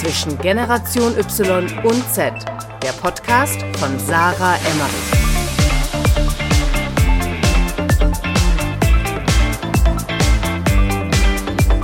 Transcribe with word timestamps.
zwischen 0.00 0.38
Generation 0.38 1.12
Y 1.18 1.66
und 1.84 2.10
Z, 2.10 2.32
der 2.82 2.92
Podcast 3.02 3.60
von 3.76 3.98
Sarah 3.98 4.56
Emmerich. 4.56 5.10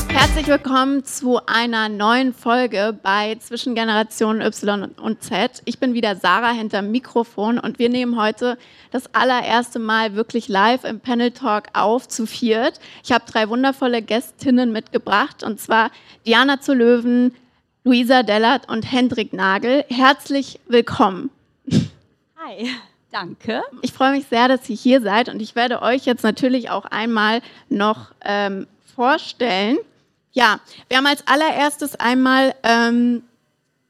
Herzlich 0.08 0.46
willkommen 0.46 1.04
zu 1.04 1.40
einer 1.44 1.90
neuen 1.90 2.32
Folge 2.32 2.98
bei 3.02 3.34
Zwischen 3.34 3.74
Generation 3.74 4.40
Y 4.40 4.92
und 4.98 5.22
Z. 5.22 5.60
Ich 5.66 5.78
bin 5.78 5.92
wieder 5.92 6.16
Sarah 6.16 6.52
hinter 6.52 6.80
Mikrofon 6.80 7.58
und 7.58 7.78
wir 7.78 7.90
nehmen 7.90 8.18
heute 8.18 8.56
das 8.92 9.14
allererste 9.14 9.78
Mal 9.78 10.14
wirklich 10.14 10.48
live 10.48 10.84
im 10.84 11.00
Panel 11.00 11.32
Talk 11.32 11.64
auf 11.74 12.08
zu 12.08 12.24
viert. 12.24 12.80
Ich 13.04 13.12
habe 13.12 13.24
drei 13.30 13.50
wundervolle 13.50 14.00
Gästinnen 14.00 14.72
mitgebracht 14.72 15.42
und 15.42 15.60
zwar 15.60 15.90
Diana 16.24 16.62
zu 16.62 16.72
Löwen, 16.72 17.34
Luisa 17.86 18.24
Dellert 18.24 18.68
und 18.68 18.90
Hendrik 18.90 19.32
Nagel. 19.32 19.84
Herzlich 19.88 20.58
willkommen. 20.66 21.30
Hi. 22.36 22.68
Danke. 23.12 23.62
Ich 23.80 23.92
freue 23.92 24.10
mich 24.10 24.26
sehr, 24.26 24.48
dass 24.48 24.68
ihr 24.68 24.74
hier 24.74 25.00
seid 25.00 25.28
und 25.28 25.40
ich 25.40 25.54
werde 25.54 25.82
euch 25.82 26.04
jetzt 26.04 26.24
natürlich 26.24 26.68
auch 26.68 26.84
einmal 26.86 27.42
noch 27.68 28.10
ähm, 28.24 28.66
vorstellen. 28.96 29.78
Ja, 30.32 30.58
wir 30.88 30.96
haben 30.96 31.06
als 31.06 31.24
allererstes 31.28 31.94
einmal, 31.94 32.56
ähm, 32.64 33.22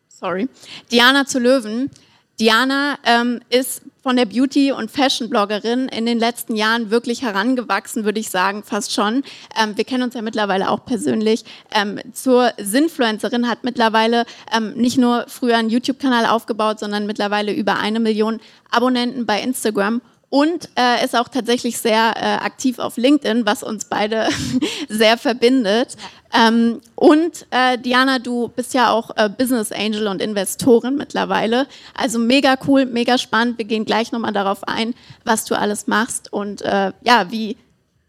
sorry, 0.08 0.50
Diana 0.92 1.24
zu 1.24 1.38
Löwen. 1.38 1.90
Diana 2.38 2.98
ähm, 3.02 3.40
ist 3.48 3.80
von 4.06 4.14
der 4.14 4.26
Beauty- 4.26 4.70
und 4.70 4.88
Fashion-Bloggerin 4.88 5.88
in 5.88 6.06
den 6.06 6.20
letzten 6.20 6.54
Jahren 6.54 6.92
wirklich 6.92 7.22
herangewachsen, 7.22 8.04
würde 8.04 8.20
ich 8.20 8.30
sagen, 8.30 8.62
fast 8.62 8.92
schon. 8.92 9.24
Ähm, 9.60 9.76
wir 9.76 9.82
kennen 9.82 10.04
uns 10.04 10.14
ja 10.14 10.22
mittlerweile 10.22 10.70
auch 10.70 10.84
persönlich. 10.84 11.44
Ähm, 11.74 11.98
zur 12.12 12.52
Sinfluencerin 12.56 13.48
hat 13.48 13.64
mittlerweile 13.64 14.24
ähm, 14.56 14.74
nicht 14.74 14.96
nur 14.96 15.24
früher 15.26 15.56
einen 15.56 15.70
YouTube-Kanal 15.70 16.24
aufgebaut, 16.26 16.78
sondern 16.78 17.06
mittlerweile 17.06 17.52
über 17.52 17.80
eine 17.80 17.98
Million 17.98 18.38
Abonnenten 18.70 19.26
bei 19.26 19.40
Instagram 19.40 20.00
und 20.28 20.68
äh, 20.76 21.04
ist 21.04 21.14
auch 21.14 21.28
tatsächlich 21.28 21.78
sehr 21.78 22.14
äh, 22.16 22.44
aktiv 22.44 22.78
auf 22.78 22.96
LinkedIn, 22.96 23.46
was 23.46 23.62
uns 23.62 23.84
beide 23.84 24.28
sehr 24.88 25.18
verbindet. 25.18 25.96
Ja. 26.32 26.48
Ähm, 26.48 26.80
und 26.96 27.46
äh, 27.50 27.78
Diana, 27.78 28.18
du 28.18 28.48
bist 28.48 28.74
ja 28.74 28.90
auch 28.90 29.10
äh, 29.16 29.28
Business 29.28 29.70
Angel 29.72 30.08
und 30.08 30.20
Investorin 30.20 30.96
mittlerweile. 30.96 31.66
Also 31.94 32.18
mega 32.18 32.56
cool, 32.66 32.86
mega 32.86 33.18
spannend. 33.18 33.58
Wir 33.58 33.64
gehen 33.64 33.84
gleich 33.84 34.12
nochmal 34.12 34.32
darauf 34.32 34.66
ein, 34.66 34.94
was 35.24 35.44
du 35.44 35.56
alles 35.56 35.86
machst 35.86 36.32
und 36.32 36.62
äh, 36.62 36.92
ja, 37.02 37.30
wie, 37.30 37.56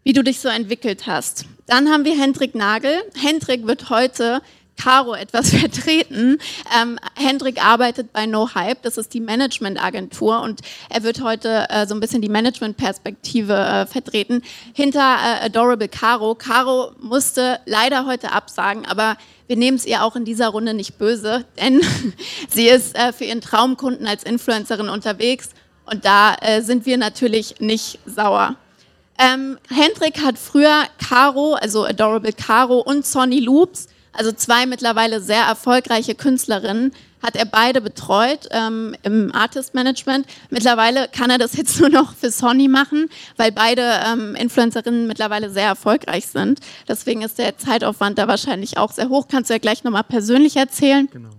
wie 0.02 0.12
du 0.12 0.22
dich 0.22 0.40
so 0.40 0.48
entwickelt 0.48 1.06
hast. 1.06 1.44
Dann 1.66 1.88
haben 1.88 2.04
wir 2.04 2.18
Hendrik 2.18 2.54
Nagel. 2.54 2.94
Hendrik 3.14 3.66
wird 3.66 3.90
heute 3.90 4.42
Caro 4.78 5.14
etwas 5.14 5.50
vertreten. 5.54 6.38
Ähm, 6.80 6.98
Hendrik 7.14 7.64
arbeitet 7.64 8.12
bei 8.12 8.26
No 8.26 8.54
Hype, 8.54 8.82
das 8.82 8.96
ist 8.96 9.12
die 9.12 9.20
Managementagentur 9.20 10.40
und 10.40 10.60
er 10.88 11.02
wird 11.02 11.22
heute 11.22 11.66
äh, 11.68 11.86
so 11.86 11.94
ein 11.94 12.00
bisschen 12.00 12.22
die 12.22 12.28
Managementperspektive 12.28 13.54
äh, 13.54 13.86
vertreten. 13.86 14.42
Hinter 14.72 15.00
äh, 15.00 15.46
Adorable 15.46 15.88
Caro. 15.88 16.34
Caro 16.34 16.92
musste 17.00 17.60
leider 17.66 18.06
heute 18.06 18.32
absagen, 18.32 18.86
aber 18.86 19.16
wir 19.46 19.56
nehmen 19.56 19.76
es 19.76 19.86
ihr 19.86 20.04
auch 20.04 20.16
in 20.16 20.24
dieser 20.24 20.48
Runde 20.48 20.74
nicht 20.74 20.98
böse, 20.98 21.44
denn 21.60 21.80
sie 22.48 22.68
ist 22.68 22.96
äh, 22.96 23.12
für 23.12 23.24
ihren 23.24 23.40
Traumkunden 23.40 24.06
als 24.06 24.22
Influencerin 24.22 24.88
unterwegs 24.88 25.50
und 25.86 26.04
da 26.04 26.34
äh, 26.40 26.62
sind 26.62 26.86
wir 26.86 26.98
natürlich 26.98 27.60
nicht 27.60 27.98
sauer. 28.06 28.56
Ähm, 29.18 29.58
Hendrik 29.68 30.24
hat 30.24 30.38
früher 30.38 30.84
Caro, 30.98 31.54
also 31.54 31.84
Adorable 31.84 32.32
Caro 32.32 32.78
und 32.78 33.04
Sonny 33.04 33.40
Loops 33.40 33.88
also 34.12 34.32
zwei 34.32 34.66
mittlerweile 34.66 35.20
sehr 35.20 35.42
erfolgreiche 35.42 36.14
Künstlerinnen, 36.14 36.92
hat 37.22 37.36
er 37.36 37.46
beide 37.46 37.80
betreut 37.80 38.48
ähm, 38.50 38.94
im 39.02 39.34
Artist 39.34 39.74
Management. 39.74 40.26
Mittlerweile 40.50 41.08
kann 41.08 41.30
er 41.30 41.38
das 41.38 41.56
jetzt 41.56 41.80
nur 41.80 41.88
noch 41.88 42.14
für 42.14 42.30
Sony 42.30 42.68
machen, 42.68 43.08
weil 43.36 43.52
beide 43.52 43.82
ähm, 44.06 44.34
Influencerinnen 44.34 45.06
mittlerweile 45.06 45.50
sehr 45.50 45.66
erfolgreich 45.66 46.26
sind. 46.26 46.60
Deswegen 46.86 47.22
ist 47.22 47.38
der 47.38 47.58
Zeitaufwand 47.58 48.18
da 48.18 48.28
wahrscheinlich 48.28 48.78
auch 48.78 48.92
sehr 48.92 49.08
hoch. 49.08 49.26
Kannst 49.28 49.50
du 49.50 49.54
ja 49.54 49.58
gleich 49.58 49.84
nochmal 49.84 50.04
persönlich 50.04 50.56
erzählen. 50.56 51.08
Genau. 51.10 51.30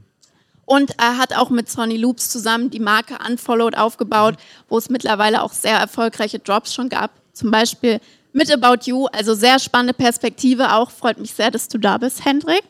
Und 0.66 1.00
er 1.00 1.18
hat 1.18 1.36
auch 1.36 1.50
mit 1.50 1.68
Sony 1.68 1.98
Loops 1.98 2.30
zusammen 2.30 2.70
die 2.70 2.80
Marke 2.80 3.18
Unfollowed 3.28 3.76
aufgebaut, 3.76 4.36
wo 4.68 4.78
es 4.78 4.90
mittlerweile 4.90 5.42
auch 5.42 5.52
sehr 5.52 5.78
erfolgreiche 5.78 6.38
Drops 6.38 6.76
schon 6.76 6.90
gab. 6.90 7.10
Zum 7.34 7.50
Beispiel 7.50 8.00
mit 8.34 8.52
About 8.52 8.86
You. 8.86 9.08
Also 9.08 9.34
sehr 9.34 9.60
spannende 9.60 9.94
Perspektive 9.94 10.74
auch. 10.74 10.92
Freut 10.92 11.20
mich 11.20 11.34
sehr, 11.34 11.52
dass 11.52 11.68
du 11.68 11.78
da 11.78 11.98
bist, 11.98 12.26
Hendrik. 12.26 12.64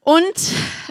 Und 0.00 0.22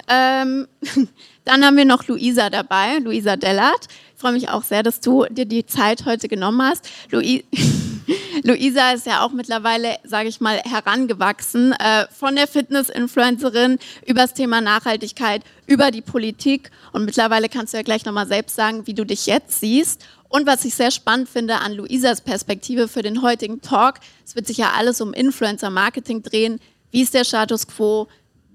ähm, 0.09 0.67
dann 1.45 1.63
haben 1.63 1.77
wir 1.77 1.85
noch 1.85 2.07
Luisa 2.07 2.49
dabei, 2.49 2.97
Luisa 2.97 3.37
Dellert. 3.37 3.87
Ich 4.13 4.21
freue 4.21 4.33
mich 4.33 4.49
auch 4.49 4.63
sehr, 4.63 4.83
dass 4.83 4.99
du 4.99 5.25
dir 5.29 5.45
die 5.45 5.65
Zeit 5.65 6.05
heute 6.05 6.27
genommen 6.27 6.61
hast. 6.61 6.89
Luisa 7.11 7.43
Luisa 8.43 8.91
ist 8.91 9.05
ja 9.05 9.23
auch 9.23 9.31
mittlerweile, 9.31 9.97
sage 10.03 10.29
ich 10.29 10.41
mal, 10.41 10.59
herangewachsen 10.59 11.73
äh, 11.73 12.07
von 12.11 12.35
der 12.35 12.47
Fitness-Influencerin 12.47 13.79
über 14.05 14.21
das 14.21 14.33
Thema 14.33 14.61
Nachhaltigkeit, 14.61 15.43
über 15.67 15.91
die 15.91 16.01
Politik. 16.01 16.71
Und 16.91 17.05
mittlerweile 17.05 17.49
kannst 17.49 17.73
du 17.73 17.77
ja 17.77 17.83
gleich 17.83 18.05
nochmal 18.05 18.27
selbst 18.27 18.55
sagen, 18.55 18.87
wie 18.87 18.93
du 18.93 19.05
dich 19.05 19.25
jetzt 19.25 19.59
siehst. 19.59 20.05
Und 20.29 20.45
was 20.47 20.65
ich 20.65 20.75
sehr 20.75 20.91
spannend 20.91 21.29
finde 21.29 21.59
an 21.59 21.73
Luisas 21.73 22.21
Perspektive 22.21 22.87
für 22.87 23.01
den 23.01 23.21
heutigen 23.21 23.61
Talk, 23.61 23.99
es 24.25 24.35
wird 24.35 24.47
sich 24.47 24.57
ja 24.57 24.71
alles 24.75 24.99
um 24.99 25.13
Influencer-Marketing 25.13 26.23
drehen. 26.23 26.59
Wie 26.91 27.01
ist 27.01 27.13
der 27.13 27.23
Status 27.23 27.67
quo? 27.67 28.07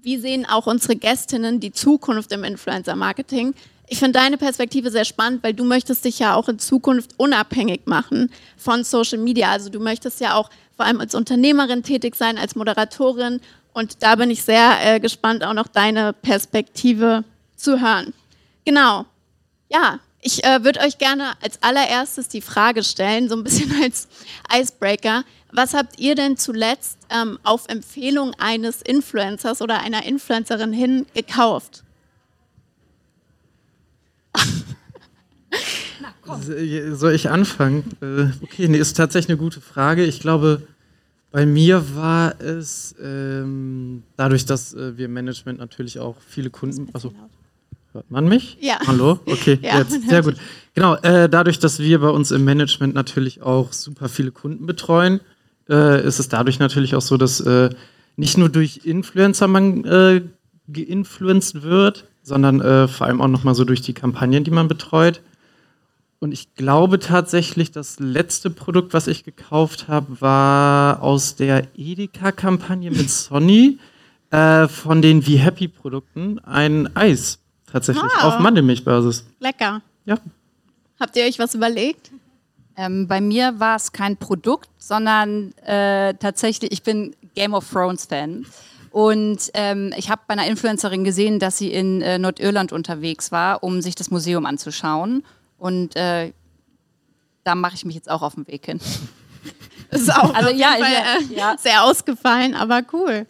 Wie 0.02 0.18
sehen 0.18 0.46
auch 0.46 0.66
unsere 0.66 0.96
Gästinnen 0.96 1.60
die 1.60 1.72
Zukunft 1.72 2.32
im 2.32 2.44
Influencer-Marketing? 2.44 3.54
Ich 3.92 3.98
finde 3.98 4.20
deine 4.20 4.38
Perspektive 4.38 4.92
sehr 4.92 5.04
spannend, 5.04 5.42
weil 5.42 5.52
du 5.52 5.64
möchtest 5.64 6.04
dich 6.04 6.20
ja 6.20 6.36
auch 6.36 6.48
in 6.48 6.60
Zukunft 6.60 7.10
unabhängig 7.16 7.86
machen 7.86 8.30
von 8.56 8.84
Social 8.84 9.18
Media. 9.18 9.50
Also 9.50 9.68
du 9.68 9.80
möchtest 9.80 10.20
ja 10.20 10.36
auch 10.36 10.48
vor 10.76 10.86
allem 10.86 11.00
als 11.00 11.12
Unternehmerin 11.12 11.82
tätig 11.82 12.14
sein, 12.14 12.38
als 12.38 12.54
Moderatorin. 12.54 13.40
Und 13.72 14.04
da 14.04 14.14
bin 14.14 14.30
ich 14.30 14.44
sehr 14.44 14.76
äh, 14.80 15.00
gespannt, 15.00 15.42
auch 15.42 15.54
noch 15.54 15.66
deine 15.66 16.12
Perspektive 16.12 17.24
zu 17.56 17.80
hören. 17.80 18.14
Genau. 18.64 19.06
Ja, 19.68 19.98
ich 20.20 20.44
äh, 20.44 20.62
würde 20.62 20.78
euch 20.80 20.98
gerne 20.98 21.32
als 21.42 21.60
allererstes 21.60 22.28
die 22.28 22.42
Frage 22.42 22.84
stellen, 22.84 23.28
so 23.28 23.34
ein 23.34 23.42
bisschen 23.42 23.74
als 23.82 24.06
Icebreaker. 24.54 25.24
Was 25.50 25.74
habt 25.74 25.98
ihr 25.98 26.14
denn 26.14 26.36
zuletzt 26.36 26.96
ähm, 27.10 27.40
auf 27.42 27.64
Empfehlung 27.66 28.34
eines 28.38 28.82
Influencers 28.82 29.60
oder 29.60 29.80
einer 29.80 30.04
Influencerin 30.04 30.72
hin 30.72 31.06
gekauft? 31.12 31.82
Soll 36.94 37.14
ich 37.14 37.30
anfangen? 37.30 37.84
Äh, 38.00 38.26
okay, 38.42 38.68
nee, 38.68 38.78
ist 38.78 38.96
tatsächlich 38.96 39.30
eine 39.30 39.38
gute 39.38 39.60
Frage. 39.60 40.04
Ich 40.04 40.20
glaube, 40.20 40.62
bei 41.30 41.46
mir 41.46 41.94
war 41.94 42.40
es 42.40 42.94
ähm, 43.02 44.02
dadurch, 44.16 44.46
dass 44.46 44.74
äh, 44.74 44.96
wir 44.96 45.08
Management 45.08 45.58
natürlich 45.58 45.98
auch 45.98 46.16
viele 46.26 46.50
Kunden. 46.50 46.88
Also, 46.92 47.12
hört 47.92 48.10
man 48.10 48.26
mich? 48.26 48.58
Ja. 48.60 48.78
Hallo? 48.86 49.20
Okay, 49.26 49.58
ja, 49.62 49.78
jetzt. 49.78 50.08
Sehr 50.08 50.22
gut. 50.22 50.36
Genau, 50.74 50.96
äh, 50.96 51.28
dadurch, 51.28 51.58
dass 51.58 51.78
wir 51.78 52.00
bei 52.00 52.08
uns 52.08 52.32
im 52.32 52.44
Management 52.44 52.94
natürlich 52.94 53.42
auch 53.42 53.72
super 53.72 54.08
viele 54.08 54.32
Kunden 54.32 54.66
betreuen, 54.66 55.20
äh, 55.68 56.04
ist 56.04 56.18
es 56.18 56.28
dadurch 56.28 56.58
natürlich 56.58 56.96
auch 56.96 57.02
so, 57.02 57.16
dass 57.16 57.40
äh, 57.40 57.70
nicht 58.16 58.36
nur 58.36 58.48
durch 58.48 58.80
Influencer 58.84 59.46
man 59.46 59.84
äh, 59.84 60.22
geinfluenced 60.68 61.62
wird, 61.62 62.06
sondern 62.22 62.60
vor 62.88 63.06
allem 63.06 63.20
auch 63.20 63.28
nochmal 63.28 63.54
so 63.56 63.64
durch 63.64 63.80
die 63.80 63.94
Kampagnen, 63.94 64.44
die 64.44 64.52
man 64.52 64.68
betreut. 64.68 65.20
Und 66.20 66.32
ich 66.32 66.54
glaube 66.54 66.98
tatsächlich, 66.98 67.72
das 67.72 67.98
letzte 67.98 68.50
Produkt, 68.50 68.92
was 68.92 69.06
ich 69.06 69.24
gekauft 69.24 69.88
habe, 69.88 70.20
war 70.20 71.02
aus 71.02 71.34
der 71.34 71.66
Edeka-Kampagne 71.76 72.90
mit 72.90 73.08
Sony 73.10 73.78
äh, 74.30 74.68
von 74.68 75.00
den 75.00 75.26
Wie 75.26 75.38
Happy-Produkten 75.38 76.38
ein 76.40 76.94
Eis 76.94 77.38
tatsächlich 77.72 78.12
wow. 78.16 78.24
auf 78.24 78.38
Mandelmilchbasis. 78.38 79.24
Lecker. 79.38 79.80
Ja. 80.04 80.18
Habt 80.98 81.16
ihr 81.16 81.24
euch 81.24 81.38
was 81.38 81.54
überlegt? 81.54 82.10
Ähm, 82.76 83.08
bei 83.08 83.22
mir 83.22 83.58
war 83.58 83.76
es 83.76 83.92
kein 83.92 84.18
Produkt, 84.18 84.68
sondern 84.78 85.52
äh, 85.62 86.14
tatsächlich, 86.14 86.72
ich 86.72 86.82
bin 86.82 87.16
Game 87.34 87.54
of 87.54 87.68
Thrones 87.70 88.04
Fan. 88.04 88.44
Und 88.90 89.50
ähm, 89.54 89.94
ich 89.96 90.10
habe 90.10 90.22
bei 90.26 90.34
einer 90.34 90.46
Influencerin 90.46 91.04
gesehen, 91.04 91.38
dass 91.38 91.58
sie 91.58 91.72
in 91.72 92.02
äh, 92.02 92.18
Nordirland 92.18 92.72
unterwegs 92.72 93.32
war, 93.32 93.62
um 93.62 93.80
sich 93.80 93.94
das 93.94 94.10
Museum 94.10 94.46
anzuschauen. 94.46 95.22
Und 95.60 95.94
äh, 95.94 96.32
da 97.44 97.54
mache 97.54 97.74
ich 97.76 97.84
mich 97.84 97.94
jetzt 97.94 98.10
auch 98.10 98.22
auf 98.22 98.34
den 98.34 98.48
Weg 98.48 98.66
hin. 98.66 98.80
Das 99.90 100.00
ist 100.02 100.12
auch 100.12 100.34
also, 100.34 100.50
ja, 100.50 100.72
Fall, 100.72 101.20
äh, 101.30 101.34
ja. 101.34 101.56
sehr 101.58 101.84
ausgefallen, 101.84 102.54
aber 102.54 102.82
cool. 102.92 103.26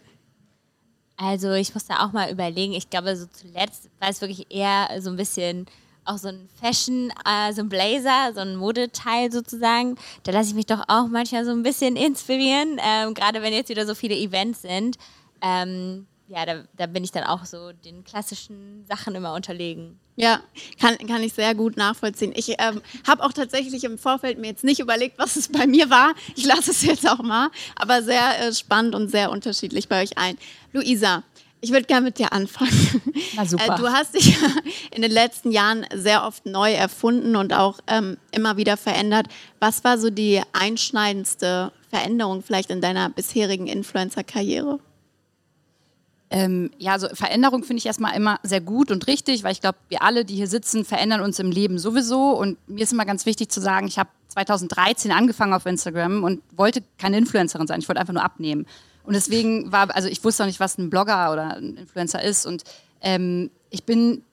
Also 1.17 1.51
ich 1.51 1.73
muss 1.75 1.85
da 1.85 2.03
auch 2.03 2.13
mal 2.13 2.31
überlegen. 2.31 2.73
Ich 2.73 2.89
glaube, 2.89 3.15
so 3.15 3.27
zuletzt 3.27 3.89
war 3.99 4.09
es 4.09 4.21
wirklich 4.21 4.47
eher 4.49 4.89
so 5.01 5.11
ein 5.11 5.17
bisschen 5.17 5.67
auch 6.03 6.17
so 6.17 6.29
ein 6.29 6.49
Fashion, 6.59 7.13
äh, 7.25 7.53
so 7.53 7.61
ein 7.61 7.69
Blazer, 7.69 8.33
so 8.33 8.39
ein 8.39 8.55
Modeteil 8.55 9.31
sozusagen. 9.31 9.97
Da 10.23 10.31
lasse 10.31 10.49
ich 10.49 10.55
mich 10.55 10.65
doch 10.65 10.83
auch 10.87 11.07
manchmal 11.07 11.45
so 11.45 11.51
ein 11.51 11.61
bisschen 11.61 11.95
inspirieren, 11.95 12.79
ähm, 12.83 13.13
gerade 13.13 13.43
wenn 13.43 13.53
jetzt 13.53 13.69
wieder 13.69 13.85
so 13.85 13.93
viele 13.93 14.15
Events 14.15 14.63
sind. 14.63 14.97
Ähm, 15.41 16.07
ja, 16.27 16.45
da, 16.45 16.63
da 16.75 16.87
bin 16.87 17.03
ich 17.03 17.11
dann 17.11 17.25
auch 17.25 17.45
so 17.45 17.71
den 17.71 18.03
klassischen 18.03 18.85
Sachen 18.87 19.13
immer 19.13 19.35
unterlegen. 19.35 19.99
Ja, 20.15 20.41
kann, 20.79 20.97
kann 21.07 21.23
ich 21.23 21.33
sehr 21.33 21.55
gut 21.55 21.77
nachvollziehen. 21.77 22.33
Ich 22.35 22.49
ähm, 22.59 22.81
habe 23.07 23.23
auch 23.23 23.33
tatsächlich 23.33 23.83
im 23.85 23.97
Vorfeld 23.97 24.39
mir 24.39 24.47
jetzt 24.47 24.63
nicht 24.63 24.79
überlegt, 24.79 25.17
was 25.17 25.35
es 25.35 25.47
bei 25.47 25.65
mir 25.65 25.89
war. 25.89 26.13
Ich 26.35 26.45
lasse 26.45 26.71
es 26.71 26.81
jetzt 26.83 27.07
auch 27.09 27.23
mal, 27.23 27.49
aber 27.75 28.03
sehr 28.03 28.47
äh, 28.47 28.53
spannend 28.53 28.93
und 28.93 29.09
sehr 29.09 29.31
unterschiedlich 29.31 29.87
bei 29.87 30.03
euch 30.03 30.17
allen. 30.17 30.37
Luisa, 30.73 31.23
ich 31.61 31.71
würde 31.71 31.85
gerne 31.85 32.05
mit 32.05 32.17
dir 32.17 32.33
anfangen. 32.33 33.01
Na 33.35 33.45
super. 33.45 33.75
Äh, 33.75 33.77
du 33.77 33.87
hast 33.87 34.15
dich 34.15 34.35
in 34.91 35.01
den 35.01 35.11
letzten 35.11 35.51
Jahren 35.51 35.85
sehr 35.93 36.25
oft 36.25 36.45
neu 36.45 36.73
erfunden 36.73 37.35
und 37.35 37.53
auch 37.53 37.79
ähm, 37.87 38.17
immer 38.31 38.57
wieder 38.57 38.77
verändert. 38.77 39.27
Was 39.59 39.83
war 39.83 39.97
so 39.97 40.09
die 40.09 40.41
einschneidendste 40.53 41.71
Veränderung 41.89 42.41
vielleicht 42.41 42.71
in 42.71 42.81
deiner 42.81 43.09
bisherigen 43.09 43.67
Influencer-Karriere? 43.67 44.79
Ähm, 46.33 46.71
ja, 46.77 46.93
also 46.93 47.09
Veränderung 47.13 47.63
finde 47.63 47.79
ich 47.79 47.85
erstmal 47.85 48.15
immer 48.15 48.39
sehr 48.41 48.61
gut 48.61 48.89
und 48.89 49.05
richtig, 49.07 49.43
weil 49.43 49.51
ich 49.51 49.59
glaube, 49.59 49.77
wir 49.89 50.01
alle, 50.01 50.23
die 50.23 50.35
hier 50.35 50.47
sitzen, 50.47 50.85
verändern 50.85 51.19
uns 51.19 51.39
im 51.39 51.51
Leben 51.51 51.77
sowieso. 51.77 52.31
Und 52.31 52.57
mir 52.69 52.83
ist 52.83 52.93
immer 52.93 53.05
ganz 53.05 53.25
wichtig 53.25 53.51
zu 53.51 53.59
sagen, 53.59 53.85
ich 53.85 53.99
habe 53.99 54.09
2013 54.29 55.11
angefangen 55.11 55.53
auf 55.53 55.65
Instagram 55.65 56.23
und 56.23 56.41
wollte 56.55 56.83
keine 56.97 57.17
Influencerin 57.17 57.67
sein. 57.67 57.81
Ich 57.81 57.89
wollte 57.89 57.99
einfach 57.99 58.13
nur 58.13 58.23
abnehmen. 58.23 58.65
Und 59.03 59.13
deswegen 59.13 59.73
war, 59.73 59.93
also 59.93 60.07
ich 60.07 60.23
wusste 60.23 60.43
auch 60.43 60.47
nicht, 60.47 60.61
was 60.61 60.77
ein 60.77 60.89
Blogger 60.89 61.33
oder 61.33 61.57
ein 61.57 61.75
Influencer 61.75 62.23
ist. 62.23 62.45
Und 62.45 62.63
ähm, 63.01 63.51
ich 63.69 63.83
bin 63.83 64.23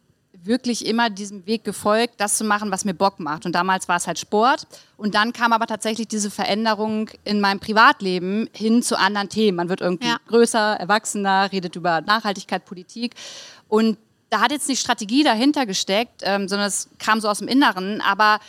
wirklich 0.49 0.85
immer 0.87 1.11
diesem 1.11 1.47
Weg 1.47 1.63
gefolgt, 1.63 2.15
das 2.21 2.37
zu 2.37 2.45
machen, 2.45 2.71
was 2.73 2.85
mir 2.85 2.95
Bock 2.95 3.21
macht. 3.21 3.47
Und 3.47 3.53
damals 3.53 3.87
war 3.87 3.97
es 3.97 4.07
halt 4.09 4.19
Sport. 4.19 4.67
Und 4.97 5.15
dann 5.15 5.33
kam 5.33 5.53
aber 5.53 5.67
tatsächlich 5.67 6.09
diese 6.09 6.31
Veränderung 6.31 7.09
in 7.23 7.41
meinem 7.41 7.61
Privatleben 7.61 8.49
hin 8.53 8.83
zu 8.83 8.99
anderen 8.99 9.29
Themen. 9.29 9.57
Man 9.57 9.69
wird 9.69 9.81
irgendwie 9.81 10.09
Ja. 10.09 10.17
größer, 10.27 10.59
erwachsener, 10.81 11.53
redet 11.53 11.77
über 11.77 12.01
Nachhaltigkeit, 12.01 12.65
Politik. 12.65 13.15
Und 13.69 13.99
da 14.31 14.41
hat 14.41 14.51
jetzt 14.51 14.69
nicht 14.69 14.81
Strategie 14.81 15.23
dahinter 15.23 15.67
gesteckt, 15.67 16.23
ähm, 16.25 16.49
sondern 16.49 16.67
es 16.67 16.89
kam 16.99 17.21
so 17.21 17.29
aus 17.29 17.39
dem 17.39 17.49
Inneren. 17.49 18.01
Aber 18.01 18.41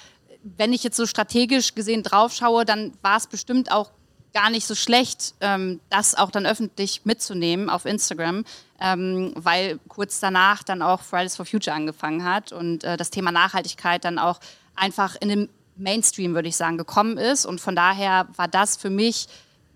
wenn 0.44 0.74
ich 0.74 0.84
jetzt 0.84 0.98
so 0.98 1.06
strategisch 1.06 1.76
gesehen 1.76 2.02
drauf 2.04 2.34
schaue, 2.34 2.66
dann 2.66 2.94
war 3.02 3.18
es 3.18 3.28
bestimmt 3.28 3.72
auch 3.72 3.92
gar 4.34 4.50
nicht 4.50 4.66
so 4.66 4.76
schlecht, 4.76 5.34
ähm, 5.42 5.80
das 5.90 6.16
auch 6.16 6.32
dann 6.32 6.46
öffentlich 6.46 7.06
mitzunehmen 7.06 7.70
auf 7.70 7.86
Instagram, 7.86 8.46
ähm, 8.80 9.34
weil 9.36 9.80
kurz 9.88 10.20
danach 10.20 10.64
dann 10.64 10.82
auch 10.82 11.02
Fridays 11.02 11.36
for 11.36 11.46
Future 11.46 11.76
angefangen 11.76 12.24
hat 12.24 12.52
und 12.52 12.84
äh, 12.84 12.98
das 12.98 13.10
Thema 13.10 13.32
Nachhaltigkeit 13.32 14.06
dann 14.06 14.20
auch 14.20 14.40
einfach 14.76 15.16
in 15.20 15.30
den 15.30 15.50
Mainstream, 15.76 16.36
würde 16.36 16.50
ich 16.50 16.58
sagen, 16.58 16.78
gekommen 16.78 17.18
ist. 17.18 17.46
Und 17.46 17.62
von 17.62 17.76
daher 17.76 18.28
war 18.36 18.48
das 18.48 18.78
für 18.78 18.90
mich 18.90 19.28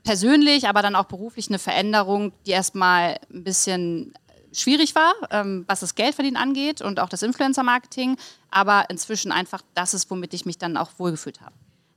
persönlich, 0.03 0.67
aber 0.67 0.81
dann 0.81 0.95
auch 0.95 1.05
beruflich 1.05 1.47
eine 1.47 1.59
Veränderung, 1.59 2.33
die 2.45 2.51
erstmal 2.51 3.19
ein 3.33 3.43
bisschen 3.43 4.13
schwierig 4.51 4.93
war, 4.95 5.13
ähm, 5.31 5.65
was 5.67 5.79
das 5.79 5.95
Geldverdienen 5.95 6.37
angeht 6.37 6.81
und 6.81 6.99
auch 6.99 7.09
das 7.09 7.23
Influencer-Marketing, 7.23 8.17
aber 8.51 8.89
inzwischen 8.89 9.31
einfach 9.31 9.61
das 9.73 9.93
ist, 9.93 10.11
womit 10.11 10.33
ich 10.33 10.45
mich 10.45 10.57
dann 10.57 10.77
auch 10.77 10.91
wohlgefühlt 10.97 11.41
habe. 11.41 11.55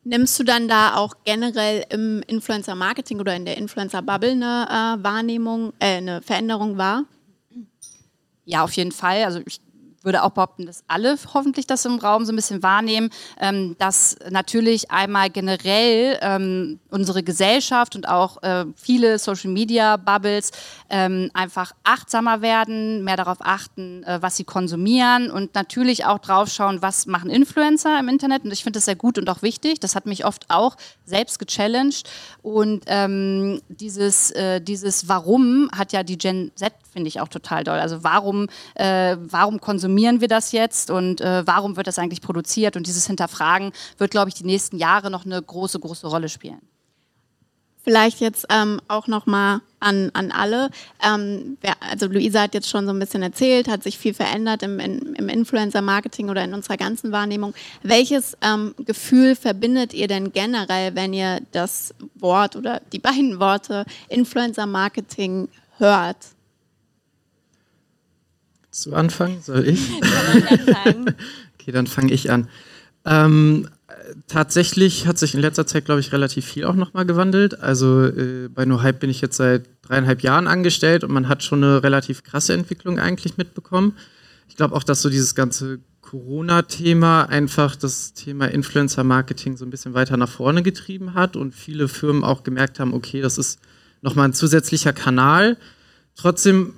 Nimmst 0.08 0.38
du 0.38 0.44
dann 0.44 0.68
da 0.68 0.94
auch 0.94 1.14
generell 1.24 1.84
im 1.90 2.22
Influencer-Marketing 2.28 3.18
oder 3.18 3.34
in 3.34 3.44
der 3.44 3.56
Influencer-Bubble 3.56 4.30
eine 4.30 4.68
äh, 5.00 5.02
Wahrnehmung, 5.02 5.72
äh, 5.80 5.96
eine 5.96 6.22
Veränderung 6.22 6.78
wahr? 6.78 7.06
Ja, 8.44 8.62
auf 8.62 8.70
jeden 8.74 8.92
Fall. 8.92 9.24
Also 9.24 9.40
ich 9.44 9.60
würde 10.06 10.22
auch 10.22 10.30
behaupten, 10.30 10.64
dass 10.64 10.84
alle 10.88 11.16
hoffentlich 11.34 11.66
das 11.66 11.84
im 11.84 11.98
Raum 11.98 12.24
so 12.24 12.32
ein 12.32 12.36
bisschen 12.36 12.62
wahrnehmen, 12.62 13.10
ähm, 13.38 13.76
dass 13.78 14.16
natürlich 14.30 14.90
einmal 14.90 15.28
generell 15.28 16.18
ähm, 16.22 16.78
unsere 16.90 17.22
Gesellschaft 17.22 17.96
und 17.96 18.08
auch 18.08 18.42
äh, 18.42 18.64
viele 18.76 19.18
Social-Media-Bubbles 19.18 20.52
ähm, 20.88 21.30
einfach 21.34 21.72
achtsamer 21.84 22.40
werden, 22.40 23.04
mehr 23.04 23.16
darauf 23.16 23.38
achten, 23.40 24.04
äh, 24.04 24.22
was 24.22 24.36
sie 24.36 24.44
konsumieren 24.44 25.30
und 25.30 25.54
natürlich 25.54 26.06
auch 26.06 26.20
drauf 26.20 26.48
schauen, 26.48 26.80
was 26.80 27.06
machen 27.06 27.28
Influencer 27.28 27.98
im 27.98 28.08
Internet. 28.08 28.44
Und 28.44 28.52
ich 28.52 28.62
finde 28.62 28.78
das 28.78 28.84
sehr 28.84 28.96
gut 28.96 29.18
und 29.18 29.28
auch 29.28 29.42
wichtig. 29.42 29.80
Das 29.80 29.96
hat 29.96 30.06
mich 30.06 30.24
oft 30.24 30.46
auch 30.48 30.76
selbst 31.04 31.38
gechallenged. 31.40 32.08
Und 32.42 32.84
ähm, 32.86 33.60
dieses, 33.68 34.30
äh, 34.30 34.60
dieses 34.60 35.08
Warum 35.08 35.68
hat 35.76 35.92
ja 35.92 36.04
die 36.04 36.16
Gen 36.16 36.52
Z, 36.54 36.72
finde 36.92 37.08
ich, 37.08 37.20
auch 37.20 37.28
total 37.28 37.64
doll. 37.64 37.80
Also 37.80 38.04
warum, 38.04 38.46
äh, 38.76 39.16
warum 39.18 39.60
konsumieren 39.60 39.95
wir 40.20 40.28
das 40.28 40.52
jetzt 40.52 40.90
und 40.90 41.20
äh, 41.20 41.46
warum 41.46 41.76
wird 41.76 41.86
das 41.86 41.98
eigentlich 41.98 42.20
produziert? 42.20 42.76
Und 42.76 42.86
dieses 42.86 43.06
Hinterfragen 43.06 43.72
wird, 43.98 44.10
glaube 44.10 44.28
ich, 44.28 44.34
die 44.34 44.44
nächsten 44.44 44.78
Jahre 44.78 45.10
noch 45.10 45.24
eine 45.24 45.40
große, 45.40 45.80
große 45.80 46.06
Rolle 46.06 46.28
spielen. 46.28 46.60
Vielleicht 47.86 48.18
jetzt 48.18 48.46
ähm, 48.50 48.80
auch 48.88 49.06
nochmal 49.06 49.60
an, 49.78 50.10
an 50.12 50.32
alle. 50.32 50.70
Ähm, 51.00 51.56
wer, 51.60 51.74
also 51.80 52.06
Luisa 52.06 52.42
hat 52.42 52.54
jetzt 52.54 52.68
schon 52.68 52.84
so 52.84 52.92
ein 52.92 52.98
bisschen 52.98 53.22
erzählt, 53.22 53.68
hat 53.68 53.84
sich 53.84 53.96
viel 53.96 54.12
verändert 54.12 54.64
im, 54.64 54.80
in, 54.80 55.14
im 55.14 55.28
Influencer-Marketing 55.28 56.28
oder 56.28 56.42
in 56.42 56.52
unserer 56.52 56.76
ganzen 56.76 57.12
Wahrnehmung. 57.12 57.54
Welches 57.84 58.36
ähm, 58.42 58.74
Gefühl 58.84 59.36
verbindet 59.36 59.94
ihr 59.94 60.08
denn 60.08 60.32
generell, 60.32 60.96
wenn 60.96 61.12
ihr 61.12 61.38
das 61.52 61.94
Wort 62.16 62.56
oder 62.56 62.82
die 62.92 62.98
beiden 62.98 63.38
Worte 63.38 63.84
Influencer-Marketing 64.08 65.46
hört? 65.78 66.16
Zu 68.70 68.94
Anfang 68.94 69.40
soll 69.42 69.66
ich? 69.68 69.90
Okay, 71.66 71.72
dann 71.72 71.88
fange 71.88 72.12
ich 72.12 72.30
an. 72.30 72.46
Ähm, 73.04 73.68
äh, 73.88 74.14
tatsächlich 74.28 75.08
hat 75.08 75.18
sich 75.18 75.34
in 75.34 75.40
letzter 75.40 75.66
Zeit, 75.66 75.84
glaube 75.84 76.00
ich, 76.00 76.12
relativ 76.12 76.44
viel 76.44 76.64
auch 76.64 76.76
nochmal 76.76 77.06
gewandelt. 77.06 77.60
Also 77.60 78.04
äh, 78.04 78.48
bei 78.48 78.64
No 78.66 78.82
Hype 78.82 79.00
bin 79.00 79.10
ich 79.10 79.20
jetzt 79.20 79.36
seit 79.36 79.68
dreieinhalb 79.82 80.22
Jahren 80.22 80.46
angestellt 80.46 81.02
und 81.02 81.10
man 81.10 81.26
hat 81.28 81.42
schon 81.42 81.64
eine 81.64 81.82
relativ 81.82 82.22
krasse 82.22 82.52
Entwicklung 82.52 83.00
eigentlich 83.00 83.36
mitbekommen. 83.36 83.96
Ich 84.48 84.54
glaube 84.54 84.76
auch, 84.76 84.84
dass 84.84 85.02
so 85.02 85.10
dieses 85.10 85.34
ganze 85.34 85.80
Corona-Thema 86.02 87.24
einfach 87.24 87.74
das 87.74 88.12
Thema 88.12 88.46
Influencer-Marketing 88.46 89.56
so 89.56 89.64
ein 89.64 89.70
bisschen 89.70 89.94
weiter 89.94 90.16
nach 90.16 90.28
vorne 90.28 90.62
getrieben 90.62 91.14
hat 91.14 91.34
und 91.34 91.52
viele 91.52 91.88
Firmen 91.88 92.22
auch 92.22 92.44
gemerkt 92.44 92.78
haben, 92.78 92.94
okay, 92.94 93.20
das 93.20 93.38
ist 93.38 93.58
nochmal 94.02 94.28
ein 94.28 94.34
zusätzlicher 94.34 94.92
Kanal. 94.92 95.56
Trotzdem 96.14 96.74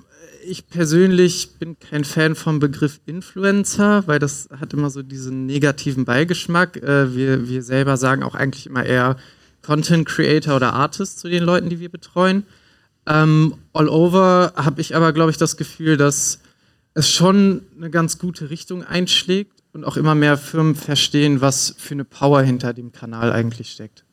ich 0.49 0.67
persönlich 0.67 1.57
bin 1.59 1.77
kein 1.79 2.03
Fan 2.03 2.35
vom 2.35 2.59
Begriff 2.59 2.99
Influencer, 3.05 4.07
weil 4.07 4.19
das 4.19 4.49
hat 4.59 4.73
immer 4.73 4.89
so 4.89 5.03
diesen 5.03 5.45
negativen 5.45 6.05
Beigeschmack. 6.05 6.77
Äh, 6.77 7.15
wir, 7.15 7.47
wir 7.47 7.61
selber 7.61 7.97
sagen 7.97 8.23
auch 8.23 8.35
eigentlich 8.35 8.65
immer 8.65 8.83
eher 8.83 9.15
Content 9.61 10.07
Creator 10.07 10.55
oder 10.55 10.73
Artist 10.73 11.19
zu 11.19 11.29
den 11.29 11.43
Leuten, 11.43 11.69
die 11.69 11.79
wir 11.79 11.89
betreuen. 11.89 12.45
Ähm, 13.05 13.55
all 13.73 13.87
over 13.87 14.53
habe 14.55 14.81
ich 14.81 14.95
aber, 14.95 15.13
glaube 15.13 15.31
ich, 15.31 15.37
das 15.37 15.55
Gefühl, 15.55 15.97
dass 15.97 16.39
es 16.95 17.09
schon 17.09 17.61
eine 17.77 17.89
ganz 17.89 18.17
gute 18.17 18.49
Richtung 18.49 18.83
einschlägt 18.83 19.63
und 19.73 19.85
auch 19.85 19.97
immer 19.97 20.15
mehr 20.15 20.37
Firmen 20.37 20.75
verstehen, 20.75 21.41
was 21.41 21.75
für 21.77 21.93
eine 21.93 22.05
Power 22.05 22.41
hinter 22.41 22.73
dem 22.73 22.91
Kanal 22.91 23.31
eigentlich 23.31 23.71
steckt. 23.71 24.03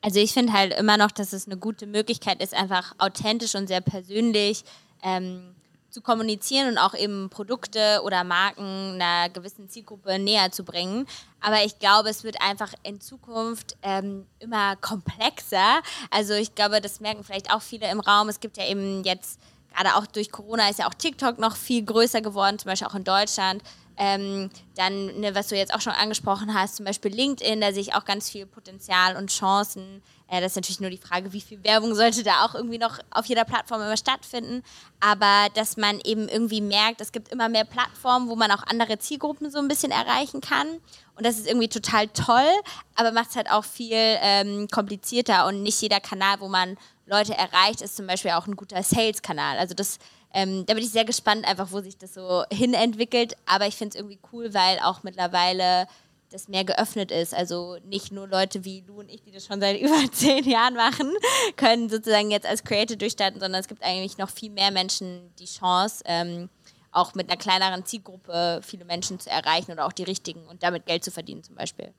Also 0.00 0.20
ich 0.20 0.32
finde 0.32 0.52
halt 0.52 0.72
immer 0.78 0.96
noch, 0.96 1.10
dass 1.10 1.32
es 1.32 1.46
eine 1.46 1.56
gute 1.56 1.86
Möglichkeit 1.86 2.42
ist, 2.42 2.54
einfach 2.54 2.94
authentisch 2.98 3.54
und 3.54 3.66
sehr 3.66 3.80
persönlich 3.80 4.64
ähm, 5.02 5.54
zu 5.90 6.02
kommunizieren 6.02 6.68
und 6.68 6.78
auch 6.78 6.94
eben 6.94 7.30
Produkte 7.30 8.02
oder 8.04 8.22
Marken 8.22 9.00
einer 9.00 9.30
gewissen 9.30 9.68
Zielgruppe 9.68 10.18
näher 10.18 10.52
zu 10.52 10.64
bringen. 10.64 11.06
Aber 11.40 11.64
ich 11.64 11.78
glaube, 11.78 12.10
es 12.10 12.24
wird 12.24 12.40
einfach 12.42 12.72
in 12.82 13.00
Zukunft 13.00 13.76
ähm, 13.82 14.26
immer 14.38 14.76
komplexer. 14.76 15.80
Also 16.10 16.34
ich 16.34 16.54
glaube, 16.54 16.80
das 16.80 17.00
merken 17.00 17.24
vielleicht 17.24 17.52
auch 17.52 17.62
viele 17.62 17.90
im 17.90 18.00
Raum. 18.00 18.28
Es 18.28 18.40
gibt 18.40 18.58
ja 18.58 18.66
eben 18.66 19.02
jetzt, 19.04 19.40
gerade 19.74 19.96
auch 19.96 20.06
durch 20.06 20.30
Corona 20.30 20.68
ist 20.68 20.78
ja 20.78 20.88
auch 20.88 20.94
TikTok 20.94 21.38
noch 21.38 21.56
viel 21.56 21.84
größer 21.84 22.20
geworden, 22.20 22.58
zum 22.58 22.70
Beispiel 22.70 22.88
auch 22.88 22.94
in 22.94 23.04
Deutschland. 23.04 23.62
Ähm, 23.96 24.50
dann, 24.76 25.18
ne, 25.18 25.34
was 25.34 25.48
du 25.48 25.56
jetzt 25.56 25.74
auch 25.74 25.80
schon 25.80 25.92
angesprochen 25.94 26.54
hast, 26.54 26.76
zum 26.76 26.84
Beispiel 26.84 27.12
LinkedIn, 27.12 27.60
da 27.60 27.72
sehe 27.72 27.82
ich 27.82 27.94
auch 27.94 28.04
ganz 28.04 28.30
viel 28.30 28.46
Potenzial 28.46 29.16
und 29.16 29.30
Chancen. 29.30 30.02
Äh, 30.28 30.40
das 30.40 30.52
ist 30.52 30.56
natürlich 30.56 30.80
nur 30.80 30.90
die 30.90 30.98
Frage, 30.98 31.32
wie 31.32 31.40
viel 31.40 31.62
Werbung 31.64 31.94
sollte 31.94 32.22
da 32.22 32.44
auch 32.44 32.54
irgendwie 32.54 32.78
noch 32.78 32.98
auf 33.10 33.26
jeder 33.26 33.44
Plattform 33.44 33.80
immer 33.80 33.96
stattfinden. 33.96 34.62
Aber 35.00 35.48
dass 35.54 35.76
man 35.76 36.00
eben 36.00 36.28
irgendwie 36.28 36.60
merkt, 36.60 37.00
es 37.00 37.12
gibt 37.12 37.28
immer 37.28 37.48
mehr 37.48 37.64
Plattformen, 37.64 38.28
wo 38.28 38.36
man 38.36 38.50
auch 38.50 38.62
andere 38.66 38.98
Zielgruppen 38.98 39.50
so 39.50 39.58
ein 39.58 39.68
bisschen 39.68 39.90
erreichen 39.90 40.40
kann. 40.40 40.68
Und 41.16 41.26
das 41.26 41.38
ist 41.38 41.48
irgendwie 41.48 41.68
total 41.68 42.08
toll, 42.08 42.52
aber 42.94 43.10
macht 43.10 43.30
es 43.30 43.36
halt 43.36 43.50
auch 43.50 43.64
viel 43.64 43.96
ähm, 43.96 44.68
komplizierter. 44.70 45.46
Und 45.46 45.62
nicht 45.62 45.80
jeder 45.80 46.00
Kanal, 46.00 46.40
wo 46.40 46.48
man 46.48 46.76
Leute 47.06 47.34
erreicht, 47.34 47.80
ist 47.80 47.96
zum 47.96 48.06
Beispiel 48.06 48.32
auch 48.32 48.46
ein 48.46 48.54
guter 48.56 48.82
Sales-Kanal. 48.82 49.58
Also 49.58 49.74
das 49.74 49.98
ähm, 50.34 50.66
da 50.66 50.74
bin 50.74 50.82
ich 50.82 50.90
sehr 50.90 51.06
gespannt, 51.06 51.46
einfach 51.46 51.72
wo 51.72 51.80
sich 51.80 51.96
das 51.96 52.14
so 52.14 52.44
hin 52.52 52.74
entwickelt. 52.74 53.34
Aber 53.46 53.66
ich 53.66 53.76
finde 53.76 53.90
es 53.90 53.96
irgendwie 53.96 54.18
cool, 54.32 54.52
weil 54.52 54.78
auch 54.80 55.02
mittlerweile 55.02 55.88
das 56.30 56.48
mehr 56.48 56.64
geöffnet 56.64 57.10
ist. 57.10 57.34
Also 57.34 57.78
nicht 57.84 58.12
nur 58.12 58.28
Leute 58.28 58.64
wie 58.64 58.84
Lu 58.86 59.00
und 59.00 59.10
ich, 59.10 59.22
die 59.22 59.30
das 59.30 59.46
schon 59.46 59.60
seit 59.60 59.80
über 59.80 59.96
zehn 60.12 60.44
Jahren 60.44 60.74
machen, 60.74 61.12
können 61.56 61.88
sozusagen 61.88 62.30
jetzt 62.30 62.46
als 62.46 62.64
Creator 62.64 62.96
durchstarten, 62.96 63.40
sondern 63.40 63.60
es 63.60 63.68
gibt 63.68 63.82
eigentlich 63.82 64.18
noch 64.18 64.30
viel 64.30 64.50
mehr 64.50 64.70
Menschen 64.70 65.30
die 65.38 65.46
Chance, 65.46 66.02
ähm, 66.06 66.48
auch 66.90 67.14
mit 67.14 67.28
einer 67.28 67.38
kleineren 67.38 67.84
Zielgruppe 67.84 68.60
viele 68.62 68.84
Menschen 68.84 69.20
zu 69.20 69.30
erreichen 69.30 69.72
oder 69.72 69.86
auch 69.86 69.92
die 69.92 70.04
richtigen 70.04 70.46
und 70.46 70.62
damit 70.62 70.86
Geld 70.86 71.04
zu 71.04 71.10
verdienen 71.10 71.42
zum 71.42 71.54
Beispiel. 71.54 71.92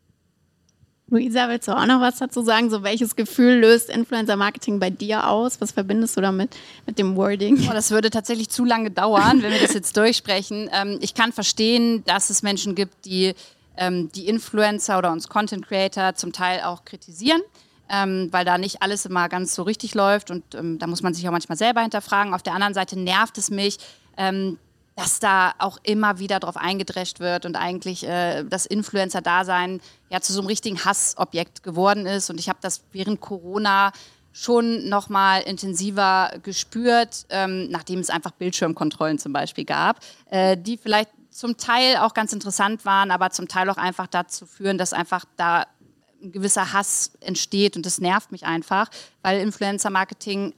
Luisa, 1.12 1.50
willst 1.50 1.68
du 1.68 1.72
auch 1.72 1.88
noch 1.88 2.02
was 2.02 2.20
dazu 2.20 2.44
sagen? 2.44 2.70
So, 2.70 2.84
welches 2.84 3.16
Gefühl 3.16 3.60
löst 3.60 3.90
Influencer-Marketing 3.90 4.80
bei 4.80 4.92
dir 4.92 5.28
aus? 5.28 5.60
Was 5.60 5.72
verbindest 5.72 6.16
du 6.18 6.22
damit 6.22 6.56
mit 6.86 7.00
dem 7.00 7.16
Wording? 7.16 7.68
Oh, 7.68 7.74
das 7.74 7.90
würde 7.90 8.12
tatsächlich 8.12 8.50
zu 8.50 8.64
lange 8.64 8.92
dauern, 8.92 9.42
wenn 9.42 9.52
wir 9.52 9.60
das 9.60 9.74
jetzt 9.74 9.98
durchsprechen. 9.98 10.70
Ähm, 10.72 11.00
ich 11.02 11.16
kann 11.16 11.32
verstehen, 11.32 12.04
dass 12.06 12.30
es 12.30 12.44
Menschen 12.44 12.76
gibt, 12.76 13.06
die 13.06 13.34
ähm, 13.80 14.12
die 14.12 14.28
Influencer 14.28 14.98
oder 15.00 15.12
uns 15.12 15.28
Content 15.28 15.68
Creator 15.68 16.14
zum 16.16 16.34
Teil 16.34 16.62
auch 16.62 16.86
kritisieren. 16.86 17.42
Ähm, 17.92 18.28
weil 18.32 18.46
da 18.46 18.60
nicht 18.60 18.84
alles 18.84 19.08
immer 19.08 19.30
ganz 19.30 19.56
so 19.56 19.64
richtig 19.64 19.96
läuft 19.96 20.30
und 20.30 20.54
ähm, 20.54 20.78
da 20.78 20.86
muss 20.86 21.02
man 21.02 21.16
sich 21.16 21.28
auch 21.28 21.32
manchmal 21.32 21.58
selber 21.58 21.82
hinterfragen. 21.82 22.36
Auf 22.36 22.44
der 22.44 22.54
anderen 22.54 22.76
Seite 22.76 23.00
nervt 23.00 23.40
es 23.40 23.50
mich, 23.50 23.80
ähm, 24.16 24.60
dass 25.00 25.20
da 25.20 25.54
auch 25.58 25.80
immer 25.84 26.20
wieder 26.20 26.40
drauf 26.40 26.58
eingedrescht 26.58 27.20
wird 27.20 27.46
und 27.46 27.56
eigentlich 27.56 28.06
äh, 28.06 28.44
das 28.44 28.66
Influencer-Dasein 28.66 29.82
ja 30.10 30.20
zu 30.22 30.34
so 30.34 30.42
einem 30.42 30.48
richtigen 30.48 30.84
Hassobjekt 30.84 31.64
geworden 31.64 32.06
ist. 32.06 32.30
Und 32.30 32.40
ich 32.40 32.50
habe 32.50 32.60
das 32.62 32.84
während 32.92 33.22
Corona 33.22 33.92
schon 34.34 34.88
noch 34.90 35.10
mal 35.10 35.40
intensiver 35.40 36.34
gespürt, 36.44 37.26
ähm, 37.30 37.70
nachdem 37.70 38.00
es 38.00 38.10
einfach 38.10 38.32
Bildschirmkontrollen 38.32 39.20
zum 39.20 39.34
Beispiel 39.34 39.66
gab, 39.66 40.00
äh, 40.30 40.58
die 40.58 40.78
vielleicht 40.78 41.10
zum 41.40 41.56
Teil 41.56 41.96
auch 41.96 42.14
ganz 42.14 42.34
interessant 42.34 42.84
waren, 42.84 43.12
aber 43.12 43.30
zum 43.30 43.48
Teil 43.48 43.70
auch 43.70 43.78
einfach 43.78 44.08
dazu 44.08 44.46
führen, 44.46 44.78
dass 44.78 44.92
einfach 44.92 45.24
da 45.38 45.68
ein 46.22 46.34
gewisser 46.34 46.74
Hass 46.74 47.14
entsteht 47.22 47.78
und 47.78 47.86
das 47.86 48.02
nervt 48.02 48.34
mich 48.34 48.46
einfach, 48.46 48.90
weil 49.22 49.40
Influencer-Marketing 49.40 50.54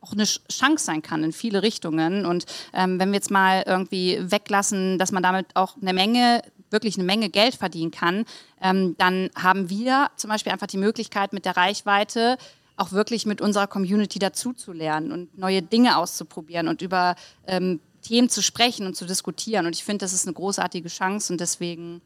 auch 0.00 0.12
eine 0.12 0.24
Chance 0.24 0.86
sein 0.86 1.02
kann 1.02 1.22
in 1.22 1.32
viele 1.32 1.62
Richtungen. 1.62 2.24
Und 2.24 2.46
ähm, 2.72 2.98
wenn 2.98 3.10
wir 3.10 3.16
jetzt 3.16 3.30
mal 3.30 3.64
irgendwie 3.66 4.18
weglassen, 4.22 4.98
dass 4.98 5.12
man 5.12 5.22
damit 5.22 5.54
auch 5.54 5.76
eine 5.80 5.92
Menge, 5.92 6.42
wirklich 6.70 6.96
eine 6.96 7.04
Menge 7.04 7.28
Geld 7.28 7.54
verdienen 7.54 7.90
kann, 7.90 8.24
ähm, 8.62 8.96
dann 8.96 9.28
haben 9.36 9.68
wir 9.68 10.10
zum 10.16 10.30
Beispiel 10.30 10.52
einfach 10.52 10.68
die 10.68 10.78
Möglichkeit 10.78 11.34
mit 11.34 11.44
der 11.44 11.58
Reichweite 11.58 12.38
auch 12.78 12.92
wirklich 12.92 13.26
mit 13.26 13.42
unserer 13.42 13.66
Community 13.66 14.18
dazuzulernen 14.18 15.12
und 15.12 15.36
neue 15.36 15.60
Dinge 15.60 15.98
auszuprobieren 15.98 16.68
und 16.68 16.80
über 16.80 17.14
ähm, 17.46 17.78
Themen 18.02 18.28
zu 18.28 18.42
sprechen 18.42 18.86
und 18.86 18.96
zu 18.96 19.06
diskutieren. 19.06 19.66
Und 19.66 19.74
ich 19.74 19.84
finde, 19.84 20.04
das 20.04 20.12
ist 20.12 20.26
eine 20.26 20.34
großartige 20.34 20.88
Chance 20.88 21.32
und 21.32 21.40
deswegen 21.40 22.02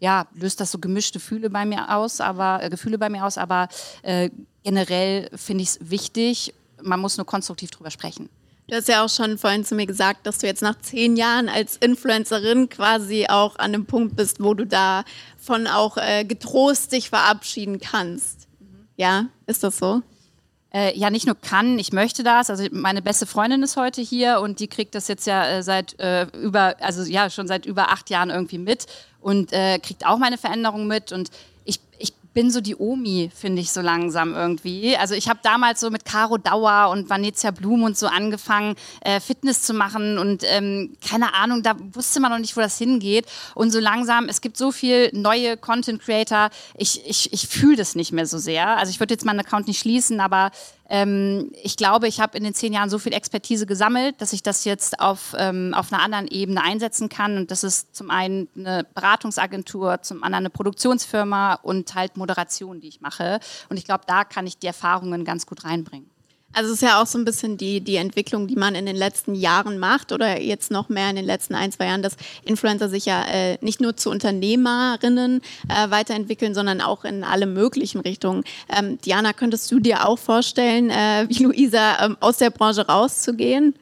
ja, 0.00 0.26
löst 0.34 0.60
das 0.60 0.70
so 0.70 0.78
gemischte 0.78 1.18
Gefühle 1.18 1.50
bei 1.50 1.64
mir 1.64 1.94
aus, 1.96 2.20
aber 2.20 2.62
äh, 2.62 2.70
Gefühle 2.70 2.98
bei 2.98 3.08
mir 3.08 3.24
aus, 3.24 3.36
aber 3.36 3.68
äh, 4.02 4.30
generell 4.62 5.28
finde 5.34 5.62
ich 5.62 5.70
es 5.70 5.78
wichtig 5.80 6.54
man 6.82 7.00
muss 7.00 7.16
nur 7.16 7.26
konstruktiv 7.26 7.70
drüber 7.70 7.90
sprechen. 7.90 8.28
Du 8.68 8.76
hast 8.76 8.88
ja 8.88 9.02
auch 9.02 9.08
schon 9.08 9.38
vorhin 9.38 9.64
zu 9.64 9.74
mir 9.74 9.86
gesagt, 9.86 10.26
dass 10.26 10.38
du 10.38 10.46
jetzt 10.46 10.60
nach 10.60 10.78
zehn 10.78 11.16
Jahren 11.16 11.48
als 11.48 11.76
Influencerin 11.78 12.68
quasi 12.68 13.26
auch 13.28 13.56
an 13.56 13.74
einem 13.74 13.86
Punkt 13.86 14.14
bist, 14.14 14.42
wo 14.42 14.52
du 14.52 14.66
davon 14.66 15.66
auch 15.66 15.96
äh, 15.96 16.24
getrost 16.24 16.92
dich 16.92 17.08
verabschieden 17.08 17.80
kannst. 17.80 18.46
Mhm. 18.60 18.88
Ja, 18.96 19.26
ist 19.46 19.64
das 19.64 19.78
so? 19.78 20.02
Äh, 20.72 20.96
ja, 20.98 21.08
nicht 21.08 21.26
nur 21.26 21.34
kann, 21.34 21.78
ich 21.78 21.92
möchte 21.92 22.22
das. 22.22 22.50
Also 22.50 22.66
meine 22.72 23.00
beste 23.00 23.26
Freundin 23.26 23.62
ist 23.62 23.76
heute 23.76 24.02
hier 24.02 24.40
und 24.40 24.60
die 24.60 24.68
kriegt 24.68 24.94
das 24.94 25.08
jetzt 25.08 25.26
ja 25.26 25.48
äh, 25.48 25.62
seit 25.62 25.98
äh, 25.98 26.26
über, 26.42 26.76
also 26.80 27.02
ja, 27.04 27.30
schon 27.30 27.48
seit 27.48 27.64
über 27.64 27.90
acht 27.90 28.10
Jahren 28.10 28.28
irgendwie 28.28 28.58
mit 28.58 28.86
und 29.20 29.52
äh, 29.52 29.78
kriegt 29.78 30.04
auch 30.04 30.18
meine 30.18 30.36
Veränderung 30.36 30.86
mit. 30.86 31.10
Und 31.10 31.30
bin 32.38 32.52
so 32.52 32.60
die 32.60 32.76
Omi, 32.76 33.32
finde 33.34 33.60
ich 33.60 33.72
so 33.72 33.80
langsam 33.80 34.32
irgendwie. 34.32 34.96
Also 34.96 35.16
ich 35.16 35.28
habe 35.28 35.40
damals 35.42 35.80
so 35.80 35.90
mit 35.90 36.04
Caro 36.04 36.38
Dauer 36.38 36.88
und 36.90 37.10
Vanessa 37.10 37.50
Blum 37.50 37.82
und 37.82 37.98
so 37.98 38.06
angefangen, 38.06 38.76
äh, 39.00 39.18
Fitness 39.18 39.64
zu 39.64 39.74
machen 39.74 40.18
und 40.18 40.44
ähm, 40.46 40.96
keine 41.04 41.34
Ahnung, 41.34 41.64
da 41.64 41.74
wusste 41.94 42.20
man 42.20 42.30
noch 42.30 42.38
nicht, 42.38 42.56
wo 42.56 42.60
das 42.60 42.78
hingeht. 42.78 43.26
Und 43.56 43.72
so 43.72 43.80
langsam, 43.80 44.28
es 44.28 44.40
gibt 44.40 44.56
so 44.56 44.70
viel 44.70 45.10
neue 45.12 45.56
Content 45.56 46.00
Creator, 46.00 46.50
ich, 46.76 47.04
ich, 47.08 47.32
ich 47.32 47.48
fühle 47.48 47.74
das 47.74 47.96
nicht 47.96 48.12
mehr 48.12 48.24
so 48.24 48.38
sehr. 48.38 48.68
Also 48.76 48.90
ich 48.90 49.00
würde 49.00 49.14
jetzt 49.14 49.24
meinen 49.24 49.40
Account 49.40 49.66
nicht 49.66 49.80
schließen, 49.80 50.20
aber 50.20 50.52
ähm, 50.88 51.52
ich 51.62 51.76
glaube, 51.76 52.08
ich 52.08 52.20
habe 52.20 52.36
in 52.38 52.44
den 52.44 52.54
zehn 52.54 52.72
Jahren 52.72 52.88
so 52.88 52.98
viel 52.98 53.12
Expertise 53.12 53.66
gesammelt, 53.66 54.20
dass 54.20 54.32
ich 54.32 54.42
das 54.42 54.64
jetzt 54.64 55.00
auf, 55.00 55.34
ähm, 55.38 55.74
auf 55.74 55.92
einer 55.92 56.02
anderen 56.02 56.26
Ebene 56.28 56.62
einsetzen 56.62 57.08
kann. 57.08 57.36
Und 57.36 57.50
das 57.50 57.62
ist 57.62 57.94
zum 57.94 58.10
einen 58.10 58.48
eine 58.56 58.86
Beratungsagentur, 58.94 60.00
zum 60.02 60.24
anderen 60.24 60.42
eine 60.42 60.50
Produktionsfirma 60.50 61.54
und 61.54 61.94
halt 61.94 62.16
Moderation, 62.16 62.80
die 62.80 62.88
ich 62.88 63.00
mache. 63.00 63.38
Und 63.68 63.76
ich 63.76 63.84
glaube, 63.84 64.04
da 64.06 64.24
kann 64.24 64.46
ich 64.46 64.58
die 64.58 64.66
Erfahrungen 64.66 65.24
ganz 65.24 65.46
gut 65.46 65.64
reinbringen. 65.64 66.10
Also 66.54 66.70
es 66.70 66.76
ist 66.76 66.88
ja 66.88 67.00
auch 67.00 67.06
so 67.06 67.18
ein 67.18 67.24
bisschen 67.24 67.56
die, 67.56 67.80
die 67.80 67.96
Entwicklung, 67.96 68.48
die 68.48 68.56
man 68.56 68.74
in 68.74 68.86
den 68.86 68.96
letzten 68.96 69.34
Jahren 69.34 69.78
macht 69.78 70.12
oder 70.12 70.40
jetzt 70.40 70.70
noch 70.70 70.88
mehr 70.88 71.10
in 71.10 71.16
den 71.16 71.24
letzten 71.24 71.54
ein, 71.54 71.70
zwei 71.70 71.86
Jahren, 71.86 72.02
dass 72.02 72.16
Influencer 72.42 72.88
sich 72.88 73.04
ja 73.04 73.22
äh, 73.24 73.58
nicht 73.60 73.80
nur 73.80 73.96
zu 73.96 74.10
Unternehmerinnen 74.10 75.42
äh, 75.68 75.90
weiterentwickeln, 75.90 76.54
sondern 76.54 76.80
auch 76.80 77.04
in 77.04 77.22
alle 77.22 77.46
möglichen 77.46 78.00
Richtungen. 78.00 78.44
Ähm, 78.68 78.98
Diana, 79.02 79.34
könntest 79.34 79.70
du 79.70 79.78
dir 79.78 80.08
auch 80.08 80.18
vorstellen, 80.18 80.90
äh, 80.90 81.26
wie 81.28 81.44
Luisa 81.44 82.04
ähm, 82.04 82.16
aus 82.20 82.38
der 82.38 82.50
Branche 82.50 82.86
rauszugehen? 82.86 83.74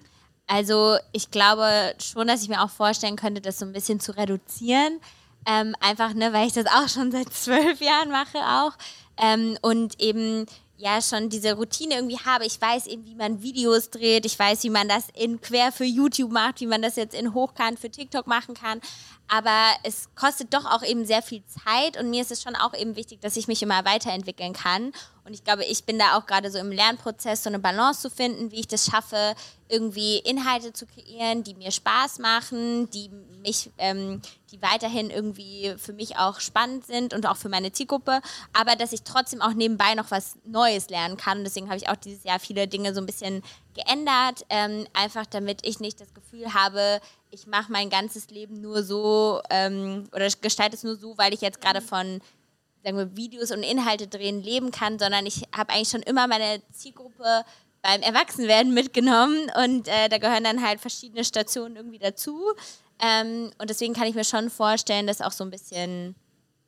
Also 0.48 0.96
ich 1.12 1.30
glaube 1.30 1.94
schon, 1.98 2.26
dass 2.26 2.42
ich 2.42 2.48
mir 2.48 2.62
auch 2.62 2.70
vorstellen 2.70 3.16
könnte, 3.16 3.40
das 3.40 3.58
so 3.58 3.64
ein 3.64 3.72
bisschen 3.72 4.00
zu 4.00 4.16
reduzieren. 4.16 5.00
Ähm, 5.48 5.74
einfach, 5.80 6.14
ne, 6.14 6.32
weil 6.32 6.48
ich 6.48 6.52
das 6.52 6.66
auch 6.66 6.88
schon 6.88 7.12
seit 7.12 7.32
zwölf 7.32 7.80
Jahren 7.80 8.10
mache 8.10 8.38
auch. 8.38 8.72
Ähm, 9.16 9.56
und 9.62 10.00
eben 10.00 10.46
ja 10.76 11.00
schon 11.00 11.28
diese 11.28 11.54
Routine 11.54 11.94
irgendwie 11.94 12.18
habe. 12.18 12.44
Ich 12.44 12.60
weiß 12.60 12.86
eben, 12.86 13.06
wie 13.06 13.14
man 13.14 13.42
Videos 13.42 13.90
dreht. 13.90 14.26
Ich 14.26 14.38
weiß, 14.38 14.62
wie 14.64 14.70
man 14.70 14.88
das 14.88 15.08
in 15.14 15.40
quer 15.40 15.72
für 15.72 15.84
YouTube 15.84 16.32
macht, 16.32 16.60
wie 16.60 16.66
man 16.66 16.82
das 16.82 16.96
jetzt 16.96 17.14
in 17.14 17.34
hochkant 17.34 17.78
für 17.78 17.90
TikTok 17.90 18.26
machen 18.26 18.54
kann. 18.54 18.80
Aber 19.28 19.70
es 19.82 20.08
kostet 20.14 20.54
doch 20.54 20.64
auch 20.64 20.82
eben 20.82 21.04
sehr 21.04 21.22
viel 21.22 21.42
Zeit 21.46 21.98
und 21.98 22.10
mir 22.10 22.22
ist 22.22 22.30
es 22.30 22.42
schon 22.42 22.54
auch 22.54 22.74
eben 22.74 22.94
wichtig, 22.96 23.20
dass 23.20 23.36
ich 23.36 23.48
mich 23.48 23.62
immer 23.62 23.84
weiterentwickeln 23.84 24.52
kann. 24.52 24.92
Und 25.24 25.34
ich 25.34 25.42
glaube, 25.42 25.64
ich 25.64 25.84
bin 25.84 25.98
da 25.98 26.16
auch 26.16 26.26
gerade 26.26 26.52
so 26.52 26.58
im 26.58 26.70
Lernprozess, 26.70 27.42
so 27.42 27.50
eine 27.50 27.58
Balance 27.58 28.02
zu 28.02 28.10
finden, 28.10 28.52
wie 28.52 28.60
ich 28.60 28.68
das 28.68 28.86
schaffe, 28.86 29.34
irgendwie 29.68 30.18
Inhalte 30.18 30.72
zu 30.72 30.86
kreieren, 30.86 31.42
die 31.42 31.54
mir 31.54 31.72
Spaß 31.72 32.20
machen, 32.20 32.88
die 32.90 33.10
mich, 33.42 33.70
ähm, 33.78 34.22
die 34.52 34.62
weiterhin 34.62 35.10
irgendwie 35.10 35.74
für 35.78 35.92
mich 35.92 36.16
auch 36.16 36.38
spannend 36.38 36.86
sind 36.86 37.12
und 37.12 37.26
auch 37.26 37.36
für 37.36 37.48
meine 37.48 37.72
Zielgruppe, 37.72 38.20
aber 38.52 38.76
dass 38.76 38.92
ich 38.92 39.02
trotzdem 39.02 39.42
auch 39.42 39.54
nebenbei 39.54 39.96
noch 39.96 40.12
was 40.12 40.36
Neues 40.44 40.88
lernen 40.88 41.16
kann. 41.16 41.38
Und 41.38 41.44
deswegen 41.44 41.66
habe 41.66 41.78
ich 41.78 41.88
auch 41.88 41.96
dieses 41.96 42.22
Jahr 42.22 42.38
viele 42.38 42.68
Dinge 42.68 42.94
so 42.94 43.00
ein 43.00 43.06
bisschen 43.06 43.42
geändert, 43.76 44.44
ähm, 44.48 44.86
einfach 44.92 45.26
damit 45.26 45.66
ich 45.66 45.80
nicht 45.80 46.00
das 46.00 46.12
Gefühl 46.14 46.54
habe, 46.54 47.00
ich 47.30 47.46
mache 47.46 47.70
mein 47.70 47.90
ganzes 47.90 48.30
Leben 48.30 48.60
nur 48.60 48.82
so 48.82 49.40
ähm, 49.50 50.08
oder 50.12 50.28
gestalte 50.40 50.74
es 50.74 50.82
nur 50.82 50.96
so, 50.96 51.16
weil 51.18 51.32
ich 51.32 51.40
jetzt 51.40 51.60
gerade 51.60 51.80
von 51.80 52.20
sagen 52.82 52.98
wir, 52.98 53.16
Videos 53.16 53.50
und 53.50 53.62
Inhalte 53.62 54.06
drehen 54.06 54.42
leben 54.42 54.70
kann, 54.70 54.98
sondern 54.98 55.26
ich 55.26 55.42
habe 55.56 55.72
eigentlich 55.72 55.88
schon 55.88 56.02
immer 56.02 56.28
meine 56.28 56.62
Zielgruppe 56.72 57.44
beim 57.82 58.00
Erwachsenwerden 58.02 58.72
mitgenommen 58.74 59.50
und 59.64 59.88
äh, 59.88 60.08
da 60.08 60.18
gehören 60.18 60.44
dann 60.44 60.64
halt 60.64 60.80
verschiedene 60.80 61.24
Stationen 61.24 61.76
irgendwie 61.76 61.98
dazu. 61.98 62.40
Ähm, 63.00 63.50
und 63.58 63.70
deswegen 63.70 63.92
kann 63.92 64.06
ich 64.06 64.14
mir 64.14 64.24
schon 64.24 64.50
vorstellen, 64.50 65.06
das 65.06 65.20
auch 65.20 65.32
so 65.32 65.44
ein 65.44 65.50
bisschen 65.50 66.14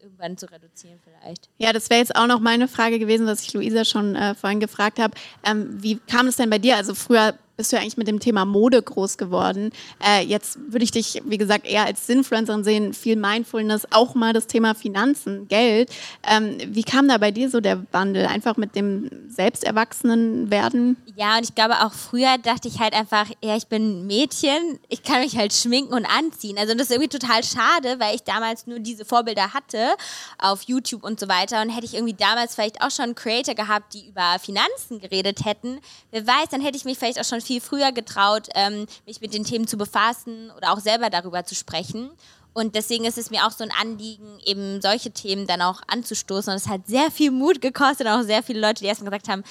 irgendwann 0.01 0.37
zu 0.37 0.51
reduzieren 0.51 0.99
vielleicht. 1.03 1.49
Ja, 1.59 1.73
das 1.73 1.91
wäre 1.91 2.01
jetzt 2.01 2.17
auch 2.17 2.27
noch 2.27 2.41
meine 2.41 2.69
Frage 2.69 2.99
gewesen, 2.99 3.27
was 3.27 3.43
ich 3.43 3.53
Luisa 3.53 3.85
schon 3.85 4.15
äh, 4.17 4.35
vorhin 4.35 4.61
gefragt 4.61 4.99
habe. 4.99 5.15
Ähm, 5.45 5.83
wie 5.83 5.97
kam 5.97 6.27
es 6.27 6.37
denn 6.37 6.51
bei 6.51 6.59
dir? 6.59 6.77
Also 6.77 6.95
früher 6.95 7.35
bist 7.59 7.73
du 7.73 7.77
ja 7.77 7.83
eigentlich 7.83 7.97
mit 7.97 8.07
dem 8.07 8.21
Thema 8.21 8.45
Mode 8.45 8.81
groß 8.81 9.19
geworden. 9.19 9.73
Äh, 10.03 10.25
jetzt 10.25 10.59
würde 10.69 10.85
ich 10.85 10.93
dich, 10.93 11.21
wie 11.25 11.39
gesagt, 11.39 11.67
eher 11.67 11.85
als 11.85 12.07
Sinnfluencerin 12.07 12.63
sehen, 12.63 12.95
viel 12.95 13.17
Mindfulness, 13.17 13.89
auch 13.91 14.15
mal 14.15 14.33
das 14.33 14.47
Thema 14.47 14.77
Finanzen, 14.77 15.49
Geld. 15.49 15.91
Ähm, 16.23 16.57
wie 16.69 16.85
kam 16.85 17.09
da 17.09 17.19
bei 17.19 17.33
dir 17.33 17.51
so 17.51 17.61
der 17.61 17.85
Wandel? 17.91 18.27
Einfach 18.27 18.57
mit 18.57 18.77
dem 18.77 19.11
Selbsterwachsenen 19.29 20.53
werden? 20.53 20.97
Ja, 21.17 21.37
und 21.37 21.43
ich 21.43 21.55
glaube 21.57 21.75
auch 21.85 21.93
früher 21.93 22.39
dachte 22.39 22.69
ich 22.69 22.79
halt 22.79 22.95
einfach, 22.95 23.27
ja, 23.43 23.57
ich 23.57 23.67
bin 23.67 24.07
Mädchen, 24.07 24.79
ich 24.89 25.03
kann 25.03 25.21
mich 25.21 25.37
halt 25.37 25.53
schminken 25.53 25.95
und 25.95 26.07
anziehen. 26.07 26.59
Also 26.59 26.75
das 26.75 26.85
ist 26.85 26.93
irgendwie 26.93 27.19
total 27.19 27.43
schade, 27.43 27.99
weil 27.99 28.15
ich 28.15 28.23
damals 28.23 28.69
nur 28.69 28.79
diese 28.79 29.05
Vorbilder 29.05 29.53
hatte 29.53 29.97
auf 30.39 30.63
YouTube 30.63 31.03
und 31.03 31.19
so 31.19 31.27
weiter. 31.27 31.61
Und 31.61 31.71
hätte 31.71 31.87
ich 31.87 31.95
irgendwie 31.95 32.15
damals 32.15 32.55
vielleicht 32.55 32.81
auch 32.83 32.93
schon 32.93 33.17
Creator 33.17 33.57
gehabt, 33.57 33.95
die 33.95 34.07
über 34.07 34.39
Finanzen 34.41 35.01
geredet 35.01 35.45
hätten, 35.45 35.81
wer 36.13 36.25
weiß, 36.25 36.51
dann 36.53 36.61
hätte 36.61 36.77
ich 36.77 36.85
mich 36.85 36.97
vielleicht 36.97 37.19
auch 37.21 37.25
schon 37.25 37.41
viel 37.49 37.61
früher 37.61 37.93
getraut, 37.93 38.49
ähm, 38.55 38.87
mich 39.07 39.21
mit 39.21 39.35
den 39.35 39.45
Themen 39.45 39.67
zu 39.67 39.77
befassen 39.77 40.51
oder 40.57 40.73
auch 40.73 40.81
selber 40.81 41.11
darüber 41.11 41.45
zu 41.45 41.55
sprechen. 41.55 42.11
Und 42.53 42.75
deswegen 42.75 43.05
ist 43.05 43.19
es 43.19 43.31
mir 43.31 43.47
auch 43.47 43.53
so 43.53 43.65
ein 43.65 43.73
Anliegen, 43.81 44.39
eben 44.45 44.81
solche 44.83 45.11
Themen 45.11 45.47
dann 45.47 45.63
auch 45.63 45.81
anzustoßen. 45.87 46.53
Und 46.53 46.57
es 46.57 46.69
hat 46.69 46.87
sehr 46.87 47.11
viel 47.11 47.31
Mut 47.31 47.61
gekostet 47.61 48.07
und 48.07 48.13
auch 48.13 48.23
sehr 48.23 48.43
viele 48.43 48.61
Leute, 48.61 48.83
die 48.83 48.87
erstmal 48.87 49.11
gesagt 49.11 49.29
haben, 49.29 49.45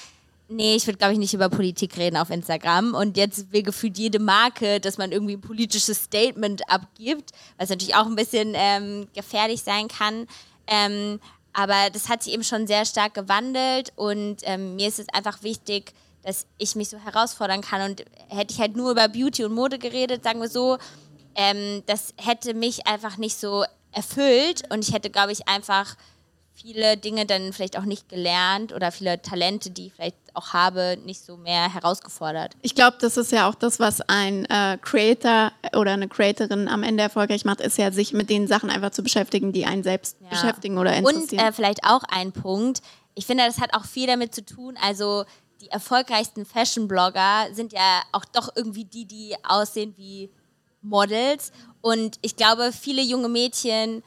nee, 0.48 0.76
ich 0.76 0.86
würde, 0.86 0.98
glaube 0.98 1.14
ich, 1.14 1.18
nicht 1.18 1.34
über 1.34 1.48
Politik 1.48 1.96
reden 1.96 2.16
auf 2.16 2.30
Instagram. 2.30 2.94
Und 2.94 3.16
jetzt 3.16 3.52
will 3.52 3.62
gefühlt 3.62 3.98
jede 3.98 4.18
Marke, 4.18 4.80
dass 4.80 4.98
man 4.98 5.10
irgendwie 5.12 5.34
ein 5.34 5.40
politisches 5.40 6.04
Statement 6.04 6.70
abgibt, 6.70 7.32
was 7.56 7.70
natürlich 7.70 7.94
auch 7.94 8.06
ein 8.06 8.16
bisschen 8.16 8.52
ähm, 8.54 9.08
gefährlich 9.14 9.62
sein 9.62 9.88
kann. 9.88 10.26
Ähm, 10.66 11.18
aber 11.52 11.90
das 11.92 12.08
hat 12.08 12.22
sich 12.22 12.34
eben 12.34 12.44
schon 12.44 12.66
sehr 12.66 12.84
stark 12.84 13.14
gewandelt 13.14 13.92
und 13.96 14.36
ähm, 14.42 14.76
mir 14.76 14.86
ist 14.86 15.00
es 15.00 15.08
einfach 15.08 15.42
wichtig, 15.42 15.92
dass 16.28 16.46
ich 16.58 16.76
mich 16.76 16.90
so 16.90 16.98
herausfordern 16.98 17.62
kann. 17.62 17.90
Und 17.90 18.04
hätte 18.28 18.52
ich 18.52 18.60
halt 18.60 18.76
nur 18.76 18.90
über 18.90 19.08
Beauty 19.08 19.44
und 19.44 19.54
Mode 19.54 19.78
geredet, 19.78 20.24
sagen 20.24 20.40
wir 20.42 20.50
so, 20.50 20.76
ähm, 21.34 21.82
das 21.86 22.12
hätte 22.18 22.52
mich 22.52 22.86
einfach 22.86 23.16
nicht 23.16 23.36
so 23.36 23.64
erfüllt 23.92 24.62
und 24.70 24.86
ich 24.86 24.92
hätte, 24.92 25.08
glaube 25.08 25.32
ich, 25.32 25.48
einfach 25.48 25.96
viele 26.52 26.98
Dinge 26.98 27.24
dann 27.24 27.54
vielleicht 27.54 27.78
auch 27.78 27.84
nicht 27.84 28.10
gelernt 28.10 28.74
oder 28.74 28.92
viele 28.92 29.22
Talente, 29.22 29.70
die 29.70 29.86
ich 29.86 29.94
vielleicht 29.94 30.16
auch 30.34 30.52
habe, 30.52 30.98
nicht 31.02 31.24
so 31.24 31.38
mehr 31.38 31.72
herausgefordert. 31.72 32.52
Ich 32.60 32.74
glaube, 32.74 32.98
das 33.00 33.16
ist 33.16 33.32
ja 33.32 33.48
auch 33.48 33.54
das, 33.54 33.80
was 33.80 34.02
ein 34.02 34.44
äh, 34.46 34.76
Creator 34.82 35.52
oder 35.74 35.92
eine 35.92 36.08
Creatorin 36.08 36.68
am 36.68 36.82
Ende 36.82 37.04
erfolgreich 37.04 37.46
macht, 37.46 37.62
ist 37.62 37.78
ja, 37.78 37.90
sich 37.90 38.12
mit 38.12 38.28
den 38.28 38.48
Sachen 38.48 38.68
einfach 38.68 38.90
zu 38.90 39.02
beschäftigen, 39.02 39.52
die 39.52 39.64
einen 39.64 39.82
selbst 39.82 40.18
ja. 40.20 40.28
beschäftigen 40.28 40.76
oder 40.76 40.94
interessieren. 40.94 41.40
Und 41.40 41.48
äh, 41.48 41.52
vielleicht 41.52 41.84
auch 41.84 42.02
ein 42.02 42.32
Punkt, 42.32 42.82
ich 43.14 43.24
finde, 43.24 43.46
das 43.46 43.60
hat 43.60 43.72
auch 43.72 43.86
viel 43.86 44.06
damit 44.06 44.34
zu 44.34 44.44
tun, 44.44 44.76
also 44.82 45.24
die 45.60 45.68
erfolgreichsten 45.68 46.44
Fashion-Blogger 46.44 47.48
sind 47.52 47.72
ja 47.72 48.02
auch 48.12 48.24
doch 48.24 48.50
irgendwie 48.54 48.84
die, 48.84 49.06
die 49.06 49.36
aussehen 49.42 49.94
wie 49.96 50.30
Models. 50.82 51.52
Und 51.80 52.18
ich 52.22 52.36
glaube, 52.36 52.72
viele 52.72 53.02
junge 53.02 53.28
Mädchen 53.28 54.02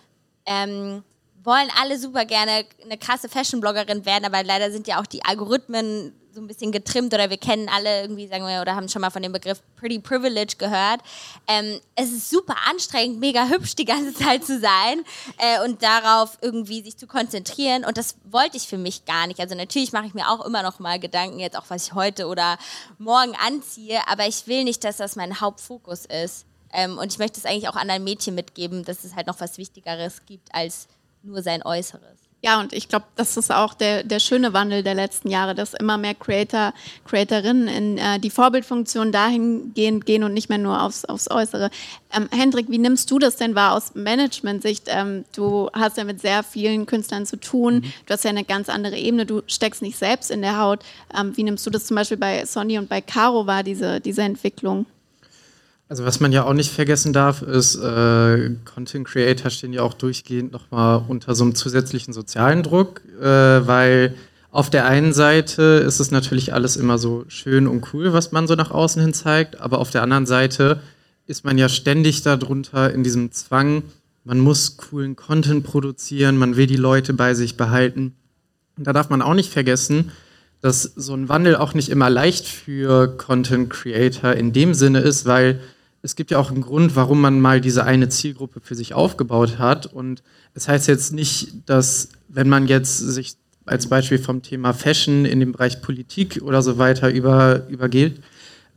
ähm, 0.45 1.03
wollen 1.43 1.69
alle 1.79 1.97
super 1.97 2.25
gerne 2.25 2.65
eine 2.83 2.97
krasse 2.97 3.27
Fashion-Bloggerin 3.27 4.05
werden, 4.05 4.25
aber 4.25 4.43
leider 4.43 4.71
sind 4.71 4.87
ja 4.87 4.99
auch 5.01 5.07
die 5.07 5.23
Algorithmen 5.25 6.13
so 6.33 6.41
ein 6.41 6.47
bisschen 6.47 6.71
getrimmt 6.71 7.13
oder 7.13 7.29
wir 7.29 7.37
kennen 7.37 7.69
alle 7.69 8.01
irgendwie, 8.01 8.27
sagen 8.27 8.45
wir, 8.45 8.61
oder 8.61 8.75
haben 8.75 8.87
schon 8.87 9.01
mal 9.01 9.09
von 9.09 9.21
dem 9.21 9.31
Begriff 9.31 9.61
Pretty 9.75 9.99
Privilege 9.99 10.55
gehört. 10.57 11.01
Ähm, 11.47 11.79
es 11.95 12.11
ist 12.11 12.29
super 12.29 12.55
anstrengend, 12.69 13.19
mega 13.19 13.47
hübsch 13.47 13.75
die 13.75 13.85
ganze 13.85 14.13
Zeit 14.13 14.45
zu 14.45 14.59
sein 14.59 15.03
äh, 15.37 15.63
und 15.65 15.83
darauf 15.83 16.37
irgendwie 16.41 16.81
sich 16.81 16.97
zu 16.97 17.07
konzentrieren 17.07 17.85
und 17.85 17.97
das 17.97 18.15
wollte 18.23 18.57
ich 18.57 18.67
für 18.67 18.77
mich 18.77 19.05
gar 19.05 19.27
nicht. 19.27 19.39
Also 19.39 19.55
natürlich 19.55 19.91
mache 19.91 20.07
ich 20.07 20.13
mir 20.13 20.29
auch 20.29 20.45
immer 20.45 20.63
noch 20.63 20.79
mal 20.79 20.99
Gedanken, 20.99 21.39
jetzt 21.39 21.57
auch 21.57 21.65
was 21.69 21.87
ich 21.87 21.93
heute 21.93 22.27
oder 22.27 22.57
morgen 22.97 23.33
anziehe, 23.45 23.99
aber 24.07 24.27
ich 24.27 24.47
will 24.47 24.63
nicht, 24.63 24.83
dass 24.83 24.97
das 24.97 25.15
mein 25.15 25.41
Hauptfokus 25.41 26.05
ist. 26.05 26.45
Ähm, 26.73 26.97
und 26.97 27.11
ich 27.11 27.19
möchte 27.19 27.37
es 27.39 27.45
eigentlich 27.45 27.67
auch 27.67 27.75
anderen 27.75 28.03
Mädchen 28.03 28.35
mitgeben, 28.35 28.85
dass 28.85 29.03
es 29.03 29.15
halt 29.15 29.27
noch 29.27 29.41
was 29.41 29.57
Wichtigeres 29.57 30.25
gibt 30.25 30.53
als 30.53 30.87
nur 31.23 31.43
sein 31.43 31.63
Äußeres. 31.63 32.30
Ja, 32.43 32.59
und 32.59 32.73
ich 32.73 32.89
glaube, 32.89 33.05
das 33.15 33.37
ist 33.37 33.51
auch 33.51 33.75
der, 33.75 34.03
der 34.03 34.19
schöne 34.19 34.51
Wandel 34.51 34.81
der 34.81 34.95
letzten 34.95 35.29
Jahre, 35.29 35.53
dass 35.53 35.75
immer 35.75 35.99
mehr 35.99 36.15
Creator, 36.15 36.73
Creatorinnen 37.05 37.67
in 37.67 37.97
äh, 37.99 38.19
die 38.19 38.31
Vorbildfunktion 38.31 39.11
dahingehend 39.11 40.07
gehen 40.07 40.23
und 40.23 40.33
nicht 40.33 40.49
mehr 40.49 40.57
nur 40.57 40.81
aufs, 40.81 41.05
aufs 41.05 41.29
Äußere. 41.29 41.69
Ähm, 42.11 42.29
Hendrik, 42.31 42.65
wie 42.69 42.79
nimmst 42.79 43.11
du 43.11 43.19
das 43.19 43.35
denn 43.35 43.53
wahr 43.53 43.73
aus 43.73 43.93
Management-Sicht? 43.93 44.85
Ähm, 44.87 45.23
du 45.35 45.69
hast 45.73 45.97
ja 45.97 46.03
mit 46.03 46.19
sehr 46.19 46.41
vielen 46.41 46.87
Künstlern 46.87 47.27
zu 47.27 47.37
tun. 47.37 47.75
Mhm. 47.75 47.93
Du 48.07 48.13
hast 48.13 48.23
ja 48.23 48.31
eine 48.31 48.43
ganz 48.43 48.69
andere 48.69 48.97
Ebene. 48.97 49.27
Du 49.27 49.43
steckst 49.45 49.83
nicht 49.83 49.99
selbst 49.99 50.31
in 50.31 50.41
der 50.41 50.57
Haut. 50.57 50.79
Ähm, 51.15 51.37
wie 51.37 51.43
nimmst 51.43 51.63
du 51.67 51.69
das 51.69 51.85
zum 51.85 51.95
Beispiel 51.95 52.17
bei 52.17 52.43
Sonny 52.45 52.79
und 52.79 52.89
bei 52.89 53.01
Caro 53.01 53.45
wahr, 53.45 53.61
diese, 53.61 54.01
diese 54.01 54.23
Entwicklung? 54.23 54.87
Also 55.91 56.05
was 56.05 56.21
man 56.21 56.31
ja 56.31 56.45
auch 56.45 56.53
nicht 56.53 56.71
vergessen 56.71 57.11
darf, 57.11 57.41
ist, 57.41 57.75
äh, 57.75 58.51
Content 58.63 59.05
Creator 59.05 59.51
stehen 59.51 59.73
ja 59.73 59.81
auch 59.81 59.93
durchgehend 59.93 60.53
nochmal 60.53 61.03
unter 61.05 61.35
so 61.35 61.43
einem 61.43 61.53
zusätzlichen 61.53 62.13
sozialen 62.13 62.63
Druck, 62.63 63.01
äh, 63.19 63.25
weil 63.25 64.15
auf 64.51 64.69
der 64.69 64.85
einen 64.85 65.11
Seite 65.11 65.83
ist 65.85 65.99
es 65.99 66.09
natürlich 66.09 66.53
alles 66.53 66.77
immer 66.77 66.97
so 66.97 67.25
schön 67.27 67.67
und 67.67 67.93
cool, 67.93 68.13
was 68.13 68.31
man 68.31 68.47
so 68.47 68.55
nach 68.55 68.71
außen 68.71 69.01
hin 69.01 69.13
zeigt, 69.13 69.59
aber 69.59 69.79
auf 69.79 69.89
der 69.89 70.01
anderen 70.01 70.25
Seite 70.25 70.79
ist 71.27 71.43
man 71.43 71.57
ja 71.57 71.67
ständig 71.67 72.21
darunter 72.21 72.93
in 72.93 73.03
diesem 73.03 73.33
Zwang, 73.33 73.83
man 74.23 74.39
muss 74.39 74.77
coolen 74.77 75.17
Content 75.17 75.65
produzieren, 75.65 76.37
man 76.37 76.55
will 76.55 76.67
die 76.67 76.77
Leute 76.77 77.13
bei 77.13 77.33
sich 77.33 77.57
behalten. 77.57 78.15
Und 78.77 78.87
da 78.87 78.93
darf 78.93 79.09
man 79.09 79.21
auch 79.21 79.33
nicht 79.33 79.51
vergessen, 79.51 80.13
dass 80.61 80.83
so 80.83 81.13
ein 81.13 81.27
Wandel 81.27 81.57
auch 81.57 81.73
nicht 81.73 81.89
immer 81.89 82.09
leicht 82.09 82.47
für 82.47 83.17
Content 83.17 83.69
Creator 83.69 84.31
in 84.35 84.53
dem 84.53 84.73
Sinne 84.73 85.01
ist, 85.01 85.25
weil 85.25 85.59
es 86.01 86.15
gibt 86.15 86.31
ja 86.31 86.39
auch 86.39 86.51
einen 86.51 86.61
Grund, 86.61 86.95
warum 86.95 87.21
man 87.21 87.39
mal 87.39 87.61
diese 87.61 87.83
eine 87.83 88.09
Zielgruppe 88.09 88.59
für 88.61 88.75
sich 88.75 88.93
aufgebaut 88.93 89.59
hat. 89.59 89.85
Und 89.85 90.23
es 90.53 90.63
das 90.63 90.67
heißt 90.67 90.87
jetzt 90.87 91.13
nicht, 91.13 91.69
dass 91.69 92.09
wenn 92.27 92.49
man 92.49 92.67
jetzt 92.67 92.97
sich 92.97 93.35
als 93.65 93.87
Beispiel 93.87 94.17
vom 94.17 94.41
Thema 94.41 94.73
Fashion 94.73 95.25
in 95.25 95.39
dem 95.39 95.51
Bereich 95.51 95.81
Politik 95.81 96.41
oder 96.43 96.61
so 96.61 96.77
weiter 96.77 97.11
über, 97.11 97.67
übergeht, 97.69 98.21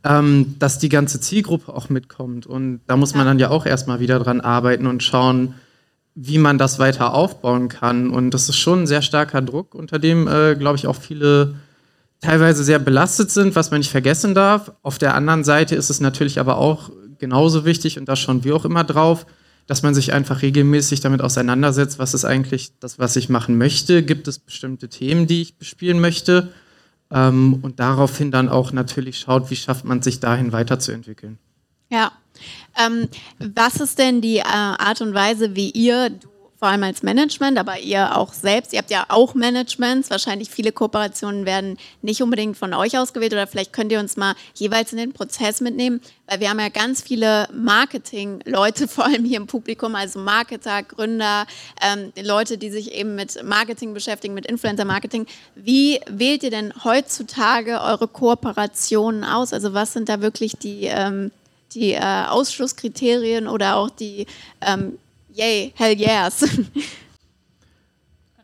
ähm, 0.03 0.55
dass 0.59 0.77
die 0.77 0.89
ganze 0.89 1.19
Zielgruppe 1.19 1.73
auch 1.73 1.89
mitkommt. 1.89 2.45
Und 2.45 2.81
da 2.85 2.95
muss 2.95 3.15
man 3.15 3.25
dann 3.25 3.39
ja 3.39 3.49
auch 3.49 3.65
erstmal 3.65 3.99
wieder 3.99 4.19
dran 4.19 4.41
arbeiten 4.41 4.85
und 4.85 5.01
schauen, 5.01 5.55
wie 6.13 6.37
man 6.37 6.59
das 6.59 6.77
weiter 6.77 7.13
aufbauen 7.13 7.67
kann. 7.67 8.11
Und 8.11 8.31
das 8.31 8.47
ist 8.47 8.57
schon 8.57 8.83
ein 8.83 8.87
sehr 8.87 9.01
starker 9.01 9.41
Druck, 9.41 9.73
unter 9.73 9.97
dem, 9.97 10.27
äh, 10.27 10.55
glaube 10.55 10.77
ich, 10.77 10.85
auch 10.85 10.95
viele 10.95 11.55
teilweise 12.21 12.63
sehr 12.63 12.79
belastet 12.79 13.31
sind, 13.31 13.55
was 13.55 13.71
man 13.71 13.79
nicht 13.79 13.91
vergessen 13.91 14.35
darf. 14.35 14.71
Auf 14.83 14.97
der 14.97 15.15
anderen 15.15 15.43
Seite 15.43 15.75
ist 15.75 15.89
es 15.89 15.99
natürlich 15.99 16.39
aber 16.39 16.57
auch 16.57 16.89
genauso 17.19 17.65
wichtig 17.65 17.99
und 17.99 18.05
da 18.07 18.15
schauen 18.15 18.43
wir 18.43 18.55
auch 18.55 18.65
immer 18.65 18.83
drauf, 18.83 19.25
dass 19.67 19.81
man 19.81 19.95
sich 19.95 20.13
einfach 20.13 20.41
regelmäßig 20.41 20.99
damit 20.99 21.21
auseinandersetzt, 21.21 21.97
was 21.97 22.13
ist 22.13 22.25
eigentlich 22.25 22.71
das, 22.79 22.99
was 22.99 23.15
ich 23.15 23.29
machen 23.29 23.57
möchte. 23.57 24.03
Gibt 24.03 24.27
es 24.27 24.37
bestimmte 24.37 24.89
Themen, 24.89 25.25
die 25.27 25.41
ich 25.41 25.57
bespielen 25.57 25.99
möchte? 25.99 26.51
Ähm, 27.11 27.59
und 27.61 27.79
daraufhin 27.79 28.31
dann 28.31 28.49
auch 28.49 28.71
natürlich 28.71 29.19
schaut, 29.19 29.49
wie 29.49 29.55
schafft 29.55 29.85
man 29.85 30.01
sich 30.01 30.19
dahin 30.19 30.51
weiterzuentwickeln. 30.51 31.39
Ja. 31.89 32.11
Ähm, 32.77 33.07
was 33.39 33.79
ist 33.79 33.97
denn 33.97 34.21
die 34.21 34.37
äh, 34.37 34.43
Art 34.43 35.01
und 35.01 35.13
Weise, 35.13 35.55
wie 35.55 35.71
ihr, 35.71 36.09
du 36.09 36.27
vor 36.57 36.69
allem 36.69 36.83
als 36.83 37.03
Management, 37.03 37.57
aber 37.57 37.79
ihr 37.79 38.17
auch 38.17 38.33
selbst, 38.33 38.73
ihr 38.73 38.79
habt 38.79 38.89
ja 38.89 39.05
auch 39.09 39.35
Managements, 39.35 40.09
wahrscheinlich 40.09 40.49
viele 40.49 40.71
Kooperationen 40.71 41.45
werden 41.45 41.77
nicht 42.01 42.21
unbedingt 42.21 42.57
von 42.57 42.73
euch 42.73 42.97
ausgewählt 42.97 43.33
oder 43.33 43.45
vielleicht 43.45 43.73
könnt 43.73 43.91
ihr 43.91 43.99
uns 43.99 44.15
mal 44.15 44.35
jeweils 44.53 44.91
in 44.91 44.97
den 44.97 45.11
Prozess 45.11 45.59
mitnehmen, 45.59 45.99
weil 46.27 46.39
wir 46.39 46.49
haben 46.49 46.59
ja 46.59 46.69
ganz 46.69 47.01
viele 47.01 47.47
Marketing-Leute 47.53 48.87
vor 48.87 49.05
allem 49.05 49.25
hier 49.25 49.37
im 49.37 49.47
Publikum, 49.47 49.95
also 49.95 50.19
Marketer, 50.19 50.83
Gründer, 50.83 51.45
ähm, 51.81 52.13
Leute, 52.21 52.57
die 52.57 52.69
sich 52.69 52.93
eben 52.93 53.15
mit 53.15 53.43
Marketing 53.43 53.93
beschäftigen, 53.93 54.33
mit 54.33 54.45
Influencer-Marketing. 54.45 55.27
Wie 55.55 55.99
wählt 56.07 56.43
ihr 56.43 56.51
denn 56.51 56.73
heutzutage 56.83 57.81
eure 57.81 58.07
Kooperationen 58.07 59.23
aus? 59.23 59.51
Also 59.51 59.73
was 59.73 59.93
sind 59.93 60.07
da 60.07 60.21
wirklich 60.21 60.53
die 60.53 60.85
ähm, 60.85 61.31
die 61.73 61.91
äh, 61.91 62.25
Ausschlusskriterien 62.29 63.47
oder 63.47 63.75
auch 63.75 63.89
die 63.89 64.27
ähm, 64.61 64.97
Yay, 65.35 65.73
hell 65.75 65.99
yes. 65.99 66.45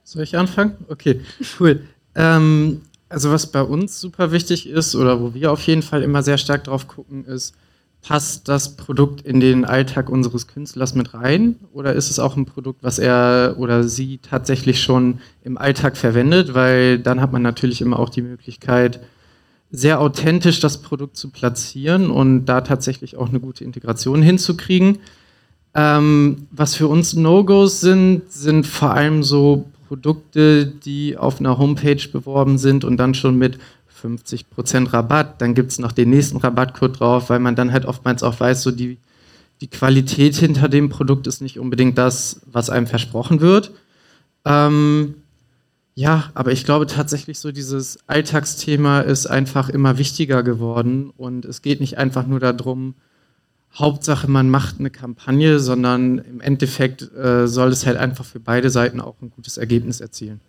Soll 0.04 0.24
ich 0.24 0.38
anfangen? 0.38 0.76
Okay, 0.90 1.22
cool. 1.58 1.88
ähm, 2.16 2.82
also 3.08 3.32
was 3.32 3.50
bei 3.50 3.62
uns 3.62 4.02
super 4.02 4.34
wichtig 4.34 4.68
ist 4.68 4.94
oder 4.96 5.22
wo 5.22 5.34
wir 5.34 5.54
auf 5.54 5.62
jeden 5.62 5.84
Fall 5.84 6.04
immer 6.04 6.22
sehr 6.22 6.38
stark 6.38 6.66
drauf 6.66 6.90
gucken, 6.90 7.24
ist, 7.24 7.56
passt 8.02 8.50
das 8.50 8.76
Produkt 8.76 9.22
in 9.22 9.40
den 9.40 9.64
Alltag 9.64 10.10
unseres 10.10 10.48
Künstlers 10.48 10.94
mit 10.94 11.14
rein 11.14 11.56
oder 11.72 11.94
ist 11.94 12.10
es 12.10 12.20
auch 12.20 12.36
ein 12.36 12.46
Produkt, 12.46 12.84
was 12.84 13.00
er 13.00 13.56
oder 13.58 13.86
sie 13.86 14.18
tatsächlich 14.18 14.82
schon 14.82 15.22
im 15.44 15.58
Alltag 15.58 15.96
verwendet, 15.96 16.54
weil 16.54 17.00
dann 17.00 17.22
hat 17.22 17.32
man 17.32 17.42
natürlich 17.42 17.80
immer 17.80 18.00
auch 18.00 18.10
die 18.10 18.24
Möglichkeit, 18.24 19.00
sehr 19.70 20.02
authentisch 20.02 20.60
das 20.60 20.82
Produkt 20.82 21.16
zu 21.16 21.30
platzieren 21.30 22.12
und 22.12 22.48
da 22.48 22.60
tatsächlich 22.60 23.16
auch 23.16 23.30
eine 23.30 23.40
gute 23.40 23.64
Integration 23.64 24.22
hinzukriegen. 24.22 24.98
Ähm, 25.74 26.48
was 26.52 26.76
für 26.76 26.88
uns 26.88 27.14
No-Gos 27.14 27.80
sind, 27.80 28.32
sind 28.32 28.68
vor 28.68 28.94
allem 28.94 29.24
so 29.24 29.66
Produkte, 29.88 30.66
die 30.66 31.18
auf 31.18 31.40
einer 31.40 31.58
Homepage 31.58 32.08
beworben 32.12 32.58
sind 32.58 32.84
und 32.84 32.98
dann 32.98 33.14
schon 33.14 33.38
mit 33.38 33.58
50% 34.02 34.92
Rabatt. 34.94 35.42
Dann 35.42 35.54
gibt 35.54 35.72
es 35.72 35.80
noch 35.80 35.92
den 35.92 36.10
nächsten 36.10 36.38
Rabattcode 36.38 37.00
drauf, 37.00 37.30
weil 37.30 37.40
man 37.40 37.56
dann 37.56 37.72
halt 37.72 37.86
oftmals 37.86 38.24
auch 38.24 38.40
weiß, 38.40 38.64
so 38.64 38.72
die, 38.72 38.98
die 39.62 39.68
Qualität 39.68 40.36
hinter 40.36 40.70
dem 40.70 40.90
Produkt 40.90 41.28
ist 41.28 41.42
nicht 41.42 41.60
unbedingt 41.60 41.98
das, 41.98 42.42
was 42.52 42.70
einem 42.70 42.88
versprochen 42.88 43.42
wird. 43.42 43.72
Ähm, 44.46 45.16
ja, 45.94 46.32
aber 46.34 46.52
ich 46.52 46.64
glaube 46.64 46.88
tatsächlich 46.88 47.40
so 47.40 47.52
dieses 47.52 48.00
Alltagsthema 48.08 49.02
ist 49.02 49.28
einfach 49.28 49.70
immer 49.70 49.98
wichtiger 49.98 50.42
geworden 50.42 51.12
und 51.18 51.46
es 51.46 51.62
geht 51.62 51.80
nicht 51.80 51.98
einfach 51.98 52.26
nur 52.26 52.40
darum, 52.40 52.96
Hauptsache, 53.76 54.28
man 54.28 54.50
macht 54.50 54.80
eine 54.80 54.90
Kampagne, 54.90 55.60
sondern 55.60 56.18
im 56.20 56.42
Endeffekt 56.42 57.04
äh, 57.14 57.48
soll 57.48 57.70
es 57.70 57.86
halt 57.86 57.98
einfach 57.98 58.26
für 58.26 58.40
beide 58.40 58.70
Seiten 58.70 59.00
auch 59.00 59.16
ein 59.22 59.32
gutes 59.32 59.58
Ergebnis 59.58 60.02
erzielen. 60.02 60.42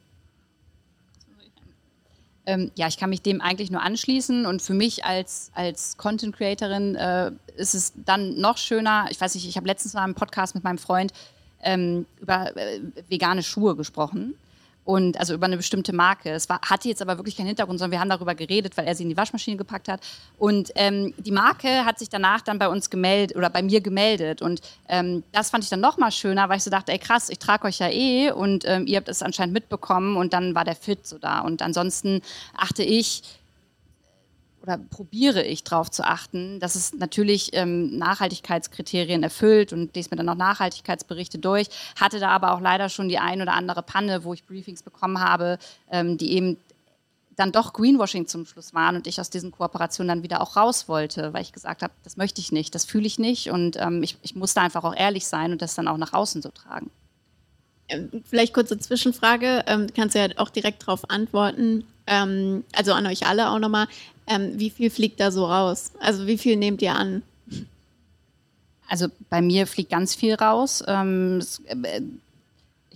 Ähm, 2.45 2.73
ja, 2.75 2.89
ich 2.89 2.99
kann 2.99 3.11
mich 3.11 3.23
dem 3.23 3.41
eigentlich 3.41 3.71
nur 3.71 3.83
anschließen 3.83 4.47
und 4.47 4.63
für 4.63 4.75
mich 4.75 5.05
als, 5.05 5.53
als 5.55 5.97
Content 5.97 6.37
Creatorin 6.37 6.97
äh, 6.97 7.31
ist 7.57 7.75
es 7.77 7.93
dann 8.05 8.41
noch 8.41 8.59
schöner. 8.59 9.07
Ich 9.11 9.21
weiß 9.21 9.37
nicht, 9.37 9.49
ich 9.49 9.57
habe 9.57 9.69
letztens 9.69 9.95
mal 9.95 10.05
im 10.05 10.17
Podcast 10.17 10.57
mit 10.57 10.65
meinem 10.65 10.79
Freund 10.79 11.13
ähm, 11.63 12.07
über 12.21 12.57
äh, 12.57 12.81
vegane 13.09 13.45
Schuhe 13.45 13.77
gesprochen 13.77 14.35
und 14.85 15.19
also 15.19 15.35
über 15.35 15.47
eine 15.47 15.57
bestimmte 15.57 15.93
Marke. 15.93 16.31
Es 16.31 16.49
war, 16.49 16.61
hatte 16.63 16.89
jetzt 16.89 17.03
aber 17.03 17.17
wirklich 17.17 17.37
keinen 17.37 17.47
Hintergrund, 17.47 17.79
sondern 17.79 17.93
wir 17.93 18.01
haben 18.01 18.09
darüber 18.09 18.35
geredet, 18.35 18.77
weil 18.77 18.87
er 18.87 18.95
sie 18.95 19.05
in 19.05 19.09
die 19.09 19.17
Waschmaschine 19.17 19.57
gepackt 19.57 19.89
hat. 19.89 20.01
Und 20.39 20.73
ähm, 20.75 21.15
die 21.19 21.31
Marke 21.31 21.85
hat 21.85 21.99
sich 21.99 22.09
danach 22.09 22.41
dann 22.41 22.59
bei 22.59 22.69
uns 22.69 22.91
gemeldet 22.91 23.37
oder 23.37 23.51
bei 23.51 23.63
mir 23.63 23.81
gemeldet. 23.81 24.43
Und 24.43 24.61
ähm, 24.89 25.23
das 25.33 25.51
fand 25.51 25.65
ich 25.65 25.71
dann 25.71 25.81
noch 25.81 25.99
mal 25.99 26.11
schöner, 26.11 26.49
weil 26.49 26.57
ich 26.57 26.65
so 26.65 26.71
dachte, 26.71 26.93
ey 26.93 26.99
krass, 26.99 27.31
ich 27.31 27.39
trage 27.39 27.67
euch 27.67 27.79
ja 27.79 27.89
eh 27.89 28.33
und 28.33 28.65
ähm, 28.67 28.87
ihr 28.87 28.97
habt 28.97 29.09
es 29.09 29.23
anscheinend 29.23 29.55
mitbekommen 29.55 30.17
und 30.17 30.33
dann 30.33 30.55
war 30.55 30.65
der 30.65 30.77
Fit 30.77 31.07
so 31.07 31.19
da. 31.19 31.41
Und 31.41 31.63
ansonsten 31.63 32.23
achte 32.57 32.83
ich 32.83 33.23
oder 34.63 34.79
probiere 34.79 35.43
ich 35.43 35.65
darauf 35.65 35.91
zu 35.91 36.05
achten, 36.05 36.61
dass 36.61 36.75
es 36.75 36.95
natürlich 36.95 37.51
ähm, 37.53 37.99
Nachhaltigkeitskriterien 37.99 39.23
erfüllt 39.23 39.73
und 39.73 39.95
lese 39.97 40.11
mir 40.11 40.17
dann 40.17 40.29
auch 40.29 40.37
Nachhaltigkeitsberichte 40.37 41.39
durch. 41.39 41.69
Hatte 42.01 42.21
da 42.21 42.29
aber 42.29 42.53
auch 42.53 42.61
leider 42.61 42.89
schon 42.89 43.09
die 43.09 43.19
ein 43.19 43.43
oder 43.43 43.55
andere 43.55 43.83
Panne, 43.83 44.25
wo 44.25 44.35
ich 44.35 44.45
Briefings 44.45 44.83
bekommen 44.83 45.21
habe, 45.21 45.59
ähm, 45.91 46.17
die 46.17 46.33
eben 46.33 46.57
dann 47.37 47.51
doch 47.51 47.73
Greenwashing 47.73 48.27
zum 48.27 48.47
Schluss 48.47 48.75
waren 48.75 48.97
und 48.97 49.07
ich 49.07 49.21
aus 49.21 49.31
diesen 49.31 49.51
Kooperationen 49.53 50.09
dann 50.09 50.23
wieder 50.23 50.41
auch 50.41 50.57
raus 50.57 50.89
wollte, 50.89 51.33
weil 51.33 51.43
ich 51.43 51.53
gesagt 51.53 51.83
habe, 51.83 51.93
das 52.05 52.17
möchte 52.17 52.41
ich 52.41 52.53
nicht, 52.53 52.75
das 52.75 52.85
fühle 52.85 53.07
ich 53.07 53.19
nicht 53.19 53.51
und 53.51 53.77
ähm, 53.81 54.03
ich, 54.03 54.17
ich 54.23 54.37
muss 54.37 54.55
da 54.55 54.61
einfach 54.63 54.85
auch 54.85 54.95
ehrlich 54.95 55.27
sein 55.27 55.53
und 55.53 55.63
das 55.63 55.75
dann 55.75 55.89
auch 55.89 55.97
nach 55.97 56.13
außen 56.13 56.43
so 56.43 56.51
tragen. 56.51 56.91
Ähm, 57.89 58.23
vielleicht 58.29 58.55
kurze 58.55 58.79
Zwischenfrage, 58.79 59.65
ähm, 59.67 59.87
kannst 59.95 60.15
du 60.15 60.21
ja 60.21 60.29
auch 60.37 60.51
direkt 60.51 60.83
darauf 60.83 61.09
antworten. 61.11 61.85
Ähm, 62.07 62.65
also 62.75 62.93
an 62.93 63.07
euch 63.07 63.27
alle 63.27 63.51
auch 63.51 63.59
nochmal. 63.59 63.87
Ähm, 64.27 64.59
wie 64.59 64.71
viel 64.71 64.91
fliegt 64.91 65.21
da 65.21 65.31
so 65.31 65.47
raus? 65.47 65.93
Also 66.01 66.27
wie 66.27 66.39
viel 66.39 66.57
nehmt 66.57 66.83
ihr 66.83 66.95
an? 66.95 67.23
Also 68.89 69.09
bei 69.31 69.41
mir 69.41 69.67
fliegt 69.67 69.91
ganz 69.91 70.15
viel 70.15 70.35
raus. 70.35 70.83
Ähm, 70.87 71.39
es, 71.39 71.61
äh, 71.67 72.03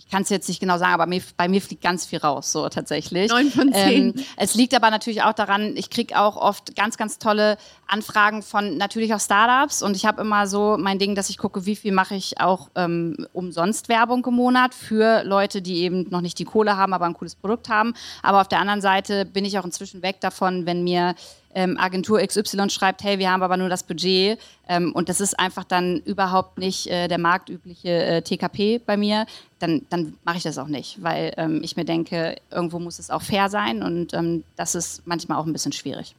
ich 0.07 0.11
kann 0.11 0.21
es 0.21 0.29
jetzt 0.29 0.47
nicht 0.47 0.61
genau 0.61 0.77
sagen, 0.77 0.93
aber 0.93 1.05
mir, 1.05 1.21
bei 1.35 1.49
mir 1.49 1.61
fliegt 1.61 1.83
ganz 1.83 2.05
viel 2.05 2.19
raus, 2.19 2.53
so 2.53 2.69
tatsächlich. 2.69 3.29
Neun 3.29 3.51
von 3.51 3.73
zehn. 3.73 4.17
Ähm, 4.17 4.25
es 4.37 4.55
liegt 4.55 4.73
aber 4.73 4.89
natürlich 4.89 5.21
auch 5.23 5.33
daran, 5.33 5.75
ich 5.75 5.89
kriege 5.89 6.17
auch 6.17 6.37
oft 6.37 6.77
ganz, 6.77 6.95
ganz 6.95 7.19
tolle 7.19 7.57
Anfragen 7.87 8.41
von 8.41 8.77
natürlich 8.77 9.13
auch 9.13 9.19
Startups 9.19 9.83
und 9.83 9.97
ich 9.97 10.05
habe 10.05 10.21
immer 10.21 10.47
so 10.47 10.77
mein 10.79 10.97
Ding, 10.97 11.13
dass 11.13 11.29
ich 11.29 11.37
gucke, 11.37 11.65
wie 11.65 11.75
viel 11.75 11.91
mache 11.91 12.15
ich 12.15 12.39
auch 12.39 12.69
ähm, 12.75 13.27
umsonst 13.33 13.89
Werbung 13.89 14.25
im 14.25 14.35
Monat 14.35 14.73
für 14.73 15.25
Leute, 15.25 15.61
die 15.61 15.81
eben 15.81 16.07
noch 16.09 16.21
nicht 16.21 16.39
die 16.39 16.45
Kohle 16.45 16.77
haben, 16.77 16.93
aber 16.93 17.05
ein 17.05 17.13
cooles 17.13 17.35
Produkt 17.35 17.67
haben. 17.67 17.93
Aber 18.23 18.39
auf 18.39 18.47
der 18.47 18.59
anderen 18.59 18.79
Seite 18.79 19.25
bin 19.25 19.43
ich 19.43 19.59
auch 19.59 19.65
inzwischen 19.65 20.03
weg 20.03 20.21
davon, 20.21 20.65
wenn 20.65 20.85
mir 20.85 21.15
ähm, 21.57 21.75
Agentur 21.79 22.21
XY 22.21 22.69
schreibt, 22.69 23.03
hey, 23.03 23.17
wir 23.17 23.31
haben 23.31 23.41
aber 23.41 23.57
nur 23.57 23.67
das 23.67 23.81
Budget 23.81 24.39
ähm, 24.69 24.93
und 24.93 25.09
das 25.09 25.19
ist 25.19 25.39
einfach 25.39 25.63
dann 25.63 25.97
überhaupt 26.01 26.59
nicht 26.59 26.85
äh, 26.85 27.07
der 27.07 27.17
marktübliche 27.17 27.89
äh, 27.89 28.21
TKP 28.21 28.77
bei 28.77 28.95
mir, 28.95 29.25
dann, 29.57 29.81
dann 29.89 30.13
mache 30.23 30.37
ich 30.37 30.43
das 30.43 30.59
auch 30.59 30.67
nicht, 30.67 31.01
weil 31.01 31.33
ähm, 31.35 31.61
ich 31.63 31.75
mir 31.75 31.83
denke, 31.83 32.35
irgendwo 32.51 32.77
muss 32.77 32.99
es 32.99 33.09
auch 33.09 33.23
fair 33.23 33.49
sein 33.49 33.81
und 33.81 34.13
ähm, 34.13 34.43
das 34.55 34.75
ist 34.75 35.07
manchmal 35.07 35.39
auch 35.39 35.47
ein 35.47 35.53
bisschen 35.53 35.71
schwierig. 35.71 36.15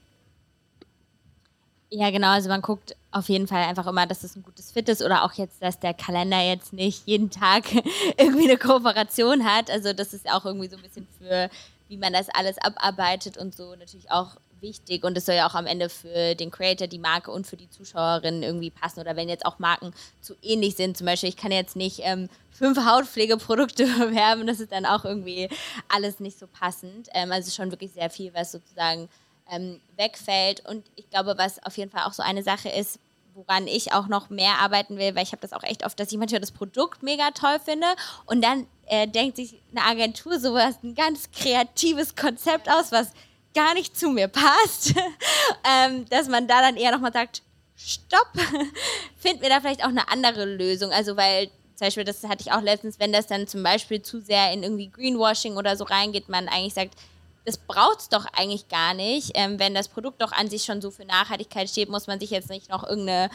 Ja, 1.91 2.11
genau. 2.11 2.33
Also 2.33 2.49
man 2.49 2.61
guckt 2.61 2.97
auf 3.13 3.29
jeden 3.29 3.47
Fall 3.47 3.63
einfach 3.63 3.87
immer, 3.87 4.07
dass 4.07 4.25
es 4.25 4.35
ein 4.35 4.43
gutes 4.43 4.73
Fit 4.73 4.89
ist 4.89 5.03
oder 5.03 5.25
auch 5.25 5.35
jetzt, 5.35 5.63
dass 5.63 5.79
der 5.79 5.95
Kalender 5.95 6.43
jetzt 6.43 6.73
nicht 6.73 7.07
jeden 7.07 7.31
Tag 7.31 7.65
irgendwie 8.19 8.51
eine 8.51 8.59
Kooperation 8.59 9.45
hat. 9.45 9.71
Also 9.71 9.93
das 9.93 10.13
ist 10.13 10.29
auch 10.29 10.45
irgendwie 10.45 10.69
so 10.69 10.77
ein 10.77 10.83
bisschen 10.83 11.07
für, 11.17 11.49
wie 11.87 11.97
man 11.97 12.13
das 12.13 12.29
alles 12.29 12.59
abarbeitet 12.59 13.39
und 13.39 13.55
so 13.55 13.77
natürlich 13.77 14.11
auch 14.11 14.37
wichtig 14.61 15.05
und 15.05 15.17
es 15.17 15.27
soll 15.27 15.35
ja 15.37 15.49
auch 15.49 15.55
am 15.55 15.67
Ende 15.67 15.89
für 15.89 16.35
den 16.35 16.51
Creator, 16.51 16.87
die 16.87 16.99
Marke 16.99 17.31
und 17.31 17.47
für 17.47 17.57
die 17.57 17.71
Zuschauerin 17.71 18.43
irgendwie 18.43 18.71
passen. 18.71 19.01
Oder 19.01 19.17
wenn 19.17 19.29
jetzt 19.29 19.47
auch 19.47 19.59
Marken 19.59 19.93
zu 20.21 20.35
ähnlich 20.43 20.77
sind, 20.77 20.97
zum 20.97 21.07
Beispiel, 21.07 21.29
ich 21.29 21.37
kann 21.37 21.53
jetzt 21.53 21.77
nicht 21.77 22.01
ähm, 22.03 22.29
fünf 22.51 22.79
Hautpflegeprodukte 22.79 23.87
bewerben, 23.99 24.47
das 24.47 24.61
ist 24.61 24.73
dann 24.73 24.87
auch 24.87 25.05
irgendwie 25.05 25.49
alles 25.89 26.21
nicht 26.21 26.39
so 26.39 26.47
passend. 26.47 27.09
Ähm, 27.15 27.33
also 27.33 27.51
schon 27.51 27.71
wirklich 27.71 27.93
sehr 27.93 28.11
viel, 28.11 28.33
was 28.35 28.53
sozusagen 28.53 29.09
ähm, 29.51 29.81
wegfällt. 29.97 30.67
Und 30.67 30.85
ich 30.97 31.09
glaube, 31.11 31.35
was 31.37 31.65
auf 31.65 31.77
jeden 31.77 31.91
Fall 31.91 32.05
auch 32.05 32.13
so 32.13 32.23
eine 32.23 32.43
Sache 32.43 32.69
ist, 32.69 32.99
woran 33.39 33.67
ich 33.69 33.93
auch 33.93 34.09
noch 34.09 34.31
mehr 34.31 34.59
arbeiten 34.61 34.99
will, 34.99 35.15
weil 35.15 35.23
ich 35.23 35.33
habe 35.33 35.41
das 35.41 35.53
auch 35.53 35.63
echt 35.63 35.87
oft, 35.87 35.99
dass 35.99 36.11
ich 36.11 36.19
manchmal 36.19 36.41
das 36.41 36.51
Produkt 36.51 37.03
mega 37.03 37.31
toll 37.31 37.59
finde 37.65 37.87
und 38.27 38.43
dann 38.43 38.67
äh, 38.87 39.07
denkt 39.07 39.37
sich 39.37 39.55
eine 39.71 39.85
Agentur 39.85 40.41
sowas, 40.41 40.77
ein 40.83 40.95
ganz 40.95 41.31
kreatives 41.31 42.17
Konzept 42.17 42.69
aus, 42.69 42.91
was 42.91 43.13
gar 43.59 43.75
nicht 43.75 43.99
zu 43.99 44.11
mir 44.11 44.29
passt, 44.29 44.95
ähm, 45.69 46.05
dass 46.11 46.29
man 46.29 46.47
da 46.47 46.61
dann 46.61 46.77
eher 46.77 46.93
nochmal 46.93 47.13
sagt, 47.13 47.43
stopp, 47.77 48.31
finden 49.19 49.43
wir 49.43 49.49
da 49.49 49.61
vielleicht 49.61 49.83
auch 49.83 49.89
eine 49.89 50.09
andere 50.09 50.45
Lösung. 50.45 50.93
Also 50.93 51.17
weil 51.17 51.49
zum 51.75 51.87
Beispiel, 51.87 52.05
das 52.05 52.23
hatte 52.23 52.43
ich 52.43 52.53
auch 52.53 52.61
letztens, 52.61 53.01
wenn 53.01 53.13
das 53.13 53.27
dann 53.27 53.49
zum 53.49 53.65
Beispiel 53.65 54.01
zu 54.01 54.21
sehr 54.21 54.53
in 54.53 54.63
irgendwie 54.63 54.91
Greenwashing 54.91 55.57
oder 55.57 55.77
so 55.77 55.85
reingeht, 55.85 56.29
man 56.29 56.49
eigentlich 56.49 56.75
sagt, 56.75 56.95
das 57.45 57.57
braucht 57.57 58.01
es 58.01 58.09
doch 58.09 58.27
eigentlich 58.33 58.69
gar 58.69 58.95
nicht. 58.95 59.33
Ähm, 59.35 59.59
wenn 59.59 59.75
das 59.75 59.89
Produkt 59.89 60.23
doch 60.23 60.33
an 60.33 60.49
sich 60.49 60.65
schon 60.65 60.81
so 60.81 60.93
für 60.93 61.05
Nachhaltigkeit 61.05 61.69
steht, 61.69 61.89
muss 61.89 62.07
man 62.07 62.21
sich 62.21 62.31
jetzt 62.31 62.51
nicht 62.51 62.69
noch 62.69 62.85
irgendeine 62.85 63.29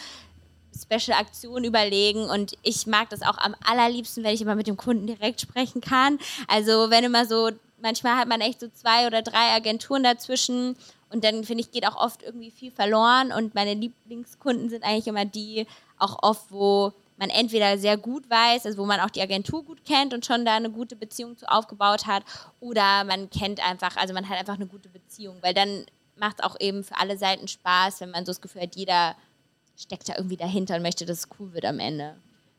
Special-Aktion 0.74 1.64
überlegen 1.64 2.26
und 2.30 2.54
ich 2.64 2.88
mag 2.88 3.10
das 3.10 3.22
auch 3.22 3.38
am 3.38 3.56
allerliebsten, 3.66 4.24
wenn 4.24 4.34
ich 4.34 4.42
immer 4.42 4.56
mit 4.56 4.68
dem 4.68 4.78
Kunden 4.78 5.08
direkt 5.08 5.42
sprechen 5.42 5.82
kann. 5.82 6.20
Also 6.48 6.90
wenn 6.90 7.04
immer 7.04 7.26
so 7.26 7.52
manchmal 7.84 8.16
hat 8.16 8.28
man 8.28 8.42
echt 8.42 8.62
so 8.62 8.68
zwei 8.70 9.06
oder 9.06 9.22
drei 9.22 9.54
Agenturen 9.54 10.04
dazwischen 10.04 10.76
und 11.10 11.24
dann 11.24 11.44
finde 11.44 11.62
ich, 11.62 11.72
geht 11.72 11.88
auch 11.88 11.98
oft 11.98 12.24
irgendwie 12.24 12.50
viel 12.50 12.72
verloren 12.72 13.32
und 13.32 13.54
meine 13.54 13.76
Lieblingskunden 13.76 14.70
sind 14.70 14.84
eigentlich 14.84 15.08
immer 15.08 15.26
die, 15.26 15.68
auch 16.00 16.18
oft, 16.24 16.46
wo 16.50 16.94
man 17.18 17.30
entweder 17.30 17.78
sehr 17.78 17.98
gut 17.98 18.28
weiß, 18.30 18.66
also 18.66 18.80
wo 18.80 18.86
man 18.86 19.00
auch 19.00 19.12
die 19.12 19.22
Agentur 19.22 19.64
gut 19.64 19.86
kennt 19.86 20.14
und 20.14 20.26
schon 20.26 20.46
da 20.46 20.56
eine 20.56 20.72
gute 20.72 20.96
Beziehung 20.96 21.38
zu 21.38 21.46
aufgebaut 21.50 22.08
hat, 22.08 22.24
oder 22.60 23.04
man 23.04 23.30
kennt 23.30 23.66
einfach, 23.66 23.96
also 23.98 24.14
man 24.14 24.28
hat 24.28 24.40
einfach 24.40 24.56
eine 24.56 24.66
gute 24.66 24.90
Beziehung, 24.90 25.38
weil 25.42 25.54
dann 25.54 25.86
macht 26.16 26.40
es 26.40 26.46
auch 26.46 26.60
eben 26.60 26.84
für 26.84 26.98
alle 26.98 27.18
Seiten 27.18 27.48
Spaß, 27.48 28.02
wenn 28.02 28.12
man 28.12 28.26
so 28.26 28.32
das 28.32 28.42
Gefühl 28.42 28.64
hat, 28.64 28.76
jeder 28.76 29.16
steckt 29.78 30.10
da 30.10 30.14
irgendwie 30.18 30.38
dahinter 30.38 30.76
und 30.76 30.82
möchte, 30.82 31.06
dass 31.06 31.20
es 31.20 31.28
cool 31.40 31.54
wird 31.54 31.66
am 31.66 31.80
Ende. 31.80 32.16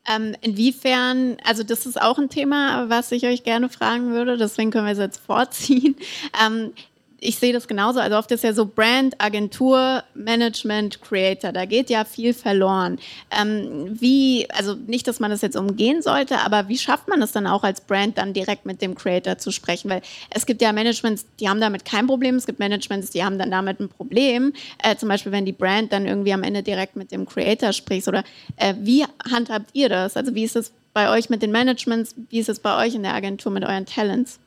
Ähm, 0.07 0.35
inwiefern, 0.41 1.37
also 1.43 1.63
das 1.63 1.85
ist 1.85 1.99
auch 1.99 2.19
ein 2.19 2.29
Thema, 2.29 2.89
was 2.89 3.11
ich 3.11 3.25
euch 3.25 3.43
gerne 3.43 3.69
fragen 3.69 4.11
würde, 4.11 4.37
deswegen 4.37 4.69
können 4.69 4.85
wir 4.85 4.93
es 4.93 4.99
jetzt 4.99 5.19
vorziehen. 5.19 5.95
Ähm, 6.45 6.73
ich 7.19 7.37
sehe 7.37 7.53
das 7.53 7.67
genauso. 7.67 7.99
Also 7.99 8.17
oft 8.17 8.31
ist 8.31 8.43
ja 8.43 8.53
so 8.53 8.65
Brand, 8.65 9.15
Agentur, 9.19 10.03
Management, 10.13 11.01
Creator. 11.01 11.51
Da 11.51 11.65
geht 11.65 11.89
ja 11.89 12.05
viel 12.05 12.33
verloren. 12.33 12.99
Ähm, 13.31 13.97
wie, 13.99 14.47
also 14.51 14.75
nicht, 14.75 15.07
dass 15.07 15.19
man 15.19 15.31
das 15.31 15.41
jetzt 15.41 15.55
umgehen 15.55 16.01
sollte, 16.01 16.39
aber 16.39 16.67
wie 16.67 16.77
schafft 16.77 17.07
man 17.07 17.21
es 17.21 17.31
dann 17.31 17.47
auch 17.47 17.63
als 17.63 17.81
Brand 17.81 18.17
dann 18.17 18.33
direkt 18.33 18.65
mit 18.65 18.81
dem 18.81 18.95
Creator 18.95 19.37
zu 19.37 19.51
sprechen? 19.51 19.89
Weil 19.89 20.01
es 20.29 20.45
gibt 20.45 20.61
ja 20.61 20.73
Managements, 20.73 21.25
die 21.39 21.49
haben 21.49 21.61
damit 21.61 21.85
kein 21.85 22.07
Problem. 22.07 22.35
Es 22.35 22.45
gibt 22.45 22.59
Managements, 22.59 23.11
die 23.11 23.23
haben 23.23 23.39
dann 23.39 23.51
damit 23.51 23.79
ein 23.79 23.89
Problem. 23.89 24.53
Äh, 24.83 24.95
zum 24.95 25.09
Beispiel, 25.09 25.31
wenn 25.31 25.45
die 25.45 25.51
Brand 25.51 25.93
dann 25.93 26.05
irgendwie 26.05 26.33
am 26.33 26.43
Ende 26.43 26.63
direkt 26.63 26.95
mit 26.95 27.11
dem 27.11 27.25
Creator 27.25 27.73
spricht. 27.73 28.07
Oder 28.07 28.23
äh, 28.57 28.73
wie 28.79 29.05
handhabt 29.31 29.69
ihr 29.73 29.89
das? 29.89 30.17
Also 30.17 30.35
wie 30.35 30.43
ist 30.43 30.55
es 30.55 30.71
bei 30.93 31.09
euch 31.09 31.29
mit 31.29 31.41
den 31.41 31.51
Managements? 31.51 32.15
Wie 32.29 32.39
ist 32.39 32.49
es 32.49 32.59
bei 32.59 32.85
euch 32.85 32.95
in 32.95 33.03
der 33.03 33.13
Agentur 33.13 33.51
mit 33.51 33.63
euren 33.63 33.85
Talents? 33.85 34.39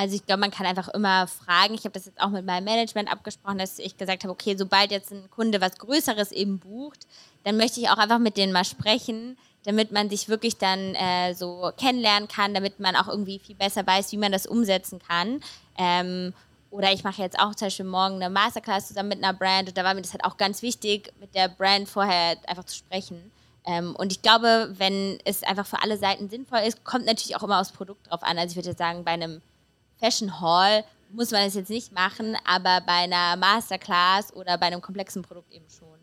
Also 0.00 0.16
ich 0.16 0.24
glaube, 0.24 0.40
man 0.40 0.50
kann 0.50 0.64
einfach 0.64 0.88
immer 0.88 1.26
fragen. 1.26 1.74
Ich 1.74 1.80
habe 1.80 1.90
das 1.90 2.06
jetzt 2.06 2.22
auch 2.22 2.30
mit 2.30 2.46
meinem 2.46 2.64
Management 2.64 3.12
abgesprochen, 3.12 3.58
dass 3.58 3.78
ich 3.78 3.98
gesagt 3.98 4.24
habe, 4.24 4.32
okay, 4.32 4.56
sobald 4.56 4.90
jetzt 4.90 5.12
ein 5.12 5.28
Kunde 5.30 5.60
was 5.60 5.76
Größeres 5.76 6.32
eben 6.32 6.58
bucht, 6.58 7.06
dann 7.44 7.58
möchte 7.58 7.80
ich 7.80 7.90
auch 7.90 7.98
einfach 7.98 8.18
mit 8.18 8.38
denen 8.38 8.50
mal 8.50 8.64
sprechen, 8.64 9.36
damit 9.66 9.92
man 9.92 10.08
sich 10.08 10.30
wirklich 10.30 10.56
dann 10.56 10.94
äh, 10.94 11.34
so 11.34 11.70
kennenlernen 11.76 12.28
kann, 12.28 12.54
damit 12.54 12.80
man 12.80 12.96
auch 12.96 13.08
irgendwie 13.08 13.40
viel 13.40 13.56
besser 13.56 13.86
weiß, 13.86 14.10
wie 14.12 14.16
man 14.16 14.32
das 14.32 14.46
umsetzen 14.46 15.00
kann. 15.06 15.42
Ähm, 15.76 16.32
oder 16.70 16.90
ich 16.92 17.04
mache 17.04 17.20
jetzt 17.20 17.38
auch 17.38 17.54
zum 17.54 17.66
Beispiel 17.66 17.84
morgen 17.84 18.14
eine 18.14 18.30
Masterclass 18.30 18.88
zusammen 18.88 19.10
mit 19.10 19.22
einer 19.22 19.34
Brand 19.34 19.68
und 19.68 19.76
da 19.76 19.84
war 19.84 19.92
mir 19.92 20.00
das 20.00 20.12
halt 20.14 20.24
auch 20.24 20.38
ganz 20.38 20.62
wichtig, 20.62 21.12
mit 21.20 21.34
der 21.34 21.48
Brand 21.48 21.90
vorher 21.90 22.38
einfach 22.46 22.64
zu 22.64 22.74
sprechen. 22.74 23.30
Ähm, 23.66 23.94
und 23.96 24.12
ich 24.12 24.22
glaube, 24.22 24.72
wenn 24.78 25.18
es 25.26 25.42
einfach 25.42 25.66
für 25.66 25.82
alle 25.82 25.98
Seiten 25.98 26.30
sinnvoll 26.30 26.60
ist, 26.60 26.84
kommt 26.84 27.04
natürlich 27.04 27.36
auch 27.36 27.42
immer 27.42 27.60
aufs 27.60 27.72
Produkt 27.72 28.10
drauf 28.10 28.22
an. 28.22 28.38
Also 28.38 28.52
ich 28.52 28.64
würde 28.64 28.74
sagen, 28.74 29.04
bei 29.04 29.10
einem 29.10 29.42
Fashion 30.00 30.40
Hall 30.40 30.84
muss 31.12 31.30
man 31.30 31.42
es 31.42 31.54
jetzt 31.54 31.70
nicht 31.70 31.92
machen, 31.92 32.36
aber 32.44 32.80
bei 32.86 33.04
einer 33.04 33.36
Masterclass 33.36 34.34
oder 34.34 34.56
bei 34.58 34.66
einem 34.66 34.80
komplexen 34.80 35.22
Produkt 35.22 35.52
eben 35.52 35.68
schon. 35.68 35.98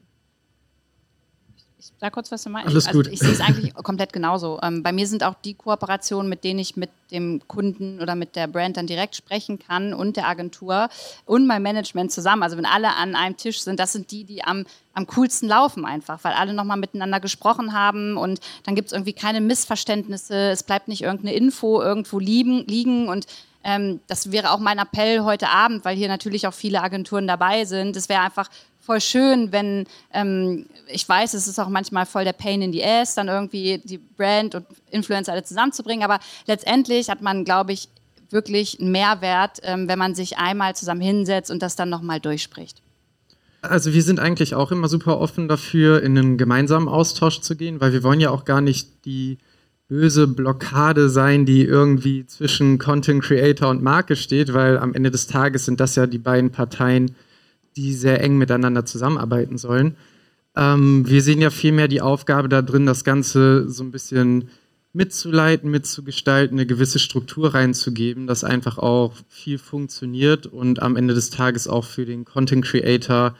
Ich 1.79 1.91
sag 1.99 2.11
kurz, 2.11 2.31
was 2.31 2.43
du 2.43 2.49
meinst. 2.49 2.69
Alles 2.69 2.87
also 2.87 2.99
gut. 2.99 3.07
Ich 3.07 3.19
sehe 3.19 3.31
es 3.31 3.39
eigentlich 3.39 3.73
komplett 3.75 4.11
genauso. 4.11 4.59
Ähm, 4.61 4.81
bei 4.83 4.91
mir 4.91 5.07
sind 5.07 5.23
auch 5.23 5.35
die 5.35 5.53
Kooperationen, 5.53 6.27
mit 6.27 6.43
denen 6.43 6.59
ich 6.59 6.75
mit 6.75 6.89
dem 7.11 7.41
Kunden 7.47 8.01
oder 8.01 8.15
mit 8.15 8.35
der 8.35 8.47
Brand 8.47 8.77
dann 8.77 8.87
direkt 8.87 9.15
sprechen 9.15 9.59
kann 9.59 9.93
und 9.93 10.17
der 10.17 10.27
Agentur 10.27 10.89
und 11.25 11.47
mein 11.47 11.61
Management 11.61 12.11
zusammen. 12.11 12.43
Also 12.43 12.57
wenn 12.57 12.65
alle 12.65 12.95
an 12.95 13.15
einem 13.15 13.37
Tisch 13.37 13.61
sind, 13.61 13.79
das 13.79 13.93
sind 13.93 14.11
die, 14.11 14.23
die 14.23 14.43
am, 14.43 14.65
am 14.93 15.05
coolsten 15.07 15.47
laufen 15.47 15.85
einfach, 15.85 16.23
weil 16.23 16.33
alle 16.33 16.53
nochmal 16.53 16.77
miteinander 16.77 17.19
gesprochen 17.19 17.73
haben 17.73 18.17
und 18.17 18.39
dann 18.63 18.75
gibt 18.75 18.87
es 18.87 18.93
irgendwie 18.93 19.13
keine 19.13 19.39
Missverständnisse, 19.39 20.49
es 20.49 20.63
bleibt 20.63 20.87
nicht 20.87 21.03
irgendeine 21.03 21.35
Info 21.35 21.81
irgendwo 21.81 22.19
liegen, 22.19 22.65
liegen 22.65 23.07
und 23.07 23.27
ähm, 23.67 23.99
das 24.07 24.31
wäre 24.31 24.51
auch 24.51 24.59
mein 24.59 24.79
Appell 24.79 25.25
heute 25.25 25.49
Abend, 25.49 25.83
weil 25.83 25.97
hier 25.97 26.07
natürlich 26.07 26.47
auch 26.47 26.53
viele 26.53 26.81
Agenturen 26.81 27.27
dabei 27.27 27.65
sind. 27.65 27.97
Es 27.97 28.07
wäre 28.07 28.21
einfach 28.21 28.49
voll 28.79 29.01
schön, 29.01 29.51
wenn 29.51 29.85
ähm, 30.13 30.67
ich 30.87 31.07
weiß, 31.07 31.33
es 31.33 31.49
ist 31.49 31.59
auch 31.59 31.67
manchmal 31.67 32.05
voll 32.05 32.23
der 32.23 32.31
Pain 32.31 32.61
in 32.61 32.71
the 32.71 32.81
Ass, 32.81 33.15
dann 33.15 33.27
irgendwie 33.27 33.81
die 33.83 33.97
Brand 33.97 34.55
und 34.55 34.65
Influencer 34.89 35.33
alle 35.33 35.43
zusammenzubringen. 35.43 36.05
Aber 36.05 36.19
letztendlich 36.45 37.09
hat 37.09 37.21
man, 37.21 37.43
glaube 37.43 37.73
ich, 37.73 37.89
wirklich 38.29 38.79
einen 38.79 38.93
Mehrwert, 38.93 39.59
ähm, 39.63 39.89
wenn 39.89 39.99
man 39.99 40.15
sich 40.15 40.37
einmal 40.37 40.73
zusammen 40.73 41.01
hinsetzt 41.01 41.51
und 41.51 41.61
das 41.61 41.75
dann 41.75 41.89
nochmal 41.89 42.21
durchspricht. 42.21 42.81
Also 43.61 43.91
wir 43.91 44.01
sind 44.01 44.21
eigentlich 44.21 44.55
auch 44.55 44.71
immer 44.71 44.87
super 44.87 45.19
offen 45.19 45.49
dafür, 45.49 46.01
in 46.03 46.17
einen 46.17 46.37
gemeinsamen 46.37 46.87
Austausch 46.87 47.41
zu 47.41 47.57
gehen, 47.57 47.81
weil 47.81 47.91
wir 47.91 48.03
wollen 48.03 48.21
ja 48.21 48.29
auch 48.29 48.45
gar 48.45 48.61
nicht 48.61 49.03
die 49.03 49.39
böse 49.87 50.27
Blockade 50.27 51.09
sein, 51.09 51.45
die 51.45 51.63
irgendwie 51.63 52.25
zwischen 52.25 52.77
Content 52.77 53.23
Creator 53.23 53.69
und 53.69 53.81
Marke 53.81 54.15
steht, 54.15 54.53
weil 54.53 54.77
am 54.77 54.93
Ende 54.93 55.11
des 55.11 55.27
Tages 55.27 55.65
sind 55.65 55.79
das 55.79 55.95
ja 55.95 56.07
die 56.07 56.17
beiden 56.17 56.51
Parteien, 56.51 57.15
die 57.77 57.93
sehr 57.93 58.21
eng 58.21 58.37
miteinander 58.37 58.85
zusammenarbeiten 58.85 59.57
sollen. 59.57 59.95
Ähm, 60.55 61.07
wir 61.07 61.21
sehen 61.21 61.39
ja 61.39 61.51
vielmehr 61.51 61.87
die 61.87 62.01
Aufgabe 62.01 62.49
da 62.49 62.61
drin, 62.61 62.85
das 62.85 63.03
Ganze 63.03 63.69
so 63.69 63.83
ein 63.83 63.91
bisschen 63.91 64.49
mitzuleiten, 64.93 65.69
mitzugestalten, 65.69 66.57
eine 66.57 66.65
gewisse 66.65 66.99
Struktur 66.99 67.53
reinzugeben, 67.53 68.25
dass 68.25 68.43
einfach 68.43 68.79
auch 68.79 69.13
viel 69.29 69.59
funktioniert 69.59 70.47
und 70.47 70.81
am 70.81 70.95
Ende 70.95 71.13
des 71.13 71.29
Tages 71.29 71.67
auch 71.67 71.85
für 71.85 72.05
den 72.05 72.25
Content 72.25 72.65
Creator 72.65 73.35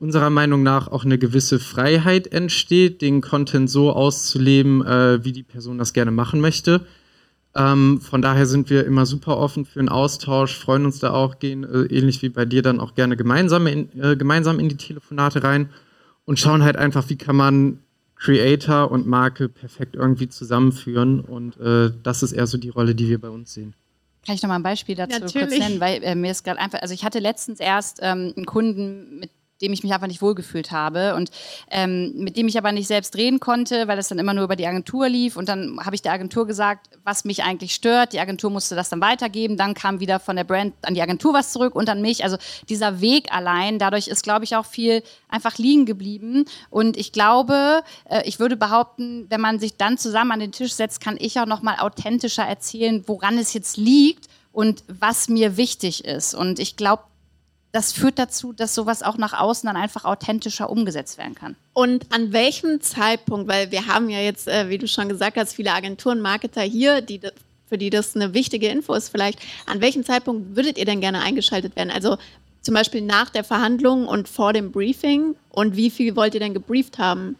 unserer 0.00 0.30
Meinung 0.30 0.62
nach 0.62 0.88
auch 0.88 1.04
eine 1.04 1.18
gewisse 1.18 1.58
Freiheit 1.58 2.28
entsteht, 2.28 3.02
den 3.02 3.20
Content 3.20 3.68
so 3.68 3.92
auszuleben, 3.92 4.84
äh, 4.86 5.24
wie 5.24 5.32
die 5.32 5.42
Person 5.42 5.78
das 5.78 5.92
gerne 5.92 6.10
machen 6.10 6.40
möchte. 6.40 6.86
Ähm, 7.56 8.00
von 8.00 8.22
daher 8.22 8.46
sind 8.46 8.70
wir 8.70 8.86
immer 8.86 9.06
super 9.06 9.38
offen 9.38 9.64
für 9.64 9.80
einen 9.80 9.88
Austausch, 9.88 10.56
freuen 10.56 10.84
uns 10.84 11.00
da 11.00 11.12
auch, 11.12 11.38
gehen 11.38 11.64
äh, 11.64 11.92
ähnlich 11.92 12.22
wie 12.22 12.28
bei 12.28 12.44
dir 12.44 12.62
dann 12.62 12.78
auch 12.78 12.94
gerne 12.94 13.16
gemeinsam 13.16 13.66
in, 13.66 13.88
äh, 14.00 14.16
gemeinsam 14.16 14.60
in 14.60 14.68
die 14.68 14.76
Telefonate 14.76 15.42
rein 15.42 15.70
und 16.24 16.38
schauen 16.38 16.62
halt 16.62 16.76
einfach, 16.76 17.08
wie 17.08 17.16
kann 17.16 17.36
man 17.36 17.80
Creator 18.16 18.90
und 18.90 19.06
Marke 19.06 19.48
perfekt 19.48 19.96
irgendwie 19.96 20.28
zusammenführen. 20.28 21.20
Und 21.20 21.58
äh, 21.58 21.90
das 22.02 22.22
ist 22.22 22.32
eher 22.32 22.46
so 22.46 22.58
die 22.58 22.68
Rolle, 22.68 22.94
die 22.94 23.08
wir 23.08 23.20
bei 23.20 23.30
uns 23.30 23.54
sehen. 23.54 23.74
Kann 24.26 24.34
ich 24.34 24.42
noch 24.42 24.48
mal 24.48 24.56
ein 24.56 24.62
Beispiel 24.62 24.94
dazu 24.94 25.20
Natürlich. 25.20 25.48
kurz 25.48 25.58
nennen, 25.58 25.80
weil 25.80 26.02
äh, 26.02 26.14
mir 26.14 26.30
ist 26.30 26.44
gerade 26.44 26.60
einfach, 26.60 26.82
also 26.82 26.92
ich 26.92 27.04
hatte 27.04 27.18
letztens 27.18 27.60
erst 27.60 28.00
ähm, 28.02 28.34
einen 28.36 28.46
Kunden, 28.46 29.20
mit 29.20 29.30
dem 29.60 29.72
ich 29.72 29.82
mich 29.82 29.92
einfach 29.92 30.06
nicht 30.06 30.22
wohlgefühlt 30.22 30.70
habe 30.70 31.14
und 31.14 31.30
ähm, 31.70 32.12
mit 32.14 32.36
dem 32.36 32.48
ich 32.48 32.56
aber 32.58 32.72
nicht 32.72 32.86
selbst 32.86 33.16
reden 33.16 33.40
konnte, 33.40 33.88
weil 33.88 33.96
das 33.96 34.08
dann 34.08 34.18
immer 34.18 34.34
nur 34.34 34.44
über 34.44 34.56
die 34.56 34.66
Agentur 34.66 35.08
lief. 35.08 35.36
Und 35.36 35.48
dann 35.48 35.78
habe 35.84 35.94
ich 35.94 36.02
der 36.02 36.12
Agentur 36.12 36.46
gesagt, 36.46 36.88
was 37.04 37.24
mich 37.24 37.42
eigentlich 37.42 37.74
stört. 37.74 38.12
Die 38.12 38.20
Agentur 38.20 38.50
musste 38.50 38.74
das 38.74 38.88
dann 38.88 39.00
weitergeben. 39.00 39.56
Dann 39.56 39.74
kam 39.74 40.00
wieder 40.00 40.20
von 40.20 40.36
der 40.36 40.44
Brand 40.44 40.74
an 40.82 40.94
die 40.94 41.02
Agentur 41.02 41.34
was 41.34 41.52
zurück 41.52 41.74
und 41.74 41.88
an 41.88 42.00
mich. 42.00 42.24
Also 42.24 42.36
dieser 42.68 43.00
Weg 43.00 43.32
allein, 43.32 43.78
dadurch 43.78 44.08
ist, 44.08 44.22
glaube 44.22 44.44
ich, 44.44 44.56
auch 44.56 44.66
viel 44.66 45.02
einfach 45.28 45.58
liegen 45.58 45.86
geblieben. 45.86 46.44
Und 46.70 46.96
ich 46.96 47.12
glaube, 47.12 47.82
äh, 48.08 48.22
ich 48.26 48.38
würde 48.38 48.56
behaupten, 48.56 49.26
wenn 49.28 49.40
man 49.40 49.58
sich 49.58 49.76
dann 49.76 49.98
zusammen 49.98 50.32
an 50.32 50.40
den 50.40 50.52
Tisch 50.52 50.72
setzt, 50.72 51.00
kann 51.00 51.16
ich 51.18 51.38
auch 51.40 51.46
noch 51.46 51.62
mal 51.62 51.78
authentischer 51.78 52.44
erzählen, 52.44 53.02
woran 53.06 53.38
es 53.38 53.52
jetzt 53.52 53.76
liegt 53.76 54.26
und 54.52 54.84
was 54.88 55.28
mir 55.28 55.56
wichtig 55.56 56.04
ist. 56.04 56.34
Und 56.34 56.58
ich 56.58 56.76
glaube, 56.76 57.02
das 57.72 57.92
führt 57.92 58.18
dazu, 58.18 58.52
dass 58.52 58.74
sowas 58.74 59.02
auch 59.02 59.18
nach 59.18 59.38
außen 59.38 59.66
dann 59.66 59.76
einfach 59.76 60.04
authentischer 60.04 60.70
umgesetzt 60.70 61.18
werden 61.18 61.34
kann. 61.34 61.56
Und 61.74 62.06
an 62.12 62.32
welchem 62.32 62.80
Zeitpunkt, 62.80 63.48
weil 63.48 63.70
wir 63.70 63.86
haben 63.86 64.08
ja 64.08 64.20
jetzt, 64.20 64.48
äh, 64.48 64.68
wie 64.68 64.78
du 64.78 64.88
schon 64.88 65.08
gesagt 65.08 65.36
hast, 65.36 65.54
viele 65.54 65.72
Agenturen, 65.72 66.20
Marketer 66.20 66.62
hier, 66.62 67.02
die, 67.02 67.20
für 67.66 67.76
die 67.76 67.90
das 67.90 68.16
eine 68.16 68.32
wichtige 68.32 68.68
Info 68.68 68.94
ist 68.94 69.10
vielleicht, 69.10 69.40
an 69.66 69.80
welchem 69.80 70.04
Zeitpunkt 70.04 70.56
würdet 70.56 70.78
ihr 70.78 70.86
denn 70.86 71.00
gerne 71.00 71.20
eingeschaltet 71.20 71.76
werden? 71.76 71.90
Also 71.90 72.16
zum 72.62 72.74
Beispiel 72.74 73.02
nach 73.02 73.30
der 73.30 73.44
Verhandlung 73.44 74.06
und 74.06 74.28
vor 74.28 74.52
dem 74.52 74.72
Briefing 74.72 75.36
und 75.50 75.76
wie 75.76 75.90
viel 75.90 76.16
wollt 76.16 76.34
ihr 76.34 76.40
denn 76.40 76.54
gebrieft 76.54 76.98
haben? 76.98 77.36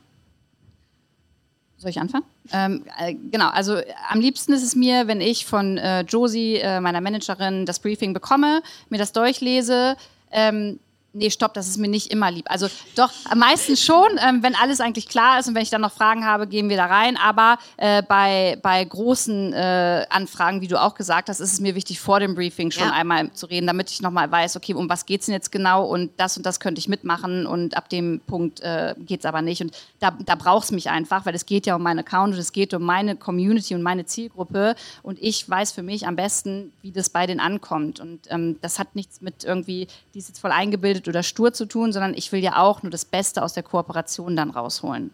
Soll 1.78 1.90
ich 1.90 2.00
anfangen? 2.00 2.24
Ähm, 2.52 2.84
äh, 2.98 3.14
genau, 3.14 3.48
also 3.50 3.76
äh, 3.76 3.84
am 4.10 4.20
liebsten 4.20 4.52
ist 4.52 4.62
es 4.62 4.74
mir, 4.74 5.06
wenn 5.06 5.20
ich 5.20 5.46
von 5.46 5.78
äh, 5.78 6.00
Josie, 6.00 6.56
äh, 6.56 6.80
meiner 6.80 7.00
Managerin, 7.00 7.66
das 7.66 7.78
Briefing 7.78 8.12
bekomme, 8.12 8.62
mir 8.88 8.98
das 8.98 9.12
durchlese. 9.12 9.96
Ähm, 10.30 10.80
nee, 11.12 11.30
stopp, 11.30 11.54
das 11.54 11.68
ist 11.68 11.78
mir 11.78 11.88
nicht 11.88 12.12
immer 12.12 12.30
lieb. 12.30 12.46
Also 12.50 12.68
doch, 12.94 13.10
am 13.28 13.38
meisten 13.38 13.76
schon, 13.76 14.08
ähm, 14.20 14.42
wenn 14.42 14.54
alles 14.54 14.80
eigentlich 14.80 15.08
klar 15.08 15.38
ist 15.40 15.48
und 15.48 15.54
wenn 15.54 15.62
ich 15.62 15.70
dann 15.70 15.80
noch 15.80 15.92
Fragen 15.92 16.24
habe, 16.24 16.46
gehen 16.46 16.68
wir 16.68 16.76
da 16.76 16.86
rein. 16.86 17.16
Aber 17.16 17.58
äh, 17.76 18.02
bei, 18.02 18.58
bei 18.62 18.84
großen 18.84 19.52
äh, 19.52 20.06
Anfragen, 20.10 20.60
wie 20.60 20.68
du 20.68 20.80
auch 20.80 20.94
gesagt 20.94 21.28
hast, 21.28 21.40
ist 21.40 21.52
es 21.52 21.60
mir 21.60 21.74
wichtig, 21.74 21.98
vor 22.00 22.20
dem 22.20 22.34
Briefing 22.34 22.70
schon 22.70 22.84
Ja. 22.84 22.92
einmal 22.92 23.32
zu 23.32 23.46
reden, 23.46 23.66
damit 23.66 23.90
ich 23.90 24.00
nochmal 24.00 24.30
weiß, 24.30 24.56
okay, 24.56 24.74
um 24.74 24.88
was 24.88 25.06
geht 25.06 25.20
es 25.20 25.26
denn 25.26 25.32
jetzt 25.34 25.50
genau 25.50 25.84
und 25.86 26.10
das 26.18 26.36
und 26.36 26.44
das 26.46 26.60
könnte 26.60 26.78
ich 26.78 26.88
mitmachen 26.88 27.46
und 27.46 27.76
ab 27.76 27.88
dem 27.88 28.20
Punkt 28.26 28.60
äh, 28.60 28.94
geht 28.98 29.20
es 29.20 29.26
aber 29.26 29.42
nicht. 29.42 29.60
Und 29.60 29.76
da, 30.00 30.12
da 30.24 30.34
braucht 30.34 30.64
es 30.64 30.70
mich 30.72 30.90
einfach, 30.90 31.26
weil 31.26 31.34
es 31.34 31.46
geht 31.46 31.66
ja 31.66 31.74
um 31.74 31.82
meinen 31.82 32.00
Account 32.00 32.34
und 32.34 32.38
es 32.40 32.52
geht 32.52 32.74
um 32.74 32.82
meine 32.82 33.16
Community 33.16 33.74
und 33.74 33.82
meine 33.82 34.04
Zielgruppe 34.06 34.74
und 35.02 35.18
ich 35.20 35.48
weiß 35.48 35.72
für 35.72 35.82
mich 35.82 36.06
am 36.06 36.16
besten, 36.16 36.72
wie 36.82 36.92
das 36.92 37.10
bei 37.10 37.26
denen 37.26 37.40
ankommt. 37.40 37.98
Und 37.98 38.20
ähm, 38.30 38.56
das 38.60 38.78
hat 38.78 38.94
nichts 38.94 39.20
mit 39.20 39.42
irgendwie, 39.44 39.88
die 40.14 40.18
ist 40.18 40.28
jetzt 40.28 40.38
voll 40.40 40.52
eingebildet 40.52 41.07
oder 41.08 41.22
stur 41.22 41.52
zu 41.52 41.66
tun, 41.66 41.92
sondern 41.92 42.14
ich 42.14 42.32
will 42.32 42.42
ja 42.42 42.58
auch 42.62 42.82
nur 42.82 42.90
das 42.90 43.04
Beste 43.04 43.42
aus 43.42 43.52
der 43.52 43.62
Kooperation 43.62 44.36
dann 44.36 44.50
rausholen. 44.50 45.10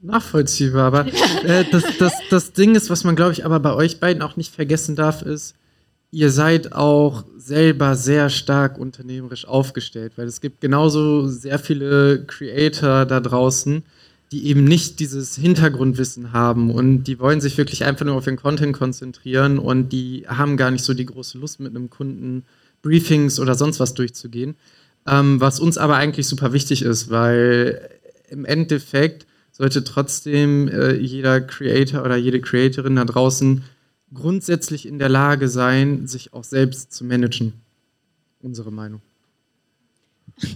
Nachvollziehbar, 0.00 0.86
aber 0.86 1.06
äh, 1.44 1.64
das, 1.70 1.84
das, 1.98 2.12
das 2.30 2.52
Ding 2.52 2.74
ist, 2.74 2.90
was 2.90 3.04
man, 3.04 3.16
glaube 3.16 3.32
ich, 3.32 3.44
aber 3.44 3.60
bei 3.60 3.72
euch 3.74 4.00
beiden 4.00 4.22
auch 4.22 4.36
nicht 4.36 4.54
vergessen 4.54 4.96
darf, 4.96 5.22
ist, 5.22 5.54
ihr 6.10 6.30
seid 6.30 6.72
auch 6.74 7.24
selber 7.36 7.96
sehr 7.96 8.28
stark 8.28 8.78
unternehmerisch 8.78 9.46
aufgestellt, 9.46 10.12
weil 10.16 10.26
es 10.26 10.40
gibt 10.40 10.60
genauso 10.60 11.26
sehr 11.26 11.58
viele 11.58 12.24
Creator 12.26 13.06
da 13.06 13.20
draußen, 13.20 13.82
die 14.30 14.46
eben 14.46 14.64
nicht 14.64 15.00
dieses 15.00 15.36
Hintergrundwissen 15.36 16.32
haben 16.32 16.70
und 16.70 17.04
die 17.04 17.18
wollen 17.18 17.40
sich 17.40 17.56
wirklich 17.56 17.84
einfach 17.84 18.04
nur 18.04 18.16
auf 18.16 18.24
den 18.24 18.36
Content 18.36 18.76
konzentrieren 18.76 19.58
und 19.58 19.90
die 19.90 20.24
haben 20.26 20.56
gar 20.56 20.70
nicht 20.70 20.84
so 20.84 20.94
die 20.94 21.06
große 21.06 21.38
Lust 21.38 21.60
mit 21.60 21.74
einem 21.74 21.90
Kunden 21.90 22.44
Briefings 22.82 23.40
oder 23.40 23.54
sonst 23.54 23.80
was 23.80 23.94
durchzugehen. 23.94 24.56
Ähm, 25.06 25.40
was 25.40 25.60
uns 25.60 25.78
aber 25.78 25.96
eigentlich 25.96 26.26
super 26.26 26.52
wichtig 26.52 26.82
ist, 26.82 27.10
weil 27.10 27.88
im 28.28 28.44
Endeffekt 28.44 29.26
sollte 29.50 29.84
trotzdem 29.84 30.68
äh, 30.68 30.94
jeder 30.94 31.40
Creator 31.40 32.04
oder 32.04 32.16
jede 32.16 32.40
Creatorin 32.40 32.96
da 32.96 33.04
draußen 33.04 33.64
grundsätzlich 34.14 34.86
in 34.86 34.98
der 34.98 35.08
Lage 35.08 35.48
sein, 35.48 36.06
sich 36.06 36.32
auch 36.32 36.44
selbst 36.44 36.92
zu 36.92 37.04
managen. 37.04 37.54
Unsere 38.40 38.70
Meinung. 38.72 39.00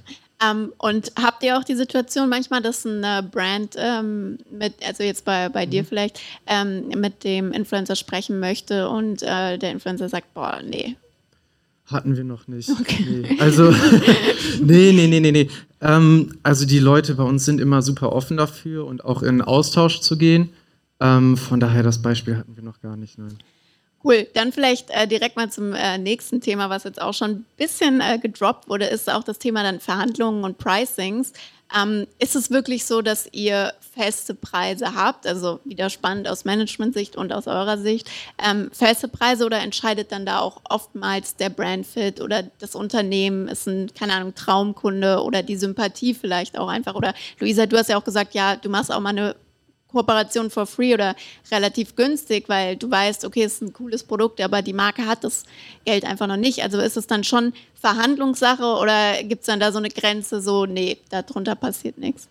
Ähm, 0.45 0.73
und 0.77 1.13
habt 1.19 1.43
ihr 1.43 1.57
auch 1.57 1.65
die 1.65 1.77
Situation 1.77 2.29
manchmal, 2.29 2.61
dass 2.61 2.85
eine 2.85 3.23
Brand 3.23 3.75
ähm, 3.79 4.37
mit, 4.51 4.75
also 4.87 5.03
jetzt 5.03 5.25
bei, 5.25 5.49
bei 5.49 5.65
dir 5.65 5.83
vielleicht, 5.83 6.21
ähm, 6.47 6.89
mit 6.89 7.25
dem 7.25 7.53
Influencer 7.53 7.97
sprechen 7.97 8.39
möchte 8.39 8.91
und 8.91 9.23
äh, 9.23 9.57
der 9.57 9.73
Influencer 9.73 10.11
sagt, 10.11 10.35
boah, 10.35 10.61
nee. 10.63 10.97
Hatten 11.87 12.17
wir 12.17 12.25
noch 12.25 12.49
nicht. 12.49 12.69
Nee. 12.69 13.37
Also, 13.39 13.71
nee, 14.61 14.93
nee, 14.93 15.07
nee, 15.07 15.21
nee, 15.21 15.33
nee. 15.33 15.51
Ähm, 15.81 16.37
also 16.43 16.67
die 16.67 16.81
Leute 16.81 17.15
bei 17.15 17.23
uns 17.23 17.45
sind 17.45 17.61
immer 17.61 17.81
super 17.81 18.13
offen 18.13 18.37
dafür 18.37 18.87
und 18.87 19.05
auch 19.05 19.23
in 19.23 19.41
Austausch 19.41 20.01
zu 20.01 20.19
gehen. 20.19 20.53
Ähm, 20.99 21.37
von 21.37 21.61
daher, 21.61 21.83
das 21.83 22.03
Beispiel 22.03 22.37
hatten 22.37 22.57
wir 22.57 22.65
noch 22.65 22.81
gar 22.81 22.97
nicht, 22.97 23.19
nein. 23.19 23.39
Cool, 24.03 24.27
dann 24.35 24.53
vielleicht 24.53 24.91
äh, 24.91 25.07
direkt 25.07 25.37
mal 25.37 25.51
zum 25.51 25.73
äh, 25.73 25.99
nächsten 25.99 26.41
Thema, 26.41 26.71
was 26.71 26.85
jetzt 26.85 27.01
auch 27.01 27.15
schon 27.15 27.31
ein 27.31 27.45
bisschen 27.57 28.01
äh, 28.01 28.19
gedroppt 28.19 28.69
wurde, 28.69 28.87
ist 28.87 29.11
auch 29.11 29.25
das 29.25 29.39
Thema 29.39 29.63
dann 29.63 29.81
Verhandlungen 29.81 30.45
und 30.45 30.59
Pricings. 30.59 31.33
Ähm, 31.75 32.07
ist 32.19 32.37
es 32.37 32.51
wirklich 32.51 32.85
so, 32.85 33.03
dass 33.03 33.29
ihr 33.33 33.73
feste 33.81 34.35
Preise 34.35 34.95
habt? 34.95 35.27
Also 35.27 35.61
wieder 35.65 35.91
spannend 35.91 36.29
aus 36.29 36.45
Management-Sicht 36.45 37.17
und 37.17 37.33
aus 37.33 37.47
eurer 37.47 37.79
Sicht. 37.79 38.09
Ähm, 38.39 38.71
feste 38.73 39.09
Preise 39.09 39.45
oder 39.45 39.59
entscheidet 39.59 40.13
dann 40.13 40.27
da 40.27 40.41
auch 40.41 40.61
oftmals 40.69 41.37
der 41.37 41.51
Brandfit 41.51 42.21
oder 42.21 42.45
das 42.59 42.75
Unternehmen 42.75 43.49
ist 43.49 43.67
ein, 43.67 43.91
keine 43.95 44.15
Ahnung, 44.15 44.35
Traumkunde 44.35 45.23
oder 45.23 45.43
die 45.43 45.57
Sympathie 45.57 46.15
vielleicht 46.15 46.59
auch 46.59 46.69
einfach? 46.69 46.95
Oder 46.95 47.15
Luisa, 47.41 47.67
du 47.67 47.77
hast 47.77 47.89
ja 47.89 47.99
auch 47.99 48.05
gesagt, 48.05 48.35
ja, 48.35 48.57
du 48.57 48.69
machst 48.69 48.93
auch 48.93 49.01
mal 49.01 49.11
eine 49.11 49.37
Kooperation 49.97 50.51
for 50.51 50.67
free 50.67 50.93
oder 50.93 51.17
relativ 51.51 51.97
günstig, 51.97 52.49
weil 52.49 52.77
du 52.77 52.91
weißt, 52.91 53.25
okay, 53.25 53.45
es 53.45 53.55
ist 53.55 53.63
ein 53.63 53.73
cooles 53.73 54.05
Produkt, 54.05 54.43
aber 54.43 54.61
die 54.61 54.75
Marke 54.75 55.07
hat 55.07 55.25
das 55.25 55.45
Geld 55.87 56.05
einfach 56.05 56.27
noch 56.27 56.37
nicht. 56.37 56.63
Also 56.63 56.79
ist 56.79 56.99
es 56.99 57.07
dann 57.07 57.25
schon 57.25 57.55
Verhandlungssache 57.81 58.63
oder 58.63 59.23
gibt 59.23 59.41
es 59.41 59.47
dann 59.47 59.59
da 59.59 59.73
so 59.73 59.79
eine 59.79 59.89
Grenze, 59.89 60.43
so, 60.43 60.67
nee, 60.67 60.99
darunter 61.09 61.55
passiert 61.55 61.97
nichts? 61.97 62.29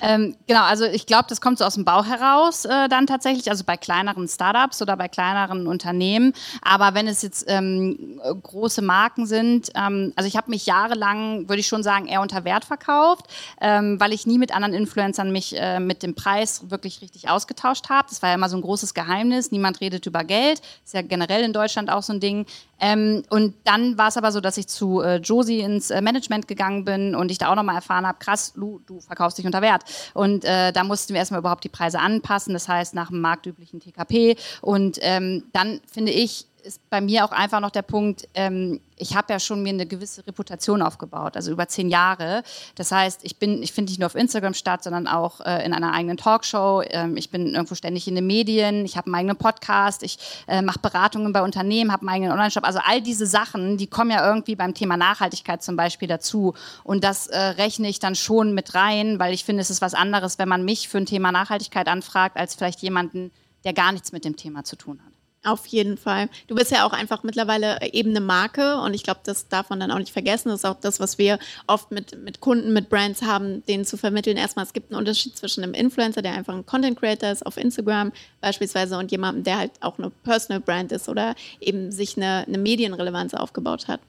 Ähm, 0.00 0.36
genau, 0.46 0.62
also 0.62 0.84
ich 0.84 1.04
glaube, 1.04 1.26
das 1.28 1.42
kommt 1.42 1.58
so 1.58 1.64
aus 1.64 1.74
dem 1.74 1.84
Bau 1.84 2.02
heraus 2.02 2.64
äh, 2.64 2.88
dann 2.88 3.06
tatsächlich, 3.06 3.50
also 3.50 3.64
bei 3.64 3.76
kleineren 3.76 4.26
Startups 4.26 4.80
oder 4.80 4.96
bei 4.96 5.08
kleineren 5.08 5.66
Unternehmen. 5.66 6.32
Aber 6.62 6.94
wenn 6.94 7.06
es 7.06 7.20
jetzt 7.20 7.44
ähm, 7.48 8.18
äh, 8.24 8.34
große 8.34 8.80
Marken 8.80 9.26
sind, 9.26 9.70
ähm, 9.74 10.12
also 10.16 10.26
ich 10.26 10.36
habe 10.36 10.50
mich 10.50 10.64
jahrelang, 10.64 11.48
würde 11.48 11.60
ich 11.60 11.66
schon 11.66 11.82
sagen, 11.82 12.06
eher 12.06 12.22
unter 12.22 12.44
Wert 12.44 12.64
verkauft, 12.64 13.26
ähm, 13.60 14.00
weil 14.00 14.14
ich 14.14 14.26
nie 14.26 14.38
mit 14.38 14.54
anderen 14.54 14.72
Influencern 14.72 15.32
mich 15.32 15.54
äh, 15.58 15.80
mit 15.80 16.02
dem 16.02 16.14
Preis 16.14 16.70
wirklich 16.70 17.02
richtig 17.02 17.28
ausgetauscht 17.28 17.90
habe. 17.90 18.08
Das 18.08 18.22
war 18.22 18.30
ja 18.30 18.36
immer 18.36 18.48
so 18.48 18.56
ein 18.56 18.62
großes 18.62 18.94
Geheimnis. 18.94 19.50
Niemand 19.50 19.82
redet 19.82 20.06
über 20.06 20.24
Geld. 20.24 20.62
Ist 20.84 20.94
ja 20.94 21.02
generell 21.02 21.42
in 21.44 21.52
Deutschland 21.52 21.90
auch 21.90 22.02
so 22.02 22.14
ein 22.14 22.20
Ding. 22.20 22.46
Ähm, 22.80 23.24
und 23.28 23.54
dann 23.64 23.98
war 23.98 24.08
es 24.08 24.16
aber 24.16 24.30
so, 24.30 24.40
dass 24.40 24.56
ich 24.56 24.68
zu 24.68 25.00
äh, 25.00 25.16
Josie 25.16 25.60
ins 25.60 25.90
äh, 25.90 26.00
Management 26.00 26.46
gegangen 26.46 26.84
bin 26.84 27.14
und 27.14 27.30
ich 27.30 27.38
da 27.38 27.50
auch 27.50 27.56
nochmal 27.56 27.74
erfahren 27.74 28.06
habe, 28.06 28.18
krass, 28.18 28.52
Lu, 28.54 28.80
du 28.86 29.00
verkaufst 29.00 29.36
dich 29.36 29.46
unter 29.46 29.57
Wert. 29.62 29.84
Und 30.14 30.44
äh, 30.44 30.72
da 30.72 30.84
mussten 30.84 31.14
wir 31.14 31.18
erstmal 31.18 31.40
überhaupt 31.40 31.64
die 31.64 31.68
Preise 31.68 32.00
anpassen, 32.00 32.52
das 32.52 32.68
heißt 32.68 32.94
nach 32.94 33.08
dem 33.08 33.20
marktüblichen 33.20 33.80
TKP. 33.80 34.36
Und 34.60 34.98
ähm, 35.02 35.44
dann 35.52 35.80
finde 35.90 36.12
ich, 36.12 36.47
ist 36.62 36.88
bei 36.90 37.00
mir 37.00 37.24
auch 37.24 37.32
einfach 37.32 37.60
noch 37.60 37.70
der 37.70 37.82
Punkt, 37.82 38.28
ähm, 38.34 38.80
ich 38.96 39.16
habe 39.16 39.32
ja 39.32 39.38
schon 39.38 39.62
mir 39.62 39.70
eine 39.70 39.86
gewisse 39.86 40.26
Reputation 40.26 40.82
aufgebaut, 40.82 41.36
also 41.36 41.52
über 41.52 41.68
zehn 41.68 41.88
Jahre. 41.88 42.42
Das 42.74 42.92
heißt, 42.92 43.20
ich 43.22 43.38
bin, 43.38 43.62
ich 43.62 43.72
finde 43.72 43.90
nicht 43.90 43.98
nur 43.98 44.06
auf 44.06 44.14
Instagram 44.14 44.54
statt, 44.54 44.82
sondern 44.82 45.06
auch 45.06 45.40
äh, 45.40 45.64
in 45.64 45.72
einer 45.72 45.92
eigenen 45.92 46.16
Talkshow. 46.16 46.82
Ähm, 46.88 47.16
ich 47.16 47.30
bin 47.30 47.54
irgendwo 47.54 47.74
ständig 47.74 48.08
in 48.08 48.14
den 48.14 48.26
Medien. 48.26 48.84
Ich 48.84 48.96
habe 48.96 49.06
einen 49.06 49.14
eigenen 49.14 49.36
Podcast. 49.36 50.02
Ich 50.02 50.18
äh, 50.46 50.62
mache 50.62 50.80
Beratungen 50.80 51.32
bei 51.32 51.42
Unternehmen, 51.42 51.92
habe 51.92 52.02
einen 52.02 52.10
eigenen 52.10 52.32
Online-Shop. 52.32 52.64
Also 52.64 52.80
all 52.84 53.00
diese 53.00 53.26
Sachen, 53.26 53.76
die 53.76 53.86
kommen 53.86 54.10
ja 54.10 54.26
irgendwie 54.26 54.56
beim 54.56 54.74
Thema 54.74 54.96
Nachhaltigkeit 54.96 55.62
zum 55.62 55.76
Beispiel 55.76 56.08
dazu. 56.08 56.54
Und 56.84 57.04
das 57.04 57.28
äh, 57.28 57.38
rechne 57.38 57.88
ich 57.88 58.00
dann 58.00 58.14
schon 58.14 58.54
mit 58.54 58.74
rein, 58.74 59.18
weil 59.18 59.32
ich 59.32 59.44
finde, 59.44 59.62
es 59.62 59.70
ist 59.70 59.80
was 59.80 59.94
anderes, 59.94 60.38
wenn 60.38 60.48
man 60.48 60.64
mich 60.64 60.88
für 60.88 60.98
ein 60.98 61.06
Thema 61.06 61.32
Nachhaltigkeit 61.32 61.88
anfragt, 61.88 62.36
als 62.36 62.54
vielleicht 62.54 62.80
jemanden, 62.82 63.30
der 63.64 63.72
gar 63.72 63.92
nichts 63.92 64.12
mit 64.12 64.24
dem 64.24 64.36
Thema 64.36 64.64
zu 64.64 64.76
tun 64.76 65.00
hat. 65.04 65.07
Auf 65.44 65.66
jeden 65.66 65.96
Fall. 65.96 66.28
Du 66.48 66.56
bist 66.56 66.72
ja 66.72 66.84
auch 66.84 66.92
einfach 66.92 67.22
mittlerweile 67.22 67.80
eben 67.92 68.10
eine 68.10 68.20
Marke 68.20 68.80
und 68.80 68.92
ich 68.92 69.04
glaube, 69.04 69.20
das 69.22 69.46
darf 69.48 69.70
man 69.70 69.78
dann 69.78 69.92
auch 69.92 69.98
nicht 69.98 70.12
vergessen. 70.12 70.48
Das 70.48 70.60
ist 70.60 70.64
auch 70.64 70.80
das, 70.80 70.98
was 70.98 71.16
wir 71.16 71.38
oft 71.68 71.92
mit, 71.92 72.18
mit 72.24 72.40
Kunden, 72.40 72.72
mit 72.72 72.88
Brands 72.88 73.22
haben, 73.22 73.64
denen 73.66 73.84
zu 73.84 73.96
vermitteln. 73.96 74.36
Erstmal, 74.36 74.64
es 74.64 74.72
gibt 74.72 74.90
einen 74.90 74.98
Unterschied 74.98 75.36
zwischen 75.36 75.62
einem 75.62 75.74
Influencer, 75.74 76.22
der 76.22 76.32
einfach 76.32 76.54
ein 76.54 76.66
Content 76.66 76.98
Creator 76.98 77.30
ist 77.30 77.46
auf 77.46 77.56
Instagram 77.56 78.12
beispielsweise 78.40 78.98
und 78.98 79.12
jemandem, 79.12 79.44
der 79.44 79.58
halt 79.58 79.70
auch 79.80 79.98
eine 79.98 80.10
Personal 80.10 80.60
Brand 80.60 80.90
ist 80.90 81.08
oder 81.08 81.36
eben 81.60 81.92
sich 81.92 82.16
eine, 82.16 82.44
eine 82.46 82.58
Medienrelevanz 82.58 83.34
aufgebaut 83.34 83.86
hat. 83.86 84.00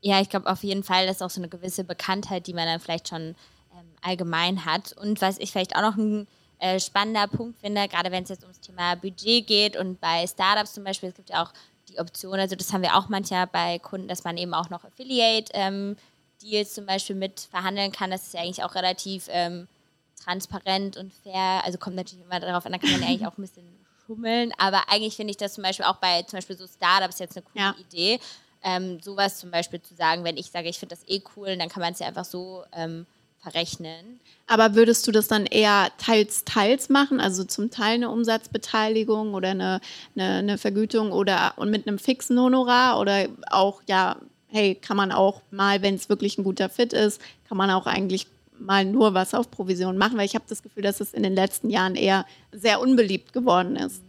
Ja, 0.00 0.20
ich 0.20 0.30
glaube 0.30 0.50
auf 0.50 0.62
jeden 0.64 0.82
Fall, 0.82 1.06
das 1.06 1.16
ist 1.16 1.22
auch 1.22 1.30
so 1.30 1.40
eine 1.40 1.48
gewisse 1.48 1.84
Bekanntheit, 1.84 2.46
die 2.46 2.54
man 2.54 2.66
dann 2.66 2.80
vielleicht 2.80 3.08
schon 3.08 3.20
ähm, 3.20 3.86
allgemein 4.00 4.64
hat. 4.64 4.94
Und 4.94 5.20
was 5.20 5.38
ich 5.38 5.50
vielleicht 5.50 5.76
auch 5.76 5.82
noch 5.82 5.96
ein 5.96 6.26
äh, 6.58 6.80
spannender 6.80 7.26
Punkt 7.28 7.60
finde, 7.60 7.86
gerade 7.88 8.10
wenn 8.10 8.24
es 8.24 8.30
jetzt 8.30 8.42
ums 8.42 8.60
Thema 8.60 8.94
Budget 8.96 9.46
geht 9.46 9.76
und 9.76 10.00
bei 10.00 10.26
Startups 10.26 10.74
zum 10.74 10.84
Beispiel, 10.84 11.10
es 11.10 11.14
gibt 11.14 11.30
ja 11.30 11.42
auch 11.42 11.52
die 11.88 11.98
Option, 11.98 12.38
also 12.38 12.56
das 12.56 12.72
haben 12.72 12.82
wir 12.82 12.96
auch 12.96 13.08
manchmal 13.08 13.46
bei 13.46 13.78
Kunden, 13.78 14.08
dass 14.08 14.24
man 14.24 14.36
eben 14.36 14.54
auch 14.54 14.68
noch 14.70 14.84
Affiliate 14.84 15.50
ähm, 15.54 15.96
Deals 16.42 16.74
zum 16.74 16.86
Beispiel 16.86 17.16
mit 17.16 17.40
verhandeln 17.40 17.92
kann. 17.92 18.10
Das 18.10 18.24
ist 18.24 18.34
ja 18.34 18.40
eigentlich 18.40 18.62
auch 18.62 18.74
relativ 18.74 19.26
ähm, 19.30 19.68
transparent 20.22 20.96
und 20.96 21.12
fair. 21.12 21.62
Also 21.64 21.78
kommt 21.78 21.96
natürlich 21.96 22.24
immer 22.24 22.40
darauf 22.40 22.66
an, 22.66 22.72
da 22.72 22.78
kann 22.78 22.90
man 22.90 23.02
ja 23.02 23.08
eigentlich 23.08 23.26
auch 23.26 23.38
ein 23.38 23.42
bisschen 23.42 23.64
schummeln. 24.06 24.52
Aber 24.58 24.88
eigentlich 24.88 25.16
finde 25.16 25.30
ich 25.30 25.36
das 25.36 25.54
zum 25.54 25.62
Beispiel 25.62 25.86
auch 25.86 25.96
bei 25.96 26.22
zum 26.22 26.38
Beispiel 26.38 26.56
so 26.56 26.66
Startups 26.66 27.18
jetzt 27.18 27.36
eine 27.36 27.44
coole 27.44 27.64
ja. 27.64 27.74
Idee. 27.78 28.20
Ähm, 28.62 29.00
sowas 29.00 29.38
zum 29.38 29.50
Beispiel 29.50 29.80
zu 29.80 29.94
sagen, 29.94 30.24
wenn 30.24 30.36
ich 30.36 30.50
sage, 30.50 30.68
ich 30.68 30.78
finde 30.78 30.96
das 30.96 31.08
eh 31.08 31.22
cool, 31.36 31.56
dann 31.56 31.68
kann 31.68 31.80
man 31.80 31.92
es 31.92 32.00
ja 32.00 32.08
einfach 32.08 32.24
so 32.24 32.64
ähm, 32.72 33.06
verrechnen. 33.40 34.20
Aber 34.46 34.74
würdest 34.74 35.06
du 35.06 35.12
das 35.12 35.28
dann 35.28 35.46
eher 35.46 35.90
teils, 35.98 36.44
teils 36.44 36.88
machen, 36.88 37.20
also 37.20 37.44
zum 37.44 37.70
Teil 37.70 37.94
eine 37.94 38.10
Umsatzbeteiligung 38.10 39.34
oder 39.34 39.50
eine, 39.50 39.80
eine, 40.16 40.38
eine 40.38 40.58
Vergütung 40.58 41.12
oder 41.12 41.52
und 41.56 41.70
mit 41.70 41.86
einem 41.86 41.98
fixen 41.98 42.38
Honorar 42.38 42.98
oder 42.98 43.28
auch, 43.50 43.82
ja, 43.86 44.16
hey, 44.48 44.74
kann 44.74 44.96
man 44.96 45.12
auch 45.12 45.42
mal, 45.50 45.82
wenn 45.82 45.94
es 45.94 46.08
wirklich 46.08 46.38
ein 46.38 46.44
guter 46.44 46.68
Fit 46.68 46.92
ist, 46.92 47.20
kann 47.46 47.58
man 47.58 47.70
auch 47.70 47.86
eigentlich 47.86 48.26
mal 48.58 48.84
nur 48.84 49.14
was 49.14 49.34
auf 49.34 49.50
Provision 49.50 49.98
machen, 49.98 50.18
weil 50.18 50.26
ich 50.26 50.34
habe 50.34 50.44
das 50.48 50.62
Gefühl, 50.62 50.82
dass 50.82 51.00
es 51.00 51.12
in 51.12 51.22
den 51.22 51.34
letzten 51.34 51.70
Jahren 51.70 51.94
eher 51.94 52.24
sehr 52.52 52.80
unbeliebt 52.80 53.32
geworden 53.32 53.76
ist. 53.76 54.02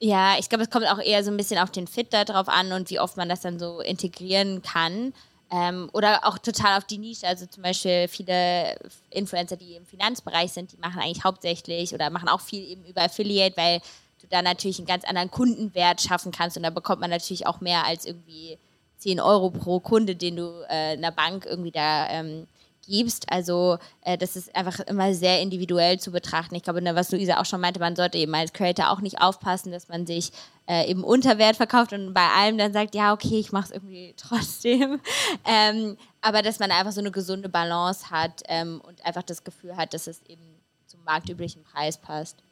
Ja, 0.00 0.36
ich 0.38 0.48
glaube, 0.48 0.64
es 0.64 0.70
kommt 0.70 0.86
auch 0.86 1.00
eher 1.00 1.22
so 1.22 1.30
ein 1.30 1.36
bisschen 1.36 1.58
auf 1.58 1.70
den 1.70 1.86
Fit 1.86 2.12
da 2.12 2.24
drauf 2.24 2.48
an 2.48 2.72
und 2.72 2.90
wie 2.90 2.98
oft 2.98 3.16
man 3.16 3.28
das 3.28 3.40
dann 3.40 3.58
so 3.58 3.80
integrieren 3.80 4.60
kann. 4.62 5.12
Ähm, 5.50 5.88
oder 5.92 6.26
auch 6.26 6.38
total 6.38 6.78
auf 6.78 6.84
die 6.84 6.98
Nische. 6.98 7.26
Also 7.26 7.46
zum 7.46 7.62
Beispiel 7.62 8.08
viele 8.08 8.76
Influencer, 9.10 9.56
die 9.56 9.74
im 9.74 9.86
Finanzbereich 9.86 10.52
sind, 10.52 10.72
die 10.72 10.76
machen 10.78 11.00
eigentlich 11.00 11.24
hauptsächlich 11.24 11.94
oder 11.94 12.10
machen 12.10 12.28
auch 12.28 12.40
viel 12.40 12.66
eben 12.68 12.84
über 12.84 13.02
Affiliate, 13.02 13.56
weil 13.56 13.80
du 14.20 14.26
da 14.28 14.42
natürlich 14.42 14.78
einen 14.78 14.88
ganz 14.88 15.04
anderen 15.04 15.30
Kundenwert 15.30 16.00
schaffen 16.00 16.32
kannst 16.32 16.56
und 16.56 16.64
da 16.64 16.70
bekommt 16.70 17.00
man 17.00 17.10
natürlich 17.10 17.46
auch 17.46 17.60
mehr 17.60 17.86
als 17.86 18.06
irgendwie 18.06 18.58
10 18.98 19.20
Euro 19.20 19.50
pro 19.50 19.78
Kunde, 19.78 20.16
den 20.16 20.36
du 20.36 20.64
äh, 20.68 20.94
einer 20.94 21.12
Bank 21.12 21.46
irgendwie 21.46 21.70
da 21.70 22.08
ähm, 22.10 22.48
gibst. 22.86 23.30
Also 23.30 23.78
äh, 24.02 24.16
das 24.16 24.36
ist 24.36 24.54
einfach 24.54 24.80
immer 24.80 25.12
sehr 25.14 25.40
individuell 25.40 25.98
zu 25.98 26.10
betrachten. 26.10 26.54
Ich 26.54 26.62
glaube, 26.62 26.82
ne, 26.82 26.94
was 26.94 27.10
Luisa 27.12 27.40
auch 27.40 27.44
schon 27.44 27.60
meinte, 27.60 27.80
man 27.80 27.96
sollte 27.96 28.18
eben 28.18 28.34
als 28.34 28.52
Creator 28.52 28.90
auch 28.90 29.00
nicht 29.00 29.20
aufpassen, 29.20 29.72
dass 29.72 29.88
man 29.88 30.06
sich 30.06 30.32
äh, 30.66 30.90
eben 30.90 31.04
unter 31.04 31.38
Wert 31.38 31.56
verkauft 31.56 31.92
und 31.92 32.14
bei 32.14 32.28
allem 32.28 32.58
dann 32.58 32.72
sagt, 32.72 32.94
ja, 32.94 33.12
okay, 33.12 33.38
ich 33.38 33.52
mache 33.52 33.66
es 33.66 33.70
irgendwie 33.70 34.14
trotzdem. 34.16 35.00
Ähm, 35.44 35.96
aber 36.20 36.42
dass 36.42 36.58
man 36.58 36.70
einfach 36.70 36.92
so 36.92 37.00
eine 37.00 37.10
gesunde 37.10 37.48
Balance 37.48 38.10
hat 38.10 38.42
ähm, 38.48 38.80
und 38.86 39.04
einfach 39.04 39.22
das 39.22 39.44
Gefühl 39.44 39.76
hat, 39.76 39.94
dass 39.94 40.06
es 40.06 40.22
eben 40.28 40.42
zum 40.86 41.02
marktüblichen 41.04 41.62
Preis 41.62 41.98
passt. 41.98 42.42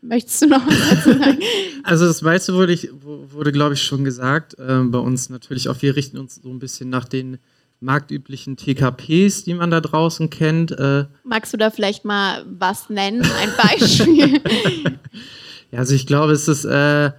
Möchtest 0.00 0.42
du 0.42 0.48
noch 0.48 0.66
was 0.66 0.90
dazu 0.90 1.18
sagen? 1.18 1.38
Also 1.82 2.06
das 2.06 2.22
meiste 2.22 2.54
wurde, 2.54 2.72
ich, 2.72 2.88
wurde 2.92 3.52
glaube 3.52 3.74
ich, 3.74 3.82
schon 3.82 4.04
gesagt. 4.04 4.56
Ähm, 4.58 4.90
bei 4.90 4.98
uns 4.98 5.28
natürlich 5.28 5.68
auch, 5.68 5.80
wir 5.82 5.96
richten 5.96 6.18
uns 6.18 6.36
so 6.36 6.48
ein 6.48 6.58
bisschen 6.58 6.88
nach 6.88 7.06
den 7.06 7.38
marktüblichen 7.84 8.56
TKPs, 8.56 9.44
die 9.44 9.54
man 9.54 9.70
da 9.70 9.80
draußen 9.80 10.30
kennt. 10.30 10.72
Äh, 10.72 11.04
Magst 11.24 11.52
du 11.52 11.56
da 11.56 11.70
vielleicht 11.70 12.04
mal 12.04 12.44
was 12.48 12.90
nennen, 12.90 13.22
ein 13.22 13.50
Beispiel? 13.56 14.40
ja, 15.70 15.78
also 15.78 15.94
ich 15.94 16.06
glaube, 16.06 16.32
es 16.32 16.48
ist 16.48 16.64
äh, 16.64 17.12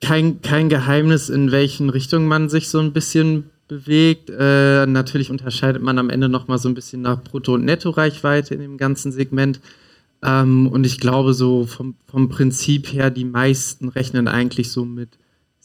kein, 0.00 0.42
kein 0.42 0.68
Geheimnis, 0.68 1.28
in 1.28 1.50
welchen 1.52 1.90
Richtungen 1.90 2.26
man 2.26 2.48
sich 2.48 2.68
so 2.68 2.78
ein 2.78 2.92
bisschen 2.92 3.50
bewegt. 3.68 4.30
Äh, 4.30 4.86
natürlich 4.86 5.30
unterscheidet 5.30 5.82
man 5.82 5.98
am 5.98 6.10
Ende 6.10 6.28
noch 6.28 6.48
mal 6.48 6.58
so 6.58 6.68
ein 6.68 6.74
bisschen 6.74 7.02
nach 7.02 7.22
Brutto- 7.22 7.54
und 7.54 7.64
Netto-Reichweite 7.64 8.54
in 8.54 8.60
dem 8.60 8.76
ganzen 8.78 9.12
Segment. 9.12 9.60
Ähm, 10.22 10.66
und 10.68 10.84
ich 10.84 10.98
glaube, 10.98 11.34
so 11.34 11.66
vom, 11.66 11.94
vom 12.06 12.28
Prinzip 12.28 12.92
her, 12.92 13.10
die 13.10 13.24
meisten 13.24 13.88
rechnen 13.88 14.26
eigentlich 14.26 14.72
so 14.72 14.84
mit 14.84 15.10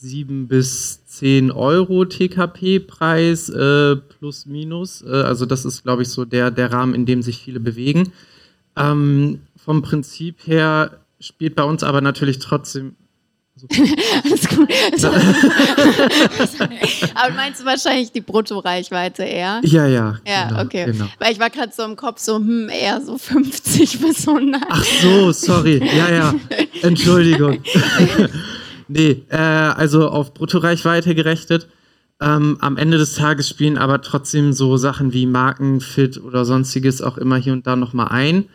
7 0.03 0.47
bis 0.47 1.05
10 1.05 1.51
Euro 1.51 2.03
TKP-Preis 2.03 3.47
äh, 3.49 3.95
plus 3.95 4.45
minus. 4.45 5.01
Äh, 5.01 5.11
also 5.11 5.45
das 5.45 5.63
ist, 5.63 5.83
glaube 5.83 6.03
ich, 6.03 6.09
so 6.09 6.25
der, 6.25 6.51
der 6.51 6.73
Rahmen, 6.73 6.93
in 6.93 7.05
dem 7.05 7.21
sich 7.21 7.41
viele 7.41 7.61
bewegen. 7.61 8.11
Ähm, 8.75 9.39
vom 9.55 9.81
Prinzip 9.81 10.45
her 10.45 10.99
spielt 11.19 11.55
bei 11.55 11.63
uns 11.63 11.83
aber 11.83 12.01
natürlich 12.01 12.39
trotzdem. 12.39 12.95
Alles 14.25 14.49
gut. 14.49 14.69
aber 17.15 17.33
meinst 17.33 17.61
du 17.61 17.65
wahrscheinlich 17.65 18.11
die 18.11 18.19
Bruttoreichweite 18.19 19.23
eher? 19.23 19.61
Ja, 19.63 19.85
ja. 19.85 20.17
Ja, 20.27 20.49
genau, 20.49 20.61
okay. 20.63 20.85
Genau. 20.85 21.05
Weil 21.19 21.31
ich 21.31 21.39
war 21.39 21.49
gerade 21.49 21.71
so 21.73 21.83
im 21.83 21.95
Kopf 21.95 22.19
so, 22.19 22.35
hm, 22.35 22.67
eher 22.67 22.99
so 22.99 23.17
50 23.17 24.01
bis 24.01 24.27
100. 24.27 24.61
Ach 24.67 24.83
so, 24.83 25.31
sorry. 25.31 25.81
Ja, 25.95 26.11
ja. 26.11 26.35
Entschuldigung. 26.81 27.63
Nee, 28.87 29.23
äh, 29.29 29.37
also 29.37 30.09
auf 30.09 30.33
Bruttoreichweite 30.33 31.15
gerechnet. 31.15 31.67
Ähm, 32.21 32.57
am 32.61 32.77
Ende 32.77 32.97
des 32.97 33.15
Tages 33.15 33.49
spielen 33.49 33.77
aber 33.77 34.01
trotzdem 34.01 34.53
so 34.53 34.77
Sachen 34.77 35.13
wie 35.13 35.25
Markenfit 35.25 36.21
oder 36.23 36.45
sonstiges 36.45 37.01
auch 37.01 37.17
immer 37.17 37.37
hier 37.37 37.53
und 37.53 37.67
da 37.67 37.75
nochmal 37.75 38.09
ein. 38.09 38.45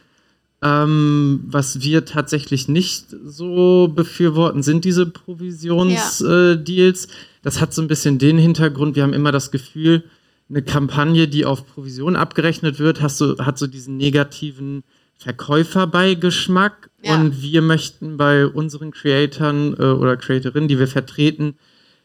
Ähm, 0.61 1.41
was 1.47 1.83
wir 1.83 2.05
tatsächlich 2.05 2.69
nicht 2.69 3.07
so 3.25 3.89
befürworten, 3.95 4.63
sind 4.63 4.85
diese 4.85 5.07
Provisionsdeals. 5.07 6.21
Ja. 6.21 7.15
Äh, 7.15 7.19
das 7.43 7.61
hat 7.61 7.73
so 7.73 7.83
ein 7.83 7.89
bisschen 7.89 8.19
den 8.19 8.39
Hintergrund, 8.39 8.97
wir 8.97 9.05
haben 9.05 9.13
immer 9.13 9.33
das 9.33 9.51
Gefühl, 9.51 10.05
eine 10.51 10.63
Kampagne, 10.63 11.29
die 11.29 11.45
auf 11.45 11.67
Provision 11.67 12.17
abgerechnet 12.17 12.79
wird, 12.79 13.03
hast 13.03 13.21
du, 13.21 13.39
hat 13.39 13.59
so 13.59 13.67
diesen 13.67 13.97
negativen 13.97 14.83
Verkäuferbeigeschmack 15.19 16.91
ja. 17.03 17.15
und 17.15 17.43
wir 17.43 17.63
möchten 17.63 18.17
bei 18.17 18.47
unseren 18.47 18.93
Creatoren 18.93 19.75
äh, 19.75 19.83
oder 19.83 20.17
Creatorinnen, 20.17 20.69
die 20.69 20.79
wir 20.79 20.89
vertreten, 20.89 21.57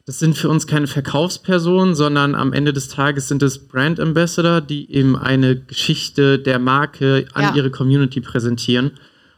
das 0.05 0.19
sind 0.19 0.37
für 0.37 0.49
uns 0.49 0.67
keine 0.67 0.87
Verkaufspersonen, 0.87 1.95
sondern 1.95 2.35
am 2.35 2.51
Ende 2.51 2.73
des 2.73 2.89
Tages 2.89 3.29
sind 3.29 3.41
es 3.41 3.67
Brand 3.67 4.01
Ambassador, 4.01 4.59
die 4.59 4.91
eben 4.91 5.15
eine 5.15 5.57
Geschichte 5.57 6.39
der 6.39 6.59
Marke 6.59 7.25
an 7.33 7.43
ja. 7.43 7.55
ihre 7.55 7.71
Community 7.71 8.19
präsentieren. 8.19 8.91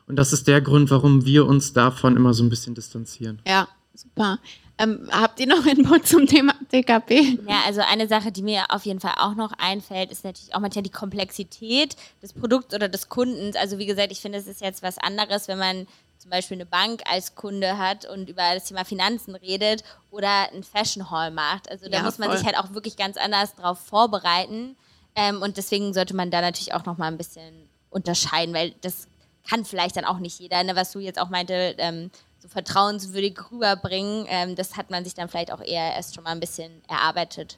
Und 0.07 0.17
das 0.17 0.33
ist 0.33 0.47
der 0.47 0.61
Grund, 0.61 0.89
warum 0.89 1.25
wir 1.25 1.45
uns 1.45 1.73
davon 1.73 2.15
immer 2.15 2.33
so 2.33 2.43
ein 2.43 2.49
bisschen 2.49 2.73
distanzieren. 2.73 3.39
Ja, 3.47 3.67
super. 3.93 4.39
Ähm, 4.77 5.09
habt 5.11 5.39
ihr 5.39 5.47
noch 5.47 5.65
Input 5.65 6.05
zum 6.07 6.27
Thema 6.27 6.53
DKP? 6.71 7.39
Ja, 7.47 7.61
also 7.65 7.81
eine 7.81 8.07
Sache, 8.07 8.31
die 8.31 8.41
mir 8.41 8.65
auf 8.69 8.85
jeden 8.85 8.99
Fall 8.99 9.13
auch 9.17 9.35
noch 9.35 9.53
einfällt, 9.57 10.11
ist 10.11 10.25
natürlich 10.25 10.53
auch 10.53 10.59
manchmal 10.59 10.83
die 10.83 10.91
Komplexität 10.91 11.95
des 12.21 12.33
Produkts 12.33 12.75
oder 12.75 12.89
des 12.89 13.07
Kundens. 13.07 13.55
Also 13.55 13.77
wie 13.77 13.85
gesagt, 13.85 14.11
ich 14.11 14.19
finde, 14.19 14.37
es 14.37 14.47
ist 14.47 14.61
jetzt 14.61 14.83
was 14.83 14.97
anderes, 14.97 15.47
wenn 15.47 15.57
man 15.57 15.87
zum 16.17 16.31
Beispiel 16.31 16.57
eine 16.57 16.65
Bank 16.65 17.03
als 17.09 17.35
Kunde 17.35 17.77
hat 17.77 18.05
und 18.05 18.29
über 18.29 18.53
das 18.53 18.65
Thema 18.65 18.83
Finanzen 18.83 19.35
redet 19.35 19.83
oder 20.11 20.51
ein 20.51 20.63
Fashion 20.63 21.09
Hall 21.09 21.31
macht. 21.31 21.69
Also 21.69 21.87
da 21.87 21.97
ja, 21.97 22.03
muss 22.03 22.17
man 22.17 22.29
voll. 22.29 22.37
sich 22.37 22.45
halt 22.45 22.57
auch 22.57 22.73
wirklich 22.73 22.97
ganz 22.97 23.15
anders 23.15 23.55
drauf 23.55 23.79
vorbereiten. 23.79 24.75
Ähm, 25.15 25.41
und 25.41 25.55
deswegen 25.57 25.93
sollte 25.93 26.15
man 26.15 26.31
da 26.31 26.41
natürlich 26.41 26.73
auch 26.73 26.85
noch 26.85 26.97
mal 26.97 27.07
ein 27.07 27.17
bisschen 27.17 27.69
unterscheiden, 27.91 28.53
weil 28.53 28.73
das 28.81 29.07
kann 29.47 29.63
vielleicht 29.63 29.95
dann 29.95 30.05
auch 30.05 30.19
nicht 30.19 30.39
jeder. 30.39 30.63
Ne? 30.63 30.75
Was 30.75 30.91
du 30.91 30.99
jetzt 30.99 31.19
auch 31.19 31.29
meinte, 31.29 31.75
ähm, 31.77 32.11
so 32.45 32.49
vertrauenswürdig 32.49 33.37
rüberbringen, 33.51 34.25
ähm, 34.29 34.55
das 34.55 34.77
hat 34.77 34.91
man 34.91 35.03
sich 35.03 35.13
dann 35.13 35.29
vielleicht 35.29 35.51
auch 35.51 35.61
eher 35.61 35.95
erst 35.95 36.15
schon 36.15 36.23
mal 36.23 36.31
ein 36.31 36.39
bisschen 36.39 36.71
erarbeitet. 36.87 37.57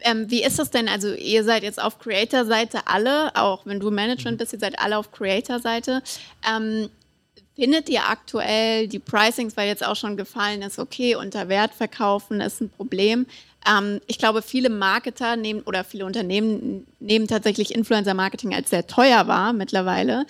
Ähm, 0.00 0.28
wie 0.30 0.42
ist 0.42 0.58
das 0.58 0.70
denn? 0.70 0.88
Also 0.88 1.14
ihr 1.14 1.44
seid 1.44 1.62
jetzt 1.62 1.80
auf 1.80 1.98
Creator-Seite 2.00 2.86
alle, 2.86 3.34
auch 3.36 3.64
wenn 3.66 3.78
du 3.78 3.90
Management 3.90 4.38
bist, 4.38 4.52
ihr 4.52 4.58
seid 4.58 4.78
alle 4.78 4.98
auf 4.98 5.12
Creator-Seite. 5.12 6.02
Ähm, 6.48 6.90
Findet 7.54 7.90
ihr 7.90 8.08
aktuell 8.08 8.88
die 8.88 8.98
Pricings, 8.98 9.58
weil 9.58 9.68
jetzt 9.68 9.84
auch 9.86 9.96
schon 9.96 10.16
gefallen 10.16 10.62
ist, 10.62 10.78
okay, 10.78 11.16
unter 11.16 11.50
Wert 11.50 11.74
verkaufen 11.74 12.40
ist 12.40 12.62
ein 12.62 12.70
Problem. 12.70 13.26
Ähm, 13.68 14.00
ich 14.06 14.16
glaube, 14.16 14.40
viele 14.40 14.70
Marketer 14.70 15.36
nehmen 15.36 15.60
oder 15.60 15.84
viele 15.84 16.06
Unternehmen 16.06 16.86
nehmen 16.98 17.28
tatsächlich 17.28 17.74
Influencer-Marketing 17.74 18.54
als 18.54 18.70
sehr 18.70 18.86
teuer 18.86 19.28
wahr 19.28 19.52
mittlerweile. 19.52 20.24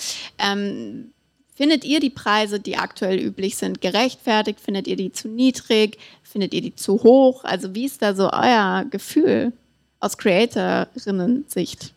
Findet 1.55 1.84
ihr 1.84 2.00
die 2.00 2.11
Preise, 2.11 2.61
die 2.61 2.76
aktuell 2.76 3.18
üblich 3.18 3.57
sind, 3.57 3.80
gerechtfertigt? 3.80 4.59
Findet 4.59 4.86
ihr 4.86 4.96
die 4.96 5.12
zu 5.12 5.28
niedrig? 5.28 5.98
Findet 6.22 6.55
ihr 6.55 6.62
die 6.62 6.74
zu 6.74 7.03
hoch? 7.03 7.44
Also 7.44 7.74
wie 7.74 7.84
ist 7.84 8.00
da 8.00 8.14
so 8.14 8.30
euer 8.32 8.86
Gefühl 8.90 9.53
aus 10.00 10.16
Creatorinnen-Sicht? 10.16 11.92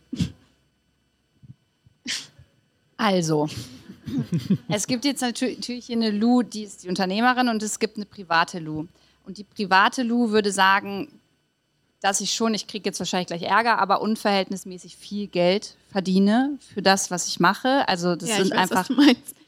Also, 2.98 3.50
es 4.70 4.88
gibt 4.88 5.06
jetzt 5.06 5.22
natürlich 5.22 5.92
eine 5.92 6.12
Lou, 6.12 6.42
die 6.42 6.64
ist 6.64 6.84
die 6.84 6.90
Unternehmerin 6.90 7.50
und 7.50 7.64
es 7.64 7.80
gibt 7.80 7.98
eine 7.98 8.06
private 8.06 8.60
Lou. 8.60 8.88
Und 9.26 9.38
die 9.38 9.44
private 9.44 10.04
Lou 10.04 10.30
würde 10.32 10.52
sagen, 10.52 11.08
dass 12.02 12.22
ich 12.22 12.34
schon, 12.34 12.54
ich 12.54 12.68
kriege 12.68 12.88
jetzt 12.88 13.00
wahrscheinlich 13.00 13.28
gleich 13.28 13.44
Ärger, 13.44 13.80
aber 13.80 14.02
unverhältnismäßig 14.02 14.96
viel 14.98 15.28
Geld 15.28 15.76
verdiene 15.92 16.58
für 16.74 16.82
das, 16.82 17.10
was 17.10 17.28
ich 17.28 17.40
mache. 17.40 17.88
Also 17.88 18.16
das 18.16 18.30
ja, 18.30 18.36
sind 18.38 18.52
weiß, 18.52 18.72
einfach 18.72 18.90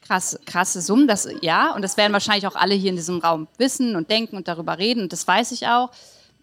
krass, 0.02 0.38
krasse 0.46 0.80
Summen. 0.80 1.06
Das, 1.06 1.28
ja, 1.42 1.74
und 1.74 1.82
das 1.82 1.96
werden 1.96 2.12
wahrscheinlich 2.12 2.46
auch 2.46 2.56
alle 2.56 2.74
hier 2.74 2.90
in 2.90 2.96
diesem 2.96 3.18
Raum 3.18 3.46
wissen 3.58 3.96
und 3.96 4.10
denken 4.10 4.36
und 4.36 4.48
darüber 4.48 4.78
reden. 4.78 5.02
Und 5.02 5.12
das 5.12 5.26
weiß 5.26 5.52
ich 5.52 5.66
auch. 5.68 5.90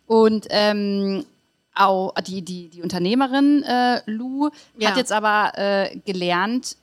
Und 0.08 0.47
ähm, 0.49 1.26
auch 1.74 2.14
die, 2.22 2.41
die, 2.41 2.70
die 2.70 2.82
Unternehmerin 2.82 3.64
äh, 3.64 4.01
Lou 4.06 4.49
ja. 4.78 4.89
hat 4.89 4.97
jetzt 4.97 5.12
aber 5.12 5.51
äh, 5.58 5.97
gelernt, 6.06 6.78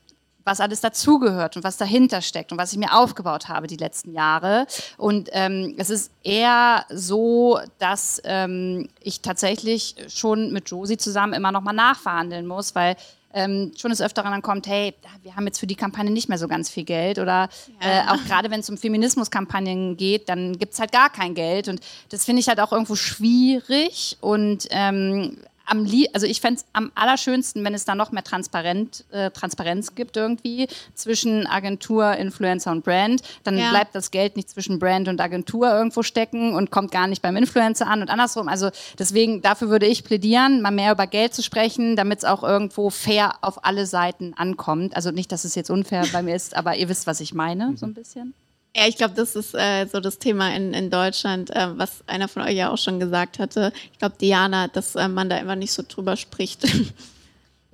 was 0.45 0.61
alles 0.61 0.81
dazugehört 0.81 1.57
und 1.57 1.65
was 1.65 1.77
dahinter 1.77 2.21
steckt 2.21 2.53
und 2.53 2.59
was 2.59 2.73
ich 2.73 2.79
mir 2.79 2.95
aufgebaut 2.95 3.49
habe 3.49 3.67
die 3.67 3.77
letzten 3.77 4.13
Jahre. 4.13 4.67
Und 4.97 5.29
ähm, 5.33 5.75
es 5.79 5.91
ist 5.91 6.11
eher 6.23 6.85
so, 6.91 7.61
dass 7.79 8.21
ähm, 8.25 8.89
ich 9.01 9.21
tatsächlich 9.21 9.97
schon 10.09 10.53
mit 10.53 10.71
Josie 10.71 10.97
zusammen 10.97 11.33
immer 11.33 11.53
noch 11.53 11.63
mal 11.63 11.73
nachverhandeln 11.73 12.47
muss, 12.47 12.75
weil 12.75 12.97
ähm, 13.35 13.73
schon 13.77 13.91
des 13.91 14.01
Öfteren 14.01 14.31
dann 14.31 14.43
kommt, 14.43 14.67
hey, 14.67 14.95
wir 15.23 15.37
haben 15.37 15.47
jetzt 15.47 15.59
für 15.59 15.67
die 15.67 15.75
Kampagne 15.75 16.11
nicht 16.11 16.29
mehr 16.29 16.39
so 16.39 16.49
ganz 16.49 16.69
viel 16.69 16.85
Geld 16.85 17.19
oder 17.19 17.49
ja. 17.81 18.05
äh, 18.05 18.09
auch 18.09 18.23
gerade 18.27 18.51
wenn 18.51 18.61
es 18.61 18.69
um 18.69 18.77
Feminismuskampagnen 18.77 19.97
geht, 19.97 20.29
dann 20.29 20.59
gibt 20.59 20.75
es 20.75 20.81
halt 20.81 20.93
gar 20.93 21.11
kein 21.11 21.35
Geld 21.35 21.69
und 21.69 21.81
das 22.11 22.25
finde 22.25 22.41
ich 22.41 22.49
halt 22.49 22.61
auch 22.61 22.73
irgendwo 22.73 22.95
schwierig 22.95 24.19
und 24.21 24.67
ähm, 24.71 25.39
am 25.67 25.87
also 26.13 26.27
ich 26.27 26.41
fände 26.41 26.61
es 26.61 26.67
am 26.73 26.91
allerschönsten, 26.95 27.65
wenn 27.65 27.75
es 27.75 27.85
da 27.85 27.95
noch 27.95 28.13
mehr 28.13 28.25
Transparent, 28.25 29.05
äh, 29.11 29.31
Transparenz 29.31 29.95
gibt 29.95 30.17
irgendwie 30.17 30.69
zwischen 30.95 31.47
Agentur, 31.47 32.13
Influencer 32.15 32.71
und 32.71 32.85
Brand. 32.85 33.23
Dann 33.45 33.59
ja. 33.59 33.71
bleibt 33.71 33.95
das 33.95 34.11
Geld 34.11 34.37
nicht 34.37 34.51
zwischen 34.51 34.79
Brand 34.79 35.09
und 35.09 35.21
Agentur 35.21 35.71
irgendwo 35.71 36.03
stecken 36.03 36.55
und 36.55 36.71
kommt 36.71 36.91
gar 36.91 37.07
nicht 37.07 37.23
beim 37.23 37.37
Influencer 37.37 37.87
an 37.87 38.03
und 38.03 38.11
andersrum. 38.11 38.49
Also 38.49 38.71
deswegen, 38.99 39.43
dafür 39.43 39.69
würde 39.69 39.87
ich 39.87 40.05
plädieren, 40.05 40.63
mal 40.63 40.71
mehr 40.71 40.93
über 40.93 41.07
Geld 41.07 41.35
zu 41.35 41.43
sprechen, 41.43 41.97
damit 41.97 42.19
es 42.19 42.25
auch 42.25 42.43
irgendwo 42.43 42.91
fair 42.91 43.35
auf 43.43 43.65
alle 43.65 43.87
Seiten 43.87 44.35
ankommt. 44.35 44.97
Also 44.97 45.11
nicht, 45.11 45.33
dass 45.33 45.45
es 45.45 45.55
jetzt 45.55 45.71
unfair 45.71 46.05
bei 46.13 46.23
mir 46.23 46.35
ist, 46.35 46.57
aber 46.57 46.77
ihr 46.77 46.89
wisst, 46.89 47.07
was 47.07 47.21
ich 47.21 47.35
meine, 47.35 47.77
so 47.77 47.87
ein 47.87 47.95
bisschen. 47.95 48.35
Ja, 48.75 48.87
ich 48.87 48.97
glaube, 48.97 49.15
das 49.15 49.37
ist 49.37 49.55
äh, 49.55 49.87
so 49.87 50.01
das 50.01 50.19
Thema 50.19 50.55
in, 50.55 50.73
in 50.73 50.89
Deutschland, 50.89 51.51
äh, 51.51 51.79
was 51.79 52.03
einer 52.09 52.27
von 52.27 52.43
euch 52.43 52.57
ja 52.57 52.71
auch 52.71 52.79
schon 52.79 52.99
gesagt 52.99 53.39
hatte. 53.39 53.73
Ich 53.93 53.99
glaube, 53.99 54.17
Diana, 54.19 54.69
dass 54.69 54.95
äh, 54.95 55.09
man 55.09 55.29
da 55.29 55.37
immer 55.37 55.57
nicht 55.57 55.73
so 55.73 55.83
drüber 55.87 56.17
spricht. 56.17 56.65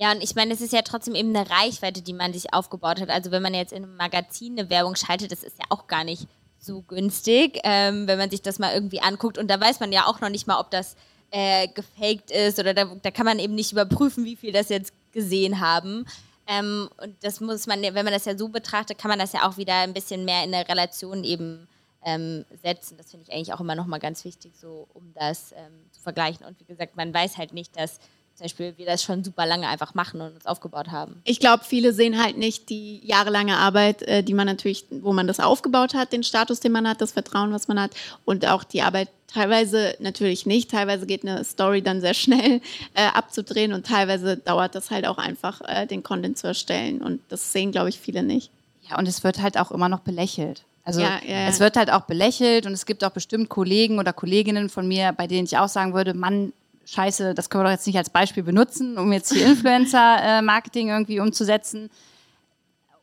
Ja, 0.01 0.12
und 0.12 0.22
ich 0.22 0.36
meine, 0.36 0.55
es 0.55 0.61
ist 0.61 0.72
ja 0.72 0.82
trotzdem 0.82 1.16
eben 1.16 1.34
eine 1.34 1.51
Reichweite, 1.51 2.03
die 2.03 2.12
man 2.12 2.32
sich 2.32 2.55
aufgebaut 2.55 3.01
hat. 3.01 3.11
Also 3.11 3.32
wenn 3.32 3.42
man 3.42 3.53
jetzt 3.53 3.72
in 3.72 3.82
einem 3.82 3.96
Magazin 3.96 4.57
eine 4.57 4.70
Werbung 4.70 4.94
schaltet, 4.94 5.32
das 5.32 5.42
ist 5.42 5.59
ja 5.59 5.64
auch 5.70 5.88
gar 5.88 6.05
nicht 6.05 6.28
so 6.61 6.82
günstig, 6.82 7.59
ähm, 7.64 8.07
wenn 8.07 8.16
man 8.16 8.30
sich 8.30 8.40
das 8.40 8.61
mal 8.61 8.72
irgendwie 8.72 9.01
anguckt. 9.01 9.38
Und 9.38 9.49
da 9.49 9.61
weiß 9.61 9.80
man 9.80 9.90
ja 9.90 10.07
auch 10.07 10.20
noch 10.20 10.28
nicht 10.28 10.46
mal, 10.46 10.61
ob 10.61 10.70
das 10.70 10.94
äh, 11.32 11.66
gefaked 11.66 12.30
ist 12.30 12.61
oder 12.61 12.74
da, 12.74 12.84
da 13.03 13.11
kann 13.11 13.26
man 13.26 13.40
eben 13.40 13.57
nicht 13.57 13.72
überprüfen, 13.72 14.24
wie 14.24 14.36
viel 14.36 14.53
das 14.53 14.68
jetzt 14.68 14.92
gesehen 15.11 15.59
haben. 15.59 16.07
Ähm, 16.49 16.88
und 17.03 17.14
das 17.22 17.40
muss 17.40 17.66
man, 17.66 17.82
wenn 17.82 17.94
man 17.94 18.12
das 18.12 18.24
ja 18.24 18.36
so 18.36 18.49
betrachtet, 18.49 18.99
kann 18.99 19.11
man 19.11 19.18
das 19.18 19.32
ja 19.32 19.46
auch 19.46 19.59
wieder 19.59 19.74
ein 19.80 19.92
bisschen 19.92 20.24
mehr 20.24 20.42
in 20.44 20.55
eine 20.55 20.66
Relation 20.66 21.22
eben 21.22 21.68
ähm, 22.05 22.46
setzen. 22.62 22.96
Das 22.96 23.11
finde 23.11 23.26
ich 23.28 23.32
eigentlich 23.32 23.53
auch 23.53 23.61
immer 23.61 23.74
nochmal 23.74 24.01
ganz 24.01 24.24
wichtig, 24.24 24.53
so 24.59 24.88
um 24.94 25.12
das 25.14 25.53
ähm, 25.53 25.84
zu 25.92 26.01
vergleichen. 26.01 26.46
Und 26.46 26.59
wie 26.59 26.64
gesagt, 26.64 26.96
man 26.96 27.12
weiß 27.12 27.36
halt 27.36 27.53
nicht, 27.53 27.76
dass 27.76 28.01
zum 28.39 28.45
Beispiel 28.45 28.74
wir 28.76 28.86
das 28.86 29.03
schon 29.03 29.24
super 29.24 29.47
lange 29.47 29.66
einfach 29.66 29.95
machen 29.95 30.20
und 30.20 30.32
uns 30.32 30.47
aufgebaut 30.47 30.93
haben. 30.93 31.20
Ich 31.24 31.41
glaube, 31.41 31.64
viele 31.64 31.93
sehen 31.93 32.22
halt 32.22 32.39
nicht 32.39 32.68
die 32.68 33.05
jahrelange 33.05 33.57
Arbeit, 33.57 34.03
äh, 34.03 34.22
die 34.22 34.32
man 34.32 34.47
natürlich, 34.47 34.84
wo 34.91 35.12
man 35.12 35.26
das 35.26 35.41
aufgebaut 35.41 35.95
hat, 35.95 36.12
den 36.12 36.22
Status, 36.22 36.61
den 36.61 36.70
man 36.70 36.86
hat, 36.86 37.01
das 37.01 37.11
Vertrauen, 37.11 37.53
was 37.53 37.66
man 37.66 37.80
hat 37.80 37.91
und 38.24 38.47
auch 38.47 38.62
die 38.62 38.82
Arbeit 38.82 39.09
teilweise 39.26 39.97
natürlich 39.99 40.47
nicht. 40.47 40.70
Teilweise 40.70 41.05
geht 41.05 41.26
eine 41.26 41.43
Story 41.43 41.82
dann 41.82 42.01
sehr 42.01 42.14
schnell 42.14 42.61
äh, 42.95 43.09
abzudrehen 43.12 43.72
und 43.72 43.84
teilweise 43.86 44.36
dauert 44.36 44.76
das 44.76 44.93
halt 44.93 45.05
auch 45.05 45.18
einfach, 45.18 45.61
äh, 45.66 45.86
den 45.86 46.05
Content 46.05 46.39
zu 46.39 46.47
erstellen 46.47 47.03
und 47.03 47.20
das 47.30 47.53
sehen, 47.53 47.72
glaube 47.72 47.89
ich, 47.89 47.99
viele 47.99 48.22
nicht. 48.22 48.53
Ja, 48.89 48.99
und 48.99 49.09
es 49.09 49.24
wird 49.24 49.43
halt 49.43 49.59
auch 49.59 49.72
immer 49.72 49.89
noch 49.89 50.01
belächelt. 50.01 50.62
Also 50.84 51.01
ja, 51.01 51.18
ja, 51.26 51.41
ja. 51.41 51.49
es 51.49 51.59
wird 51.59 51.76
halt 51.76 51.91
auch 51.91 52.03
belächelt 52.03 52.66
und 52.66 52.72
es 52.72 52.86
gibt 52.86 53.03
auch 53.03 53.11
bestimmt 53.11 53.49
Kollegen 53.49 53.99
oder 53.99 54.12
Kolleginnen 54.12 54.68
von 54.68 54.86
mir, 54.86 55.12
bei 55.12 55.26
denen 55.26 55.45
ich 55.45 55.59
auch 55.59 55.68
sagen 55.68 55.93
würde, 55.93 56.14
Mann, 56.14 56.53
scheiße, 56.89 57.34
das 57.34 57.51
können 57.51 57.64
wir 57.64 57.66
doch 57.66 57.72
jetzt 57.72 57.86
nicht 57.86 57.99
als 57.99 58.11
Beispiel 58.11 58.43
benutzen, 58.43 58.99
um 58.99 59.12
jetzt 59.12 59.32
hier 59.32 59.47
Influencer-Marketing 59.53 60.89
irgendwie 60.89 61.20
umzusetzen. 61.20 61.91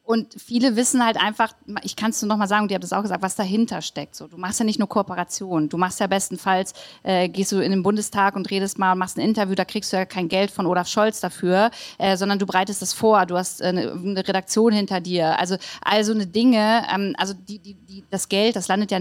Und 0.06 0.40
viele 0.40 0.76
wissen 0.76 1.04
halt 1.04 1.18
einfach, 1.18 1.54
ich 1.82 1.96
kann 1.96 2.12
es 2.12 2.22
nur 2.22 2.30
noch 2.30 2.38
mal 2.38 2.48
sagen, 2.48 2.64
und 2.64 2.72
ihr 2.72 2.76
habt 2.76 2.84
es 2.84 2.94
auch 2.94 3.02
gesagt, 3.02 3.24
was 3.24 3.36
dahinter 3.36 3.82
steckt. 3.82 4.14
So, 4.14 4.28
du 4.28 4.38
machst 4.38 4.60
ja 4.60 4.66
nicht 4.66 4.78
nur 4.78 4.88
Kooperation, 4.88 5.68
du 5.68 5.78
machst 5.78 6.00
ja 6.00 6.06
bestenfalls, 6.06 6.74
äh, 7.02 7.28
gehst 7.28 7.52
du 7.52 7.58
in 7.58 7.72
den 7.72 7.82
Bundestag 7.82 8.36
und 8.36 8.52
redest 8.52 8.78
mal, 8.78 8.94
machst 8.94 9.18
ein 9.18 9.22
Interview, 9.22 9.56
da 9.56 9.66
kriegst 9.66 9.92
du 9.92 9.98
ja 9.98 10.06
kein 10.06 10.28
Geld 10.28 10.52
von 10.52 10.68
Olaf 10.68 10.88
Scholz 10.88 11.22
dafür, 11.22 11.72
äh, 11.98 12.18
sondern 12.18 12.38
du 12.38 12.46
bereitest 12.46 12.84
das 12.84 12.94
vor, 12.94 13.26
du 13.26 13.36
hast 13.36 13.62
äh, 13.62 13.66
eine, 13.66 13.94
eine, 13.94 14.28
Redaktion 14.28 14.74
hinter 14.74 15.02
dir. 15.02 15.40
Also 15.40 15.58
also 15.82 16.14
eine 16.14 16.28
Dinge, 16.28 16.86
ähm, 16.94 17.16
also 17.18 17.34
die, 17.34 17.58
die, 17.58 17.74
die, 17.74 18.04
das 18.12 18.30
Geld, 18.30 18.56
das 18.56 18.68
landet 18.68 18.92
ja 18.92 19.00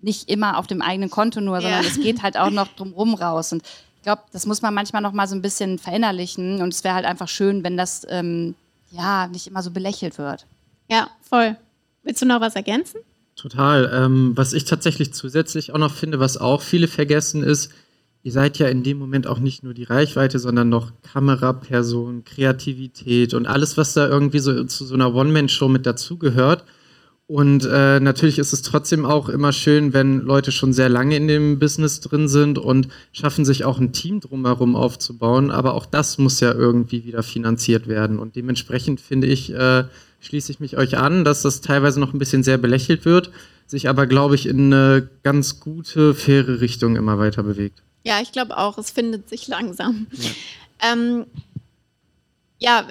nicht 0.00 0.28
immer 0.28 0.58
auf 0.58 0.66
dem 0.66 0.82
eigenen 0.82 1.10
Konto 1.10 1.40
nur, 1.40 1.60
sondern 1.60 1.84
es 1.84 2.00
geht 2.00 2.22
halt 2.22 2.36
auch 2.36 2.50
noch 2.50 2.66
drumrum 2.68 3.14
raus. 3.14 3.52
Und 3.52 3.62
ich 4.00 4.04
glaube, 4.04 4.22
das 4.32 4.46
muss 4.46 4.62
man 4.62 4.72
manchmal 4.72 5.02
noch 5.02 5.12
mal 5.12 5.28
so 5.28 5.34
ein 5.34 5.42
bisschen 5.42 5.78
verinnerlichen 5.78 6.62
und 6.62 6.72
es 6.72 6.84
wäre 6.84 6.94
halt 6.94 7.04
einfach 7.04 7.28
schön, 7.28 7.62
wenn 7.62 7.76
das 7.76 8.06
ähm, 8.08 8.54
ja 8.90 9.28
nicht 9.28 9.46
immer 9.46 9.62
so 9.62 9.70
belächelt 9.70 10.16
wird. 10.16 10.46
Ja, 10.88 11.10
voll. 11.20 11.54
Willst 12.02 12.22
du 12.22 12.26
noch 12.26 12.40
was 12.40 12.56
ergänzen? 12.56 13.00
Total. 13.36 13.90
Ähm, 13.92 14.32
was 14.36 14.54
ich 14.54 14.64
tatsächlich 14.64 15.12
zusätzlich 15.12 15.74
auch 15.74 15.78
noch 15.78 15.92
finde, 15.92 16.18
was 16.18 16.38
auch 16.38 16.62
viele 16.62 16.88
vergessen, 16.88 17.42
ist, 17.42 17.72
ihr 18.22 18.32
seid 18.32 18.58
ja 18.58 18.68
in 18.68 18.82
dem 18.82 18.98
Moment 18.98 19.26
auch 19.26 19.38
nicht 19.38 19.64
nur 19.64 19.74
die 19.74 19.84
Reichweite, 19.84 20.38
sondern 20.38 20.70
noch 20.70 20.92
Kameraperson, 21.02 22.24
Kreativität 22.24 23.34
und 23.34 23.46
alles, 23.46 23.76
was 23.76 23.92
da 23.92 24.08
irgendwie 24.08 24.38
so 24.38 24.64
zu 24.64 24.86
so 24.86 24.94
einer 24.94 25.14
One-Man-Show 25.14 25.68
mit 25.68 25.84
dazugehört. 25.84 26.64
Und 27.30 27.64
äh, 27.64 28.00
natürlich 28.00 28.40
ist 28.40 28.52
es 28.52 28.62
trotzdem 28.62 29.06
auch 29.06 29.28
immer 29.28 29.52
schön, 29.52 29.92
wenn 29.92 30.18
Leute 30.18 30.50
schon 30.50 30.72
sehr 30.72 30.88
lange 30.88 31.14
in 31.14 31.28
dem 31.28 31.60
Business 31.60 32.00
drin 32.00 32.26
sind 32.26 32.58
und 32.58 32.88
schaffen 33.12 33.44
sich 33.44 33.64
auch 33.64 33.78
ein 33.78 33.92
Team 33.92 34.18
drumherum 34.18 34.74
aufzubauen. 34.74 35.52
Aber 35.52 35.74
auch 35.74 35.86
das 35.86 36.18
muss 36.18 36.40
ja 36.40 36.52
irgendwie 36.52 37.04
wieder 37.04 37.22
finanziert 37.22 37.86
werden. 37.86 38.18
Und 38.18 38.34
dementsprechend 38.34 39.00
finde 39.00 39.28
ich, 39.28 39.54
äh, 39.54 39.84
schließe 40.18 40.50
ich 40.50 40.58
mich 40.58 40.76
euch 40.76 40.98
an, 40.98 41.22
dass 41.24 41.42
das 41.42 41.60
teilweise 41.60 42.00
noch 42.00 42.12
ein 42.12 42.18
bisschen 42.18 42.42
sehr 42.42 42.58
belächelt 42.58 43.04
wird, 43.04 43.30
sich 43.64 43.88
aber, 43.88 44.08
glaube 44.08 44.34
ich, 44.34 44.46
in 44.46 44.74
eine 44.74 45.08
ganz 45.22 45.60
gute, 45.60 46.14
faire 46.16 46.60
Richtung 46.60 46.96
immer 46.96 47.20
weiter 47.20 47.44
bewegt. 47.44 47.80
Ja, 48.02 48.20
ich 48.20 48.32
glaube 48.32 48.58
auch, 48.58 48.76
es 48.76 48.90
findet 48.90 49.28
sich 49.28 49.46
langsam. 49.46 50.08
Ja. 50.10 50.30
Ähm, 50.92 51.26
ja, 52.62 52.86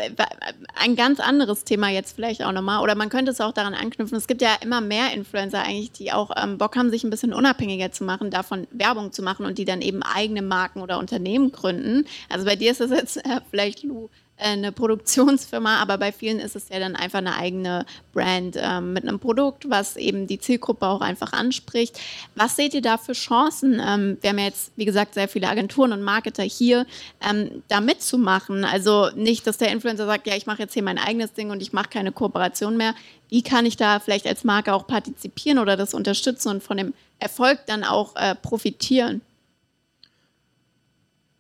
ein 0.73 0.95
ganz 0.95 1.19
anderes 1.19 1.63
Thema 1.63 1.89
jetzt 1.89 2.15
vielleicht 2.15 2.43
auch 2.43 2.51
nochmal. 2.51 2.81
Oder 2.81 2.95
man 2.95 3.09
könnte 3.09 3.31
es 3.31 3.39
auch 3.39 3.51
daran 3.51 3.75
anknüpfen. 3.75 4.17
Es 4.17 4.25
gibt 4.25 4.41
ja 4.41 4.55
immer 4.61 4.81
mehr 4.81 5.13
Influencer 5.13 5.61
eigentlich, 5.61 5.91
die 5.91 6.11
auch 6.11 6.31
ähm, 6.35 6.57
Bock 6.57 6.75
haben, 6.75 6.89
sich 6.89 7.03
ein 7.03 7.11
bisschen 7.11 7.33
unabhängiger 7.33 7.91
zu 7.91 8.03
machen, 8.03 8.31
davon 8.31 8.67
Werbung 8.71 9.11
zu 9.11 9.21
machen 9.21 9.45
und 9.45 9.59
die 9.59 9.65
dann 9.65 9.83
eben 9.83 10.01
eigene 10.01 10.41
Marken 10.41 10.81
oder 10.81 10.97
Unternehmen 10.97 11.51
gründen. 11.51 12.07
Also 12.29 12.45
bei 12.45 12.55
dir 12.55 12.71
ist 12.71 12.81
das 12.81 12.89
jetzt 12.89 13.17
äh, 13.17 13.41
vielleicht, 13.51 13.83
Lou, 13.83 14.09
eine 14.39 14.71
Produktionsfirma, 14.71 15.77
aber 15.77 15.97
bei 15.97 16.11
vielen 16.11 16.39
ist 16.39 16.55
es 16.55 16.69
ja 16.69 16.79
dann 16.79 16.95
einfach 16.95 17.19
eine 17.19 17.35
eigene 17.35 17.85
Brand 18.13 18.57
ähm, 18.57 18.93
mit 18.93 19.07
einem 19.07 19.19
Produkt, 19.19 19.69
was 19.69 19.97
eben 19.97 20.27
die 20.27 20.39
Zielgruppe 20.39 20.87
auch 20.87 21.01
einfach 21.01 21.33
anspricht. 21.33 21.99
Was 22.35 22.55
seht 22.55 22.73
ihr 22.73 22.81
da 22.81 22.97
für 22.97 23.13
Chancen? 23.13 23.81
Ähm, 23.85 24.17
wir 24.21 24.29
haben 24.29 24.39
ja 24.39 24.45
jetzt, 24.45 24.71
wie 24.75 24.85
gesagt, 24.85 25.13
sehr 25.13 25.27
viele 25.27 25.49
Agenturen 25.49 25.91
und 25.91 26.01
Marketer 26.01 26.43
hier, 26.43 26.85
ähm, 27.27 27.63
da 27.67 27.81
mitzumachen. 27.81 28.63
Also 28.63 29.09
nicht, 29.15 29.45
dass 29.45 29.57
der 29.57 29.71
Influencer 29.71 30.05
sagt, 30.05 30.27
ja, 30.27 30.35
ich 30.35 30.45
mache 30.45 30.61
jetzt 30.61 30.73
hier 30.73 30.83
mein 30.83 30.97
eigenes 30.97 31.33
Ding 31.33 31.51
und 31.51 31.61
ich 31.61 31.73
mache 31.73 31.89
keine 31.89 32.11
Kooperation 32.11 32.77
mehr. 32.77 32.95
Wie 33.29 33.43
kann 33.43 33.65
ich 33.65 33.77
da 33.77 33.99
vielleicht 33.99 34.25
als 34.25 34.43
Marke 34.43 34.73
auch 34.73 34.87
partizipieren 34.87 35.59
oder 35.59 35.77
das 35.77 35.93
unterstützen 35.93 36.49
und 36.49 36.63
von 36.63 36.77
dem 36.77 36.93
Erfolg 37.19 37.59
dann 37.67 37.83
auch 37.83 38.15
äh, 38.15 38.35
profitieren? 38.35 39.21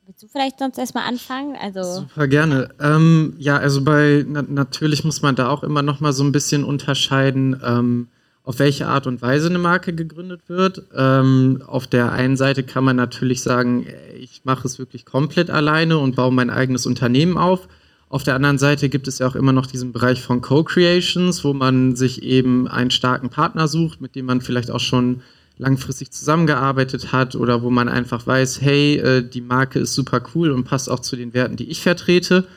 Willst 0.09 0.23
du 0.23 0.27
vielleicht 0.27 0.57
sonst 0.57 0.79
erstmal 0.79 1.07
anfangen? 1.07 1.55
Also 1.55 1.83
Super 1.83 2.27
gerne. 2.27 2.69
Ähm, 2.79 3.35
ja, 3.37 3.57
also 3.57 3.83
bei 3.83 4.25
na, 4.27 4.41
natürlich 4.41 5.03
muss 5.03 5.21
man 5.21 5.35
da 5.35 5.49
auch 5.49 5.61
immer 5.61 5.83
noch 5.83 5.99
mal 5.99 6.13
so 6.13 6.23
ein 6.23 6.31
bisschen 6.31 6.63
unterscheiden, 6.63 7.61
ähm, 7.63 8.07
auf 8.43 8.57
welche 8.57 8.87
Art 8.87 9.05
und 9.05 9.21
Weise 9.21 9.49
eine 9.49 9.59
Marke 9.59 9.93
gegründet 9.93 10.41
wird. 10.47 10.81
Ähm, 10.97 11.61
auf 11.63 11.85
der 11.85 12.11
einen 12.11 12.37
Seite 12.37 12.63
kann 12.63 12.83
man 12.83 12.95
natürlich 12.95 13.43
sagen, 13.43 13.85
ich 14.19 14.41
mache 14.45 14.67
es 14.67 14.79
wirklich 14.79 15.05
komplett 15.05 15.51
alleine 15.51 15.99
und 15.99 16.15
baue 16.15 16.33
mein 16.33 16.49
eigenes 16.49 16.87
Unternehmen 16.87 17.37
auf. 17.37 17.67
Auf 18.09 18.23
der 18.23 18.33
anderen 18.33 18.57
Seite 18.57 18.89
gibt 18.89 19.07
es 19.07 19.19
ja 19.19 19.27
auch 19.27 19.35
immer 19.35 19.53
noch 19.53 19.67
diesen 19.67 19.91
Bereich 19.91 20.23
von 20.23 20.41
Co-Creations, 20.41 21.43
wo 21.43 21.53
man 21.53 21.95
sich 21.95 22.23
eben 22.23 22.67
einen 22.67 22.89
starken 22.89 23.29
Partner 23.29 23.67
sucht, 23.67 24.01
mit 24.01 24.15
dem 24.15 24.25
man 24.25 24.41
vielleicht 24.41 24.71
auch 24.71 24.79
schon 24.79 25.21
langfristig 25.59 26.11
zusammengearbeitet 26.11 27.11
hat 27.11 27.35
oder 27.35 27.61
wo 27.61 27.69
man 27.69 27.89
einfach 27.89 28.25
weiß, 28.25 28.61
hey, 28.61 28.95
äh, 28.95 29.21
die 29.21 29.41
Marke 29.41 29.79
ist 29.79 29.93
super 29.93 30.23
cool 30.33 30.51
und 30.51 30.63
passt 30.63 30.89
auch 30.89 31.01
zu 31.01 31.15
den 31.15 31.33
Werten, 31.33 31.57
die 31.57 31.69
ich 31.69 31.81
vertrete. 31.81 32.47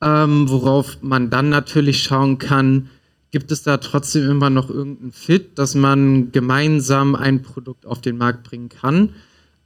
Ähm, 0.00 0.48
worauf 0.48 0.98
man 1.00 1.30
dann 1.30 1.48
natürlich 1.48 2.02
schauen 2.02 2.38
kann, 2.38 2.90
gibt 3.30 3.50
es 3.50 3.62
da 3.62 3.78
trotzdem 3.78 4.30
immer 4.30 4.50
noch 4.50 4.68
irgendeinen 4.68 5.12
Fit, 5.12 5.58
dass 5.58 5.74
man 5.74 6.30
gemeinsam 6.30 7.14
ein 7.14 7.42
Produkt 7.42 7.86
auf 7.86 8.02
den 8.02 8.18
Markt 8.18 8.44
bringen 8.44 8.68
kann. 8.68 9.10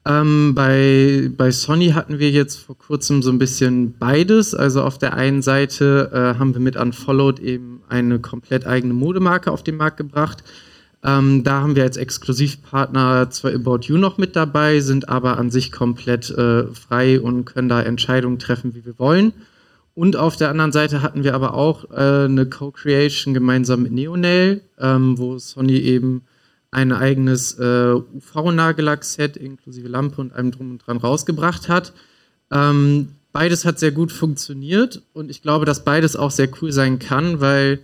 Ähm, 0.07 0.55
bei, 0.55 1.29
bei 1.37 1.51
Sony 1.51 1.89
hatten 1.89 2.21
wir 2.21 2.31
jetzt 2.31 2.57
vor 2.57 2.79
kurzem 2.79 3.23
so 3.23 3.31
ein 3.31 3.39
bisschen 3.39 3.99
beides. 3.99 4.55
Also 4.55 4.83
auf 4.83 4.99
der 4.99 5.15
einen 5.15 5.43
Seite 5.43 6.11
äh, 6.13 6.39
haben 6.39 6.55
wir 6.55 6.61
mit 6.61 6.77
Unfollowed 6.77 7.41
eben 7.41 7.81
eine 7.89 8.21
komplett 8.21 8.65
eigene 8.65 8.95
Modemarke 8.95 9.51
auf 9.51 9.65
den 9.65 9.77
Markt 9.77 9.97
gebracht 9.97 10.45
ähm, 11.07 11.45
da 11.45 11.61
haben 11.61 11.77
wir 11.77 11.85
als 11.85 11.97
Exklusivpartner 11.97 13.31
zwar 13.31 13.55
About 13.55 13.83
You 13.83 13.97
noch 13.97 14.19
mit 14.19 14.35
dabei, 14.35 14.81
sind 14.81 15.09
aber 15.09 15.39
an 15.39 15.53
sich 15.53 15.71
komplett 15.71 16.31
äh, 16.31 16.65
frei 16.75 17.21
und 17.21 17.45
können 17.45 17.69
da 17.69 17.81
Entscheidungen 17.81 18.41
treffen, 18.41 18.75
wie 18.75 18.85
wir 18.85 18.99
wollen. 18.99 19.33
Und 19.95 20.17
auf 20.17 20.37
der 20.37 20.51
anderen 20.51 20.73
Seite 20.73 21.03
hatten 21.03 21.23
wir 21.23 21.35
aber 21.35 21.55
auch 21.55 21.91
äh, 21.93 22.25
eine 22.25 22.47
Co-Creation 22.47 23.35
gemeinsam 23.35 23.85
mit 23.85 23.93
Neonail, 23.93 24.63
ähm, 24.81 25.17
wo 25.17 25.39
Sony 25.39 25.79
eben 25.79 26.23
ein 26.73 26.91
eigenes 26.93 27.57
äh, 27.59 27.93
UV-Nagellack-Set 27.93 29.37
inklusive 29.37 29.87
Lampe 29.87 30.21
und 30.21 30.33
allem 30.33 30.51
drum 30.51 30.73
und 30.73 30.87
dran 30.87 30.97
rausgebracht 30.97 31.69
hat. 31.69 31.93
Ähm, 32.51 33.11
beides 33.33 33.65
hat 33.65 33.79
sehr 33.79 33.93
gut 33.93 34.11
funktioniert 34.11 35.03
und 35.13 35.31
ich 35.31 35.41
glaube, 35.41 35.67
dass 35.67 35.85
beides 35.85 36.17
auch 36.17 36.33
sehr 36.33 36.49
cool 36.61 36.73
sein 36.73 36.99
kann, 36.99 37.41
weil 37.41 37.79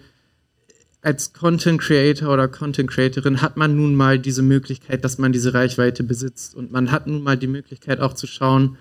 als 1.02 1.32
Content 1.32 1.80
Creator 1.80 2.32
oder 2.32 2.46
Content 2.46 2.88
Creatorin 2.88 3.42
hat 3.42 3.56
man 3.56 3.76
nun 3.76 3.96
mal 3.96 4.20
diese 4.20 4.42
Möglichkeit, 4.42 5.04
dass 5.04 5.18
man 5.18 5.32
diese 5.32 5.52
Reichweite 5.52 6.04
besitzt. 6.04 6.54
Und 6.54 6.70
man 6.70 6.92
hat 6.92 7.08
nun 7.08 7.22
mal 7.22 7.36
die 7.36 7.48
Möglichkeit 7.48 8.00
auch 8.00 8.14
zu 8.14 8.28
schauen, 8.28 8.78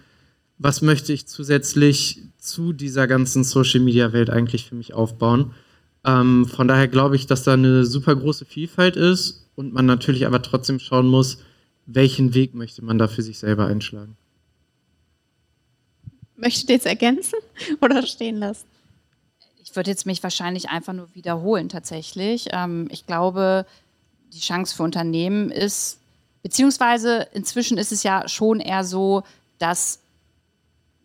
was 0.60 0.84
möchte 0.84 1.12
ich 1.12 1.26
zusätzlich 1.26 2.22
zu 2.38 2.74
dieser 2.74 3.08
ganzen 3.08 3.44
Social 3.44 3.80
Media 3.80 4.14
Welt 4.14 4.30
eigentlich 4.30 4.70
für 4.70 4.76
mich 4.76 4.94
aufbauen. 4.94 5.56
Ähm, 6.06 6.46
von 6.46 6.68
daher 6.68 6.88
glaube 6.88 7.16
ich, 7.16 7.26
dass 7.26 7.44
da 7.44 7.54
eine 7.54 7.86
super 7.86 8.16
große 8.16 8.46
Vielfalt 8.46 8.96
ist 8.96 9.50
und 9.56 9.74
man 9.74 9.88
natürlich 9.88 10.28
aber 10.28 10.44
trotzdem 10.44 10.80
schauen 10.80 11.08
muss, 11.08 11.40
welchen 11.88 12.36
Weg 12.36 12.54
möchte 12.54 12.86
man 12.86 13.00
da 13.00 13.08
für 13.08 13.24
sich 13.24 13.40
selber 13.40 13.66
einschlagen. 13.66 14.16
Möchtet 16.36 16.70
ihr 16.70 16.76
jetzt 16.76 16.86
ergänzen 16.86 17.40
oder 17.82 18.06
stehen 18.06 18.38
lassen? 18.38 18.66
Ich 19.72 19.76
würde 19.78 19.90
jetzt 19.90 20.06
mich 20.06 20.22
wahrscheinlich 20.22 20.70
einfach 20.70 20.92
nur 20.92 21.16
wiederholen 21.16 21.70
tatsächlich. 21.70 22.50
Ähm, 22.52 22.90
ich 22.92 23.06
glaube, 23.06 23.66
die 24.34 24.42
Chance 24.42 24.76
für 24.76 24.84
Unternehmen 24.84 25.50
ist, 25.50 25.98
beziehungsweise 26.44 27.30
inzwischen 27.32 27.78
ist 27.78 27.94
es 27.94 28.04
ja 28.04 28.28
schon 28.28 28.60
eher 28.60 28.84
so, 28.84 29.24
dass 29.60 30.00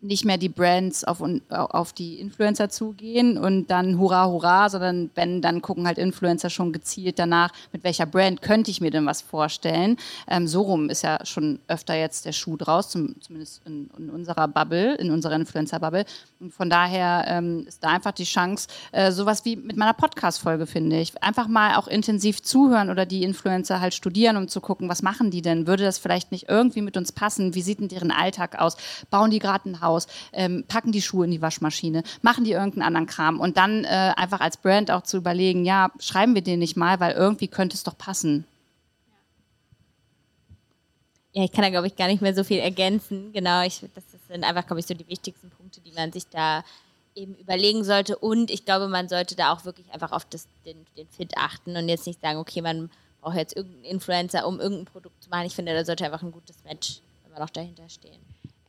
nicht 0.07 0.25
mehr 0.25 0.37
die 0.37 0.49
Brands 0.49 1.03
auf, 1.03 1.21
auf 1.49 1.93
die 1.93 2.19
Influencer 2.19 2.69
zugehen 2.69 3.37
und 3.37 3.67
dann 3.67 3.99
hurra, 3.99 4.27
hurra, 4.27 4.69
sondern 4.69 5.09
wenn, 5.15 5.41
dann 5.41 5.61
gucken 5.61 5.85
halt 5.85 5.97
Influencer 5.97 6.49
schon 6.49 6.73
gezielt 6.73 7.19
danach, 7.19 7.51
mit 7.73 7.83
welcher 7.83 8.05
Brand 8.05 8.41
könnte 8.41 8.71
ich 8.71 8.81
mir 8.81 8.91
denn 8.91 9.05
was 9.05 9.21
vorstellen. 9.21 9.97
Ähm, 10.27 10.47
so 10.47 10.61
rum 10.61 10.89
ist 10.89 11.03
ja 11.03 11.19
schon 11.25 11.59
öfter 11.67 11.95
jetzt 11.95 12.25
der 12.25 12.31
Schuh 12.31 12.57
draus, 12.57 12.89
zum, 12.89 13.19
zumindest 13.21 13.61
in, 13.65 13.89
in, 13.97 14.09
unserer 14.09 14.47
Bubble, 14.47 14.95
in 14.95 15.11
unserer 15.11 15.35
Influencer-Bubble. 15.35 16.05
Und 16.39 16.53
von 16.53 16.69
daher 16.69 17.25
ähm, 17.27 17.65
ist 17.67 17.83
da 17.83 17.89
einfach 17.89 18.11
die 18.11 18.23
Chance, 18.23 18.67
äh, 18.91 19.11
sowas 19.11 19.43
wie 19.45 19.55
mit 19.55 19.77
meiner 19.77 19.93
Podcast-Folge, 19.93 20.65
finde 20.65 20.99
ich, 20.99 21.21
einfach 21.21 21.47
mal 21.47 21.75
auch 21.75 21.87
intensiv 21.87 22.41
zuhören 22.41 22.89
oder 22.89 23.05
die 23.05 23.23
Influencer 23.23 23.81
halt 23.81 23.93
studieren, 23.93 24.37
um 24.37 24.47
zu 24.47 24.61
gucken, 24.61 24.89
was 24.89 25.01
machen 25.01 25.31
die 25.31 25.41
denn? 25.41 25.67
Würde 25.67 25.83
das 25.83 25.97
vielleicht 25.97 26.31
nicht 26.31 26.47
irgendwie 26.47 26.81
mit 26.81 26.95
uns 26.95 27.11
passen? 27.11 27.55
Wie 27.55 27.61
sieht 27.61 27.79
denn 27.79 27.89
deren 27.89 28.11
Alltag 28.11 28.59
aus? 28.59 28.77
Bauen 29.09 29.31
die 29.31 29.39
gerade 29.39 29.69
ein 29.69 29.81
Haus? 29.81 29.96
Haus, 29.97 30.07
ähm, 30.33 30.63
packen 30.67 30.91
die 30.91 31.01
Schuhe 31.01 31.25
in 31.25 31.31
die 31.31 31.41
Waschmaschine, 31.41 32.03
machen 32.21 32.43
die 32.43 32.51
irgendeinen 32.51 32.83
anderen 32.83 33.07
Kram 33.07 33.39
und 33.39 33.57
dann 33.57 33.83
äh, 33.83 34.13
einfach 34.15 34.39
als 34.39 34.57
Brand 34.57 34.91
auch 34.91 35.01
zu 35.01 35.17
überlegen, 35.17 35.65
ja, 35.65 35.91
schreiben 35.99 36.35
wir 36.35 36.41
den 36.41 36.59
nicht 36.59 36.77
mal, 36.77 36.99
weil 36.99 37.13
irgendwie 37.13 37.47
könnte 37.47 37.75
es 37.75 37.83
doch 37.83 37.97
passen. 37.97 38.45
Ja, 41.33 41.43
ich 41.43 41.51
kann 41.51 41.63
da, 41.63 41.69
glaube 41.69 41.87
ich, 41.87 41.95
gar 41.95 42.07
nicht 42.07 42.21
mehr 42.21 42.33
so 42.33 42.43
viel 42.43 42.59
ergänzen. 42.59 43.31
Genau, 43.33 43.63
ich, 43.63 43.83
das 43.93 44.03
sind 44.27 44.43
einfach, 44.43 44.65
glaube 44.65 44.79
ich, 44.79 44.87
so 44.87 44.93
die 44.93 45.07
wichtigsten 45.07 45.49
Punkte, 45.51 45.81
die 45.81 45.91
man 45.91 46.11
sich 46.11 46.27
da 46.29 46.63
eben 47.15 47.35
überlegen 47.35 47.83
sollte. 47.83 48.17
Und 48.17 48.49
ich 48.49 48.65
glaube, 48.65 48.87
man 48.87 49.07
sollte 49.07 49.35
da 49.35 49.53
auch 49.53 49.65
wirklich 49.65 49.91
einfach 49.93 50.11
auf 50.11 50.25
das, 50.25 50.47
den, 50.65 50.85
den 50.97 51.07
Fit 51.09 51.37
achten 51.37 51.75
und 51.75 51.89
jetzt 51.89 52.07
nicht 52.07 52.21
sagen, 52.21 52.39
okay, 52.39 52.61
man 52.61 52.89
braucht 53.21 53.35
jetzt 53.35 53.55
irgendeinen 53.55 53.85
Influencer, 53.85 54.47
um 54.47 54.59
irgendein 54.59 54.85
Produkt 54.85 55.23
zu 55.23 55.29
machen. 55.29 55.45
Ich 55.45 55.55
finde, 55.55 55.73
da 55.73 55.85
sollte 55.85 56.05
einfach 56.05 56.23
ein 56.23 56.31
gutes 56.31 56.63
Match 56.63 57.01
immer 57.27 57.39
noch 57.39 57.49
dahinter 57.49 57.87
stehen. 57.89 58.19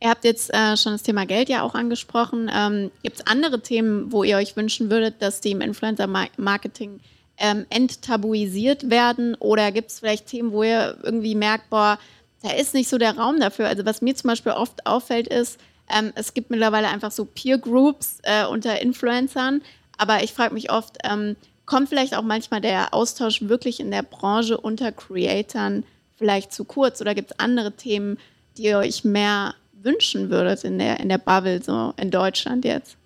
Ihr 0.00 0.10
habt 0.10 0.24
jetzt 0.24 0.52
äh, 0.54 0.76
schon 0.76 0.92
das 0.92 1.02
Thema 1.02 1.26
Geld 1.26 1.48
ja 1.48 1.62
auch 1.62 1.74
angesprochen. 1.74 2.50
Ähm, 2.54 2.90
Gibt 3.02 3.18
es 3.18 3.26
andere 3.26 3.60
Themen, 3.60 4.12
wo 4.12 4.22
ihr 4.22 4.36
euch 4.36 4.56
wünschen 4.56 4.90
würdet, 4.90 5.20
dass 5.20 5.40
die 5.40 5.50
im 5.50 5.60
Influencer-Marketing 5.60 7.00
ähm, 7.38 7.66
enttabuisiert 7.70 8.90
werden? 8.90 9.34
Oder 9.36 9.72
gibt 9.72 9.90
es 9.90 9.98
vielleicht 9.98 10.26
Themen, 10.26 10.52
wo 10.52 10.62
ihr 10.62 10.98
irgendwie 11.02 11.34
merkt, 11.34 11.70
boah, 11.70 11.98
da 12.42 12.52
ist 12.52 12.74
nicht 12.74 12.88
so 12.88 12.98
der 12.98 13.16
Raum 13.16 13.40
dafür? 13.40 13.66
Also 13.66 13.84
was 13.84 14.00
mir 14.00 14.14
zum 14.14 14.28
Beispiel 14.28 14.52
oft 14.52 14.86
auffällt 14.86 15.26
ist, 15.26 15.58
ähm, 15.90 16.12
es 16.14 16.34
gibt 16.34 16.50
mittlerweile 16.50 16.88
einfach 16.88 17.10
so 17.10 17.24
Peer-Groups 17.24 18.18
äh, 18.22 18.46
unter 18.46 18.80
Influencern. 18.80 19.62
Aber 19.96 20.22
ich 20.22 20.32
frage 20.32 20.54
mich 20.54 20.70
oft, 20.70 20.98
ähm, 21.02 21.34
kommt 21.66 21.88
vielleicht 21.88 22.16
auch 22.16 22.22
manchmal 22.22 22.60
der 22.60 22.94
Austausch 22.94 23.42
wirklich 23.42 23.80
in 23.80 23.90
der 23.90 24.02
Branche 24.02 24.58
unter 24.58 24.92
Creatoren 24.92 25.84
vielleicht 26.16 26.52
zu 26.52 26.64
kurz? 26.64 27.00
Oder 27.00 27.14
gibt 27.14 27.32
es 27.32 27.38
andere 27.38 27.72
Themen, 27.72 28.18
die 28.56 28.64
ihr 28.64 28.78
euch 28.78 29.04
mehr 29.04 29.54
wünschen 29.82 30.30
würdet 30.30 30.64
in 30.64 30.78
der, 30.78 31.00
in 31.00 31.08
der 31.08 31.18
Bubble, 31.18 31.62
so 31.62 31.94
in 31.96 32.10
Deutschland 32.10 32.64
jetzt? 32.64 32.96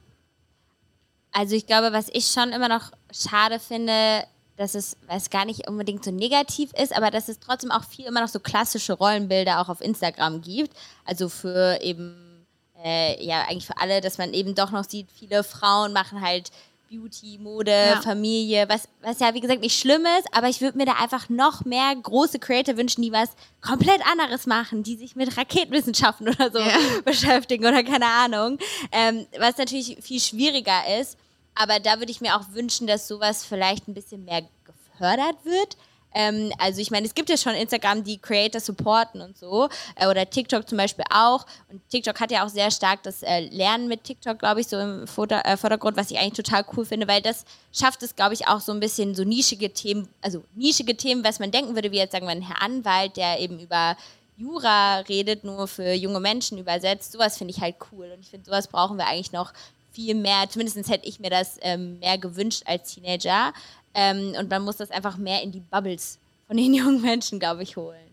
Also 1.32 1.56
ich 1.56 1.66
glaube, 1.66 1.92
was 1.92 2.08
ich 2.12 2.26
schon 2.26 2.50
immer 2.50 2.68
noch 2.68 2.92
schade 3.10 3.58
finde, 3.58 4.24
dass 4.56 4.74
es, 4.74 4.96
es 5.08 5.30
gar 5.30 5.44
nicht 5.44 5.68
unbedingt 5.68 6.04
so 6.04 6.10
negativ 6.10 6.72
ist, 6.74 6.94
aber 6.94 7.10
dass 7.10 7.28
es 7.28 7.40
trotzdem 7.40 7.70
auch 7.70 7.84
viel 7.84 8.04
immer 8.04 8.20
noch 8.20 8.28
so 8.28 8.38
klassische 8.38 8.92
Rollenbilder 8.92 9.60
auch 9.60 9.68
auf 9.68 9.80
Instagram 9.80 10.42
gibt. 10.42 10.76
Also 11.04 11.28
für 11.28 11.80
eben, 11.80 12.46
äh, 12.84 13.24
ja, 13.24 13.42
eigentlich 13.48 13.66
für 13.66 13.78
alle, 13.78 14.00
dass 14.00 14.18
man 14.18 14.34
eben 14.34 14.54
doch 14.54 14.70
noch 14.70 14.84
sieht, 14.84 15.08
viele 15.10 15.42
Frauen 15.42 15.92
machen 15.92 16.20
halt 16.20 16.50
Beauty, 16.92 17.38
Mode, 17.38 17.70
ja. 17.70 18.02
Familie, 18.02 18.68
was, 18.68 18.86
was 19.00 19.18
ja 19.18 19.32
wie 19.32 19.40
gesagt 19.40 19.62
nicht 19.62 19.80
schlimm 19.80 20.04
ist, 20.18 20.28
aber 20.32 20.50
ich 20.50 20.60
würde 20.60 20.76
mir 20.76 20.84
da 20.84 20.92
einfach 20.92 21.30
noch 21.30 21.64
mehr 21.64 21.96
große 21.96 22.38
Creator 22.38 22.76
wünschen, 22.76 23.00
die 23.00 23.12
was 23.12 23.30
komplett 23.62 24.06
anderes 24.06 24.44
machen, 24.44 24.82
die 24.82 24.96
sich 24.96 25.16
mit 25.16 25.34
Raketenwissenschaften 25.38 26.28
oder 26.34 26.50
so 26.50 26.58
ja. 26.58 26.76
beschäftigen 27.02 27.64
oder 27.64 27.82
keine 27.82 28.04
Ahnung. 28.04 28.58
Ähm, 28.90 29.26
was 29.38 29.56
natürlich 29.56 29.96
viel 30.02 30.20
schwieriger 30.20 31.00
ist, 31.00 31.16
aber 31.54 31.80
da 31.80 31.98
würde 31.98 32.12
ich 32.12 32.20
mir 32.20 32.36
auch 32.36 32.52
wünschen, 32.52 32.86
dass 32.86 33.08
sowas 33.08 33.42
vielleicht 33.42 33.88
ein 33.88 33.94
bisschen 33.94 34.26
mehr 34.26 34.42
gefördert 34.66 35.36
wird 35.44 35.78
ähm, 36.14 36.52
also 36.58 36.80
ich 36.80 36.90
meine, 36.90 37.06
es 37.06 37.14
gibt 37.14 37.28
ja 37.28 37.36
schon 37.36 37.54
Instagram, 37.54 38.04
die 38.04 38.18
Creator 38.18 38.60
supporten 38.60 39.20
und 39.20 39.38
so. 39.38 39.68
Äh, 39.96 40.06
oder 40.06 40.28
TikTok 40.28 40.68
zum 40.68 40.78
Beispiel 40.78 41.04
auch. 41.12 41.46
Und 41.70 41.80
TikTok 41.90 42.20
hat 42.20 42.30
ja 42.30 42.44
auch 42.44 42.48
sehr 42.48 42.70
stark 42.70 43.02
das 43.02 43.22
äh, 43.22 43.40
Lernen 43.40 43.88
mit 43.88 44.04
TikTok, 44.04 44.38
glaube 44.38 44.60
ich, 44.60 44.68
so 44.68 44.78
im 44.78 45.06
Vorder 45.06 45.44
äh, 45.46 45.56
Vordergrund, 45.56 45.96
was 45.96 46.10
ich 46.10 46.18
eigentlich 46.18 46.44
total 46.44 46.64
cool 46.76 46.84
finde, 46.84 47.08
weil 47.08 47.22
das 47.22 47.44
schafft 47.72 48.02
es, 48.02 48.16
glaube 48.16 48.34
ich, 48.34 48.48
auch 48.48 48.60
so 48.60 48.72
ein 48.72 48.80
bisschen 48.80 49.14
so 49.14 49.24
nischige 49.24 49.72
Themen, 49.72 50.08
also 50.20 50.42
nischige 50.54 50.96
Themen, 50.96 51.24
was 51.24 51.38
man 51.38 51.50
denken 51.50 51.74
würde, 51.74 51.92
wie 51.92 51.96
jetzt 51.96 52.12
sagen 52.12 52.26
wir 52.26 52.32
ein 52.32 52.42
Herr 52.42 52.62
Anwalt, 52.62 53.16
der 53.16 53.40
eben 53.40 53.58
über 53.58 53.96
Jura 54.36 54.98
redet, 55.00 55.44
nur 55.44 55.68
für 55.68 55.92
junge 55.92 56.20
Menschen 56.20 56.58
übersetzt. 56.58 57.12
Sowas 57.12 57.38
finde 57.38 57.52
ich 57.54 57.60
halt 57.60 57.76
cool. 57.92 58.10
Und 58.12 58.20
ich 58.20 58.30
finde, 58.30 58.46
sowas 58.46 58.66
brauchen 58.66 58.96
wir 58.96 59.06
eigentlich 59.06 59.32
noch 59.32 59.52
viel 59.92 60.14
mehr. 60.14 60.48
Zumindest 60.48 60.88
hätte 60.88 61.06
ich 61.06 61.20
mir 61.20 61.30
das 61.30 61.58
ähm, 61.60 61.98
mehr 61.98 62.18
gewünscht 62.18 62.62
als 62.66 62.94
Teenager. 62.94 63.52
Ähm, 63.94 64.34
und 64.38 64.50
man 64.50 64.62
muss 64.62 64.76
das 64.76 64.90
einfach 64.90 65.16
mehr 65.16 65.42
in 65.42 65.52
die 65.52 65.60
Bubbles 65.60 66.18
von 66.46 66.56
den 66.56 66.74
jungen 66.74 67.02
Menschen, 67.02 67.38
glaube 67.38 67.62
ich, 67.62 67.76
holen. 67.76 68.12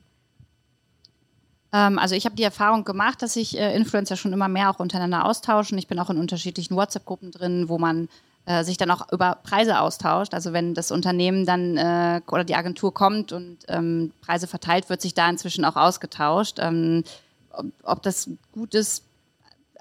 Ähm, 1.71 1.99
also 1.99 2.15
ich 2.15 2.25
habe 2.25 2.35
die 2.35 2.43
Erfahrung 2.43 2.83
gemacht, 2.83 3.21
dass 3.21 3.33
sich 3.33 3.57
äh, 3.57 3.75
Influencer 3.75 4.15
schon 4.15 4.33
immer 4.33 4.47
mehr 4.47 4.69
auch 4.69 4.79
untereinander 4.79 5.25
austauschen. 5.25 5.77
Ich 5.77 5.87
bin 5.87 5.99
auch 5.99 6.09
in 6.09 6.17
unterschiedlichen 6.17 6.75
WhatsApp-Gruppen 6.75 7.31
drin, 7.31 7.69
wo 7.69 7.77
man 7.77 8.09
äh, 8.45 8.63
sich 8.63 8.77
dann 8.77 8.89
auch 8.91 9.11
über 9.11 9.37
Preise 9.43 9.79
austauscht. 9.79 10.33
Also 10.33 10.53
wenn 10.53 10.73
das 10.73 10.91
Unternehmen 10.91 11.45
dann 11.45 11.77
äh, 11.77 12.21
oder 12.27 12.43
die 12.43 12.55
Agentur 12.55 12.93
kommt 12.93 13.31
und 13.31 13.57
ähm, 13.67 14.11
Preise 14.21 14.47
verteilt, 14.47 14.89
wird 14.89 15.01
sich 15.01 15.13
da 15.13 15.29
inzwischen 15.29 15.65
auch 15.65 15.75
ausgetauscht. 15.75 16.57
Ähm, 16.59 17.03
ob, 17.51 17.67
ob, 17.83 18.03
das 18.03 18.29
gut 18.51 18.73
ist, 18.73 19.03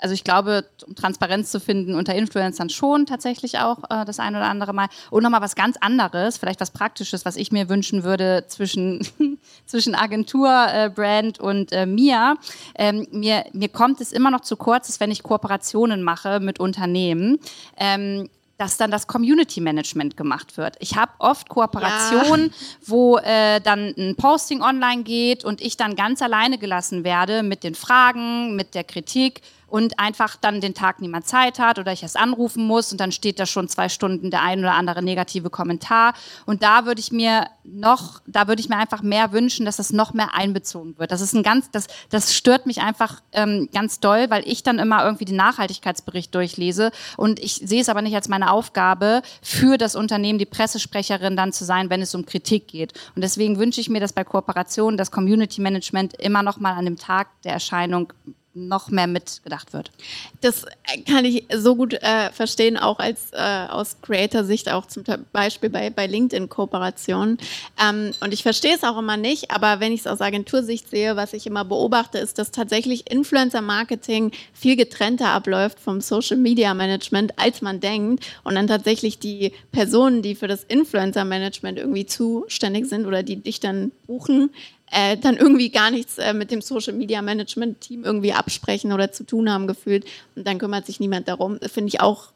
also 0.00 0.14
ich 0.14 0.24
glaube, 0.24 0.64
um 0.86 0.94
Transparenz 0.94 1.50
zu 1.50 1.60
finden 1.60 1.94
unter 1.94 2.14
Influencern 2.14 2.70
schon 2.70 3.06
tatsächlich 3.06 3.58
auch 3.58 3.78
äh, 3.90 4.04
das 4.04 4.18
ein 4.18 4.34
oder 4.36 4.46
andere 4.46 4.72
Mal. 4.72 4.88
Und 5.10 5.22
nochmal 5.22 5.40
was 5.40 5.54
ganz 5.54 5.76
anderes, 5.80 6.38
vielleicht 6.38 6.60
was 6.60 6.70
Praktisches, 6.70 7.24
was 7.24 7.36
ich 7.36 7.52
mir 7.52 7.68
wünschen 7.68 8.04
würde 8.04 8.44
zwischen, 8.48 9.06
zwischen 9.66 9.94
Agentur, 9.94 10.48
äh, 10.48 10.90
Brand 10.90 11.40
und 11.40 11.72
äh, 11.72 11.86
mir. 11.86 12.36
Ähm, 12.76 13.06
mir. 13.10 13.44
Mir 13.52 13.68
kommt 13.68 14.00
es 14.00 14.12
immer 14.12 14.30
noch 14.30 14.40
zu 14.40 14.56
kurz, 14.56 14.86
dass 14.86 15.00
wenn 15.00 15.10
ich 15.10 15.22
Kooperationen 15.22 16.02
mache 16.02 16.40
mit 16.40 16.60
Unternehmen, 16.60 17.38
ähm, 17.76 18.28
dass 18.58 18.76
dann 18.76 18.90
das 18.90 19.06
Community 19.06 19.60
Management 19.60 20.16
gemacht 20.16 20.56
wird. 20.56 20.76
Ich 20.80 20.96
habe 20.96 21.12
oft 21.20 21.48
Kooperationen, 21.48 22.46
ja. 22.46 22.52
wo 22.86 23.16
äh, 23.18 23.60
dann 23.60 23.94
ein 23.96 24.16
Posting 24.16 24.62
online 24.62 25.04
geht 25.04 25.44
und 25.44 25.60
ich 25.60 25.76
dann 25.76 25.94
ganz 25.94 26.20
alleine 26.20 26.58
gelassen 26.58 27.04
werde 27.04 27.44
mit 27.44 27.62
den 27.62 27.76
Fragen, 27.76 28.56
mit 28.56 28.74
der 28.74 28.84
Kritik 28.84 29.42
und 29.68 29.98
einfach 29.98 30.36
dann 30.36 30.60
den 30.60 30.74
Tag 30.74 31.00
niemand 31.00 31.26
Zeit 31.26 31.58
hat 31.58 31.78
oder 31.78 31.92
ich 31.92 32.02
es 32.02 32.16
anrufen 32.16 32.66
muss 32.66 32.90
und 32.92 33.00
dann 33.00 33.12
steht 33.12 33.38
da 33.38 33.46
schon 33.46 33.68
zwei 33.68 33.88
Stunden 33.88 34.30
der 34.30 34.42
ein 34.42 34.60
oder 34.60 34.74
andere 34.74 35.02
negative 35.02 35.50
Kommentar. 35.50 36.14
Und 36.46 36.62
da 36.62 36.86
würde 36.86 37.00
ich 37.00 37.12
mir 37.12 37.46
noch, 37.64 38.20
da 38.26 38.48
würde 38.48 38.60
ich 38.60 38.68
mir 38.68 38.78
einfach 38.78 39.02
mehr 39.02 39.32
wünschen, 39.32 39.66
dass 39.66 39.76
das 39.76 39.92
noch 39.92 40.14
mehr 40.14 40.34
einbezogen 40.34 40.98
wird. 40.98 41.12
Das 41.12 41.20
ist 41.20 41.34
ein 41.34 41.42
ganz, 41.42 41.70
das, 41.70 41.86
das 42.08 42.34
stört 42.34 42.66
mich 42.66 42.80
einfach 42.80 43.20
ähm, 43.32 43.68
ganz 43.72 44.00
doll, 44.00 44.30
weil 44.30 44.42
ich 44.46 44.62
dann 44.62 44.78
immer 44.78 45.04
irgendwie 45.04 45.26
den 45.26 45.36
Nachhaltigkeitsbericht 45.36 46.34
durchlese 46.34 46.90
und 47.16 47.38
ich 47.38 47.54
sehe 47.54 47.82
es 47.82 47.88
aber 47.88 48.02
nicht 48.02 48.14
als 48.14 48.28
meine 48.28 48.50
Aufgabe, 48.50 49.22
für 49.42 49.76
das 49.76 49.96
Unternehmen 49.96 50.38
die 50.38 50.46
Pressesprecherin 50.46 51.36
dann 51.36 51.52
zu 51.52 51.64
sein, 51.64 51.90
wenn 51.90 52.02
es 52.02 52.14
um 52.14 52.24
Kritik 52.24 52.68
geht. 52.68 52.94
Und 53.14 53.22
deswegen 53.22 53.58
wünsche 53.58 53.80
ich 53.80 53.90
mir, 53.90 54.00
dass 54.00 54.12
bei 54.12 54.24
Kooperationen 54.24 54.96
das 54.96 55.10
Community 55.10 55.60
Management 55.60 56.14
immer 56.14 56.42
noch 56.42 56.58
mal 56.58 56.72
an 56.72 56.84
dem 56.84 56.96
Tag 56.96 57.28
der 57.42 57.52
Erscheinung 57.52 58.12
noch 58.66 58.90
mehr 58.90 59.06
mitgedacht 59.06 59.72
wird. 59.72 59.90
Das 60.40 60.64
kann 61.06 61.24
ich 61.24 61.44
so 61.54 61.76
gut 61.76 61.94
äh, 61.94 62.30
verstehen, 62.32 62.76
auch 62.76 62.98
als 62.98 63.30
äh, 63.32 63.66
aus 63.68 63.96
Creator-Sicht, 64.02 64.70
auch 64.70 64.86
zum 64.86 65.04
Beispiel 65.32 65.70
bei, 65.70 65.90
bei 65.90 66.06
LinkedIn-Kooperationen. 66.06 67.38
Ähm, 67.82 68.12
und 68.20 68.34
ich 68.34 68.42
verstehe 68.42 68.74
es 68.74 68.84
auch 68.84 68.98
immer 68.98 69.16
nicht, 69.16 69.50
aber 69.50 69.80
wenn 69.80 69.92
ich 69.92 70.00
es 70.00 70.06
aus 70.06 70.20
Agentursicht 70.20 70.90
sehe, 70.90 71.16
was 71.16 71.32
ich 71.32 71.46
immer 71.46 71.64
beobachte, 71.64 72.18
ist, 72.18 72.38
dass 72.38 72.50
tatsächlich 72.50 73.10
Influencer-Marketing 73.10 74.32
viel 74.52 74.76
getrennter 74.76 75.28
abläuft 75.28 75.80
vom 75.80 76.00
Social-Media-Management, 76.00 77.38
als 77.38 77.62
man 77.62 77.80
denkt. 77.80 78.24
Und 78.44 78.54
dann 78.54 78.66
tatsächlich 78.66 79.18
die 79.18 79.52
Personen, 79.72 80.22
die 80.22 80.34
für 80.34 80.48
das 80.48 80.64
Influencer-Management 80.64 81.78
irgendwie 81.78 82.06
zuständig 82.06 82.86
sind 82.86 83.06
oder 83.06 83.22
die 83.22 83.36
dich 83.36 83.60
dann 83.60 83.92
buchen, 84.06 84.50
äh, 84.90 85.16
dann 85.16 85.36
irgendwie 85.36 85.70
gar 85.70 85.90
nichts 85.90 86.18
äh, 86.18 86.32
mit 86.32 86.50
dem 86.50 86.60
Social 86.60 86.94
Media 86.94 87.22
Management 87.22 87.80
Team 87.80 88.04
irgendwie 88.04 88.32
absprechen 88.32 88.92
oder 88.92 89.12
zu 89.12 89.24
tun 89.24 89.50
haben 89.50 89.66
gefühlt 89.66 90.04
und 90.34 90.46
dann 90.46 90.58
kümmert 90.58 90.86
sich 90.86 91.00
niemand 91.00 91.28
darum. 91.28 91.58
Finde 91.60 91.88
ich 91.88 92.00
auch 92.00 92.32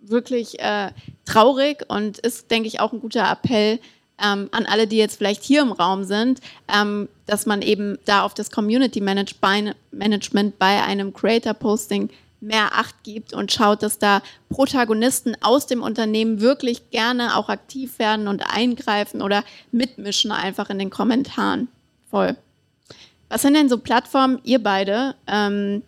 wirklich 0.00 0.58
äh, 0.60 0.90
traurig 1.24 1.84
und 1.88 2.18
ist, 2.18 2.50
denke 2.50 2.68
ich, 2.68 2.80
auch 2.80 2.92
ein 2.92 3.00
guter 3.00 3.30
Appell 3.30 3.78
ähm, 4.22 4.48
an 4.52 4.66
alle, 4.66 4.86
die 4.86 4.96
jetzt 4.96 5.16
vielleicht 5.16 5.42
hier 5.42 5.62
im 5.62 5.72
Raum 5.72 6.04
sind, 6.04 6.40
ähm, 6.72 7.08
dass 7.26 7.46
man 7.46 7.62
eben 7.62 7.98
da 8.04 8.22
auf 8.22 8.34
das 8.34 8.50
Community 8.50 9.00
Management 9.00 10.58
bei 10.58 10.82
einem 10.82 11.12
Creator 11.12 11.54
Posting 11.54 12.10
mehr 12.40 12.72
Acht 12.72 13.04
gibt 13.04 13.32
und 13.32 13.52
schaut, 13.52 13.82
dass 13.82 13.98
da 13.98 14.20
Protagonisten 14.48 15.36
aus 15.40 15.66
dem 15.66 15.82
Unternehmen 15.82 16.40
wirklich 16.40 16.90
gerne 16.90 17.36
auch 17.36 17.48
aktiv 17.48 17.98
werden 17.98 18.26
und 18.26 18.42
eingreifen 18.42 19.22
oder 19.22 19.44
mitmischen 19.70 20.32
einfach 20.32 20.68
in 20.68 20.78
den 20.78 20.90
Kommentaren. 20.90 21.68
Voll. 22.12 22.36
Was 23.30 23.40
sind 23.40 23.54
denn 23.54 23.70
so 23.70 23.78
Plattformen, 23.78 24.38
ihr 24.44 24.62
beide? 24.62 25.14
Ähm, 25.26 25.82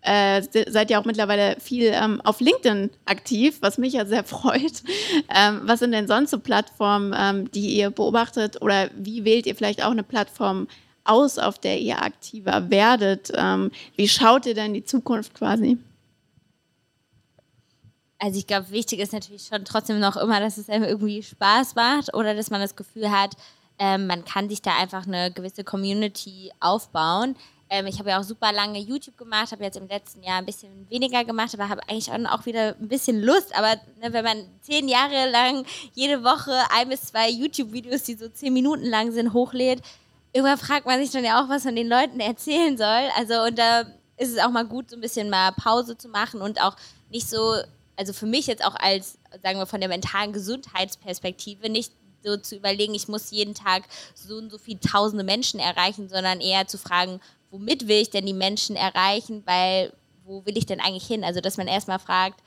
äh, 0.00 0.40
seid 0.70 0.88
ja 0.88 0.98
auch 0.98 1.04
mittlerweile 1.04 1.60
viel 1.60 1.92
ähm, 1.94 2.22
auf 2.22 2.40
LinkedIn 2.40 2.88
aktiv, 3.04 3.58
was 3.60 3.76
mich 3.76 3.92
ja 3.92 4.06
sehr 4.06 4.24
freut. 4.36 4.82
Ähm, 5.28 5.60
was 5.64 5.80
sind 5.80 5.92
denn 5.92 6.08
sonst 6.08 6.30
so 6.30 6.38
Plattformen, 6.38 7.14
ähm, 7.14 7.50
die 7.50 7.76
ihr 7.76 7.90
beobachtet 7.90 8.62
oder 8.62 8.88
wie 8.96 9.26
wählt 9.26 9.44
ihr 9.44 9.54
vielleicht 9.54 9.84
auch 9.84 9.90
eine 9.90 10.02
Plattform 10.02 10.66
aus, 11.04 11.36
auf 11.36 11.58
der 11.58 11.78
ihr 11.78 12.02
aktiver 12.02 12.70
werdet? 12.70 13.30
Ähm, 13.34 13.70
wie 13.96 14.08
schaut 14.08 14.46
ihr 14.46 14.54
denn 14.54 14.72
die 14.72 14.84
Zukunft 14.84 15.34
quasi? 15.34 15.76
Also 18.18 18.38
ich 18.38 18.46
glaube, 18.46 18.70
wichtig 18.70 19.00
ist 19.00 19.12
natürlich 19.12 19.48
schon 19.52 19.66
trotzdem 19.66 20.00
noch 20.00 20.16
immer, 20.16 20.40
dass 20.40 20.56
es 20.56 20.70
einem 20.70 20.84
irgendwie 20.84 21.22
Spaß 21.22 21.74
macht 21.74 22.14
oder 22.14 22.34
dass 22.34 22.48
man 22.48 22.62
das 22.62 22.76
Gefühl 22.76 23.10
hat, 23.10 23.36
ähm, 23.80 24.06
man 24.06 24.24
kann 24.26 24.48
sich 24.50 24.60
da 24.60 24.76
einfach 24.76 25.06
eine 25.06 25.32
gewisse 25.32 25.64
Community 25.64 26.52
aufbauen. 26.60 27.34
Ähm, 27.70 27.86
ich 27.86 27.98
habe 27.98 28.10
ja 28.10 28.20
auch 28.20 28.24
super 28.24 28.52
lange 28.52 28.78
YouTube 28.78 29.16
gemacht, 29.16 29.52
habe 29.52 29.64
jetzt 29.64 29.78
im 29.78 29.88
letzten 29.88 30.22
Jahr 30.22 30.36
ein 30.36 30.44
bisschen 30.44 30.88
weniger 30.90 31.24
gemacht, 31.24 31.54
aber 31.54 31.70
habe 31.70 31.80
eigentlich 31.88 32.12
auch 32.12 32.44
wieder 32.44 32.76
ein 32.78 32.88
bisschen 32.88 33.22
Lust. 33.22 33.56
Aber 33.56 33.76
ne, 34.02 34.12
wenn 34.12 34.24
man 34.24 34.44
zehn 34.60 34.86
Jahre 34.86 35.30
lang 35.30 35.64
jede 35.94 36.22
Woche 36.22 36.52
ein 36.70 36.90
bis 36.90 37.04
zwei 37.04 37.30
YouTube-Videos, 37.30 38.02
die 38.02 38.16
so 38.16 38.28
zehn 38.28 38.52
Minuten 38.52 38.84
lang 38.84 39.12
sind, 39.12 39.32
hochlädt, 39.32 39.80
irgendwann 40.34 40.58
fragt 40.58 40.84
man 40.84 41.00
sich 41.00 41.10
dann 41.10 41.24
ja 41.24 41.42
auch, 41.42 41.48
was 41.48 41.64
man 41.64 41.74
den 41.74 41.88
Leuten 41.88 42.20
erzählen 42.20 42.76
soll. 42.76 43.08
Also 43.16 43.42
und 43.44 43.58
da 43.58 43.86
ist 44.18 44.30
es 44.30 44.38
auch 44.38 44.50
mal 44.50 44.66
gut, 44.66 44.90
so 44.90 44.96
ein 44.96 45.00
bisschen 45.00 45.30
mal 45.30 45.52
Pause 45.52 45.96
zu 45.96 46.10
machen 46.10 46.42
und 46.42 46.60
auch 46.60 46.76
nicht 47.08 47.30
so, 47.30 47.54
also 47.96 48.12
für 48.12 48.26
mich 48.26 48.46
jetzt 48.46 48.62
auch 48.62 48.74
als, 48.74 49.16
sagen 49.42 49.58
wir, 49.58 49.66
von 49.66 49.80
der 49.80 49.88
mentalen 49.88 50.34
Gesundheitsperspektive 50.34 51.70
nicht 51.70 51.92
so 52.22 52.36
zu 52.36 52.56
überlegen, 52.56 52.94
ich 52.94 53.08
muss 53.08 53.30
jeden 53.30 53.54
Tag 53.54 53.84
so 54.14 54.36
und 54.36 54.50
so 54.50 54.58
viele 54.58 54.80
tausende 54.80 55.24
Menschen 55.24 55.60
erreichen, 55.60 56.08
sondern 56.08 56.40
eher 56.40 56.66
zu 56.66 56.78
fragen, 56.78 57.20
womit 57.50 57.88
will 57.88 58.00
ich 58.00 58.10
denn 58.10 58.26
die 58.26 58.34
Menschen 58.34 58.76
erreichen, 58.76 59.42
weil 59.46 59.92
wo 60.24 60.44
will 60.46 60.56
ich 60.56 60.66
denn 60.66 60.80
eigentlich 60.80 61.06
hin? 61.06 61.24
Also, 61.24 61.40
dass 61.40 61.56
man 61.56 61.66
erstmal 61.66 61.98
fragt, 61.98 62.40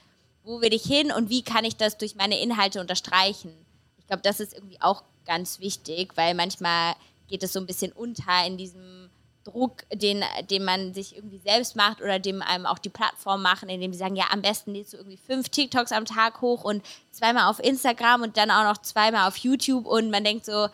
wo 0.44 0.62
will 0.62 0.74
ich 0.74 0.84
hin 0.84 1.12
und 1.12 1.30
wie 1.30 1.44
kann 1.44 1.66
ich 1.66 1.76
das 1.76 1.98
durch 1.98 2.16
meine 2.16 2.40
Inhalte 2.40 2.80
unterstreichen? 2.80 3.54
Ich 3.98 4.08
glaube, 4.08 4.22
das 4.22 4.40
ist 4.40 4.54
irgendwie 4.54 4.82
auch 4.82 5.04
ganz 5.26 5.60
wichtig, 5.60 6.16
weil 6.16 6.34
manchmal 6.34 6.96
geht 7.28 7.44
es 7.44 7.54
so 7.54 7.60
ein 7.60 7.66
bisschen 7.66 7.92
unter 7.92 8.46
in 8.46 8.58
diesem 8.58 9.03
Druck, 9.44 9.84
den, 9.94 10.24
den 10.50 10.64
man 10.64 10.94
sich 10.94 11.16
irgendwie 11.16 11.40
selbst 11.40 11.76
macht 11.76 12.02
oder 12.02 12.20
dem 12.20 12.42
einem 12.42 12.66
auch 12.66 12.80
die 12.80 12.90
Plattform 12.90 13.42
machen, 13.42 13.70
indem 13.70 13.94
sie 13.94 14.00
sagen, 14.00 14.16
ja, 14.16 14.26
am 14.32 14.42
besten 14.42 14.74
lädst 14.74 14.94
du 14.94 14.98
irgendwie 14.98 15.18
fünf 15.18 15.50
TikToks 15.50 15.92
am 15.92 16.06
Tag 16.06 16.42
hoch 16.42 16.64
und 16.64 16.84
zweimal 17.12 17.50
auf 17.50 17.60
Instagram 17.60 18.22
und 18.22 18.38
dann 18.38 18.52
auch 18.52 18.64
noch 18.64 18.78
zweimal 18.80 19.28
auf 19.28 19.38
YouTube 19.38 19.86
und 19.86 20.10
man 20.12 20.24
denkt 20.24 20.46
so, 20.46 20.68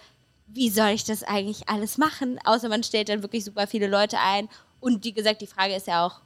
wie 0.47 0.69
soll 0.69 0.89
ich 0.89 1.03
das 1.03 1.23
eigentlich 1.23 1.69
alles 1.69 1.97
machen? 1.97 2.39
Außer 2.43 2.69
man 2.69 2.83
stellt 2.83 3.09
dann 3.09 3.21
wirklich 3.21 3.45
super 3.45 3.67
viele 3.67 3.87
Leute 3.87 4.17
ein. 4.19 4.49
Und 4.79 5.03
wie 5.03 5.13
gesagt, 5.13 5.41
die 5.41 5.47
Frage 5.47 5.75
ist 5.75 5.87
ja 5.87 6.05
auch, 6.05 6.21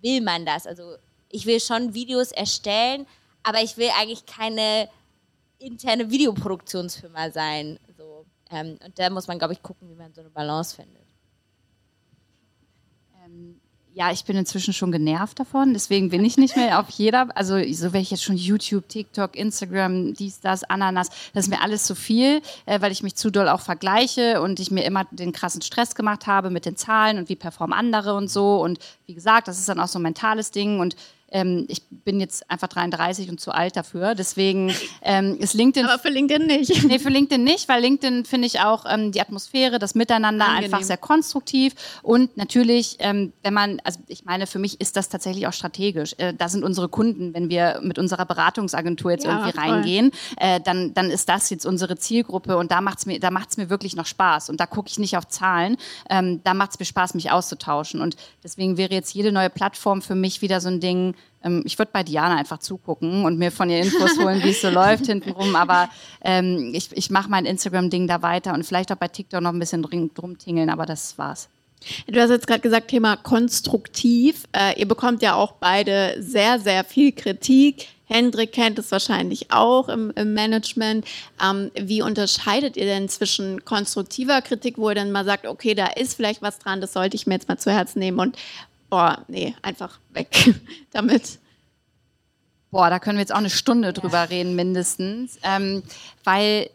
will 0.00 0.20
man 0.20 0.46
das? 0.46 0.66
Also 0.66 0.96
ich 1.30 1.46
will 1.46 1.60
schon 1.60 1.94
Videos 1.94 2.30
erstellen, 2.30 3.06
aber 3.42 3.62
ich 3.62 3.76
will 3.76 3.90
eigentlich 3.98 4.26
keine 4.26 4.88
interne 5.58 6.10
Videoproduktionsfirma 6.10 7.30
sein. 7.30 7.80
So. 7.96 8.26
Ähm, 8.50 8.78
und 8.84 8.98
da 8.98 9.10
muss 9.10 9.26
man, 9.26 9.38
glaube 9.38 9.54
ich, 9.54 9.62
gucken, 9.62 9.88
wie 9.88 9.94
man 9.94 10.12
so 10.14 10.20
eine 10.20 10.30
Balance 10.30 10.76
findet. 10.76 11.03
Ähm, 13.24 13.60
ja, 13.96 14.10
ich 14.10 14.24
bin 14.24 14.36
inzwischen 14.36 14.74
schon 14.74 14.90
genervt 14.90 15.38
davon, 15.38 15.72
deswegen 15.72 16.08
bin 16.08 16.24
ich 16.24 16.36
nicht 16.36 16.56
mehr 16.56 16.80
auf 16.80 16.90
jeder, 16.90 17.28
also 17.36 17.54
so 17.72 17.92
wäre 17.92 18.02
ich 18.02 18.10
jetzt 18.10 18.24
schon 18.24 18.36
YouTube, 18.36 18.88
TikTok, 18.88 19.36
Instagram, 19.36 20.14
dies, 20.14 20.40
das, 20.40 20.64
Ananas, 20.64 21.10
das 21.32 21.44
ist 21.44 21.50
mir 21.50 21.62
alles 21.62 21.84
zu 21.84 21.94
viel, 21.94 22.42
äh, 22.66 22.80
weil 22.80 22.90
ich 22.90 23.04
mich 23.04 23.14
zu 23.14 23.30
doll 23.30 23.48
auch 23.48 23.60
vergleiche 23.60 24.42
und 24.42 24.58
ich 24.58 24.72
mir 24.72 24.84
immer 24.84 25.04
den 25.12 25.30
krassen 25.30 25.62
Stress 25.62 25.94
gemacht 25.94 26.26
habe 26.26 26.50
mit 26.50 26.66
den 26.66 26.76
Zahlen 26.76 27.18
und 27.18 27.28
wie 27.28 27.36
performen 27.36 27.78
andere 27.78 28.14
und 28.16 28.28
so. 28.28 28.60
Und 28.60 28.80
wie 29.06 29.14
gesagt, 29.14 29.46
das 29.46 29.60
ist 29.60 29.68
dann 29.68 29.78
auch 29.78 29.88
so 29.88 30.00
ein 30.00 30.02
mentales 30.02 30.50
Ding 30.50 30.80
und 30.80 30.96
ähm, 31.34 31.66
ich 31.68 31.82
bin 31.90 32.20
jetzt 32.20 32.48
einfach 32.48 32.68
33 32.68 33.28
und 33.28 33.40
zu 33.40 33.50
alt 33.50 33.76
dafür. 33.76 34.14
Deswegen 34.14 34.72
ähm, 35.02 35.36
ist 35.38 35.52
LinkedIn. 35.52 35.86
Aber 35.86 35.98
für 35.98 36.08
LinkedIn 36.08 36.46
nicht. 36.46 36.84
Nee, 36.94 36.98
für 36.98 37.08
LinkedIn 37.08 37.42
nicht, 37.42 37.68
weil 37.68 37.80
LinkedIn 37.80 38.24
finde 38.24 38.46
ich 38.46 38.60
auch 38.60 38.84
ähm, 38.88 39.10
die 39.10 39.20
Atmosphäre, 39.20 39.78
das 39.78 39.94
Miteinander 39.94 40.46
Angenehm. 40.46 40.72
einfach 40.72 40.86
sehr 40.86 40.98
konstruktiv. 40.98 41.74
Und 42.02 42.36
natürlich, 42.36 42.96
ähm, 43.00 43.32
wenn 43.42 43.54
man, 43.54 43.80
also 43.84 43.98
ich 44.06 44.24
meine, 44.24 44.46
für 44.46 44.58
mich 44.58 44.80
ist 44.80 44.96
das 44.96 45.08
tatsächlich 45.08 45.46
auch 45.46 45.52
strategisch. 45.52 46.14
Äh, 46.18 46.34
da 46.34 46.48
sind 46.48 46.62
unsere 46.62 46.88
Kunden, 46.88 47.34
wenn 47.34 47.48
wir 47.48 47.80
mit 47.82 47.98
unserer 47.98 48.26
Beratungsagentur 48.26 49.12
jetzt 49.12 49.24
ja, 49.24 49.38
irgendwie 49.38 49.58
reingehen, 49.58 50.10
äh, 50.36 50.60
dann, 50.60 50.94
dann 50.94 51.10
ist 51.10 51.28
das 51.28 51.50
jetzt 51.50 51.66
unsere 51.66 51.96
Zielgruppe 51.96 52.56
und 52.58 52.70
da 52.70 52.80
macht 52.80 52.98
es 52.98 53.06
mir, 53.06 53.18
mir 53.18 53.70
wirklich 53.70 53.96
noch 53.96 54.06
Spaß. 54.06 54.50
Und 54.50 54.60
da 54.60 54.66
gucke 54.66 54.88
ich 54.88 54.98
nicht 54.98 55.16
auf 55.16 55.26
Zahlen. 55.26 55.76
Ähm, 56.10 56.42
da 56.44 56.54
macht 56.54 56.72
es 56.72 56.78
mir 56.78 56.86
Spaß, 56.86 57.14
mich 57.14 57.32
auszutauschen. 57.32 58.00
Und 58.00 58.16
deswegen 58.44 58.76
wäre 58.76 58.92
jetzt 58.92 59.14
jede 59.14 59.32
neue 59.32 59.50
Plattform 59.50 60.02
für 60.02 60.14
mich 60.14 60.42
wieder 60.42 60.60
so 60.60 60.68
ein 60.68 60.80
Ding, 60.80 61.14
ich 61.64 61.78
würde 61.78 61.90
bei 61.92 62.02
Diana 62.02 62.36
einfach 62.36 62.58
zugucken 62.58 63.24
und 63.24 63.38
mir 63.38 63.52
von 63.52 63.68
ihr 63.68 63.80
Infos 63.80 64.18
holen, 64.18 64.42
wie 64.42 64.50
es 64.50 64.62
so 64.62 64.70
läuft 64.70 65.06
hintenrum. 65.06 65.54
Aber 65.56 65.90
ähm, 66.22 66.72
ich, 66.74 66.88
ich 66.92 67.10
mache 67.10 67.28
mein 67.28 67.44
Instagram-Ding 67.44 68.08
da 68.08 68.22
weiter 68.22 68.54
und 68.54 68.64
vielleicht 68.64 68.90
auch 68.92 68.96
bei 68.96 69.08
TikTok 69.08 69.42
noch 69.42 69.52
ein 69.52 69.58
bisschen 69.58 69.82
drum 69.82 70.38
tingeln, 70.38 70.70
aber 70.70 70.86
das 70.86 71.18
war's. 71.18 71.48
Du 72.06 72.18
hast 72.18 72.30
jetzt 72.30 72.46
gerade 72.46 72.60
gesagt, 72.60 72.88
Thema 72.88 73.16
konstruktiv. 73.16 74.44
Äh, 74.52 74.80
ihr 74.80 74.88
bekommt 74.88 75.20
ja 75.20 75.34
auch 75.34 75.52
beide 75.52 76.16
sehr, 76.18 76.58
sehr 76.58 76.82
viel 76.82 77.12
Kritik. 77.12 77.88
Hendrik 78.06 78.52
kennt 78.52 78.78
es 78.78 78.90
wahrscheinlich 78.92 79.50
auch 79.50 79.88
im, 79.88 80.12
im 80.14 80.34
Management. 80.34 81.06
Ähm, 81.42 81.70
wie 81.74 82.02
unterscheidet 82.02 82.76
ihr 82.76 82.84
denn 82.84 83.08
zwischen 83.08 83.64
konstruktiver 83.64 84.40
Kritik, 84.42 84.78
wo 84.78 84.90
ihr 84.90 84.94
dann 84.94 85.12
mal 85.12 85.24
sagt, 85.24 85.46
okay, 85.46 85.74
da 85.74 85.86
ist 85.86 86.14
vielleicht 86.14 86.42
was 86.42 86.58
dran, 86.58 86.80
das 86.80 86.92
sollte 86.92 87.16
ich 87.16 87.26
mir 87.26 87.34
jetzt 87.34 87.48
mal 87.48 87.58
zu 87.58 87.70
Herzen 87.70 87.98
nehmen 87.98 88.18
und 88.18 88.36
boah, 88.94 89.24
nee, 89.26 89.56
einfach 89.60 89.98
weg 90.10 90.54
damit. 90.92 91.40
Boah, 92.70 92.90
da 92.90 93.00
können 93.00 93.18
wir 93.18 93.22
jetzt 93.22 93.32
auch 93.32 93.38
eine 93.38 93.50
Stunde 93.50 93.92
drüber 93.92 94.30
reden, 94.30 94.54
mindestens. 94.54 95.36
Ähm, 95.42 95.82
weil, 96.22 96.70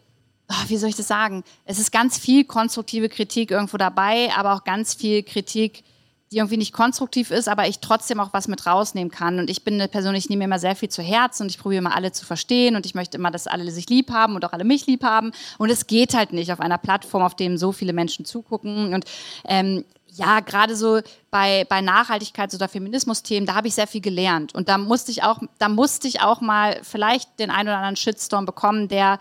oh, 0.50 0.68
wie 0.68 0.76
soll 0.76 0.90
ich 0.90 0.96
das 0.96 1.08
sagen? 1.08 1.44
Es 1.64 1.78
ist 1.78 1.92
ganz 1.92 2.18
viel 2.18 2.44
konstruktive 2.44 3.08
Kritik 3.08 3.50
irgendwo 3.50 3.78
dabei, 3.78 4.30
aber 4.36 4.52
auch 4.52 4.64
ganz 4.64 4.92
viel 4.92 5.22
Kritik, 5.22 5.82
die 6.30 6.36
irgendwie 6.36 6.58
nicht 6.58 6.74
konstruktiv 6.74 7.30
ist, 7.30 7.48
aber 7.48 7.66
ich 7.68 7.78
trotzdem 7.78 8.20
auch 8.20 8.34
was 8.34 8.48
mit 8.48 8.66
rausnehmen 8.66 9.10
kann. 9.10 9.38
Und 9.38 9.48
ich 9.48 9.64
bin 9.64 9.74
eine 9.74 9.88
Person, 9.88 10.14
ich 10.14 10.28
nehme 10.28 10.40
mir 10.40 10.44
immer 10.44 10.58
sehr 10.58 10.76
viel 10.76 10.90
zu 10.90 11.00
Herzen 11.00 11.44
und 11.44 11.48
ich 11.48 11.58
probiere 11.58 11.78
immer 11.78 11.96
alle 11.96 12.12
zu 12.12 12.26
verstehen 12.26 12.76
und 12.76 12.84
ich 12.84 12.94
möchte 12.94 13.16
immer, 13.16 13.30
dass 13.30 13.46
alle 13.46 13.70
sich 13.70 13.88
lieb 13.88 14.10
haben 14.10 14.34
und 14.34 14.44
auch 14.44 14.52
alle 14.52 14.64
mich 14.64 14.86
lieb 14.86 15.04
haben. 15.04 15.32
Und 15.56 15.70
es 15.70 15.86
geht 15.86 16.12
halt 16.12 16.34
nicht 16.34 16.52
auf 16.52 16.60
einer 16.60 16.78
Plattform, 16.78 17.22
auf 17.22 17.34
dem 17.34 17.56
so 17.56 17.72
viele 17.72 17.94
Menschen 17.94 18.26
zugucken. 18.26 18.92
Und 18.92 19.06
ähm, 19.46 19.86
ja, 20.14 20.40
gerade 20.40 20.76
so 20.76 21.00
bei, 21.30 21.64
bei 21.68 21.80
Nachhaltigkeits- 21.80 22.54
oder 22.54 22.68
Feminismus-Themen, 22.68 23.46
da 23.46 23.54
habe 23.54 23.68
ich 23.68 23.74
sehr 23.74 23.86
viel 23.86 24.00
gelernt. 24.00 24.54
Und 24.54 24.68
da 24.68 24.78
musste 24.78 25.10
ich 25.10 25.22
auch, 25.22 25.40
da 25.58 25.68
musste 25.68 26.08
ich 26.08 26.20
auch 26.20 26.40
mal 26.40 26.80
vielleicht 26.82 27.38
den 27.38 27.50
einen 27.50 27.68
oder 27.68 27.76
anderen 27.76 27.96
Shitstorm 27.96 28.46
bekommen, 28.46 28.88
der 28.88 29.18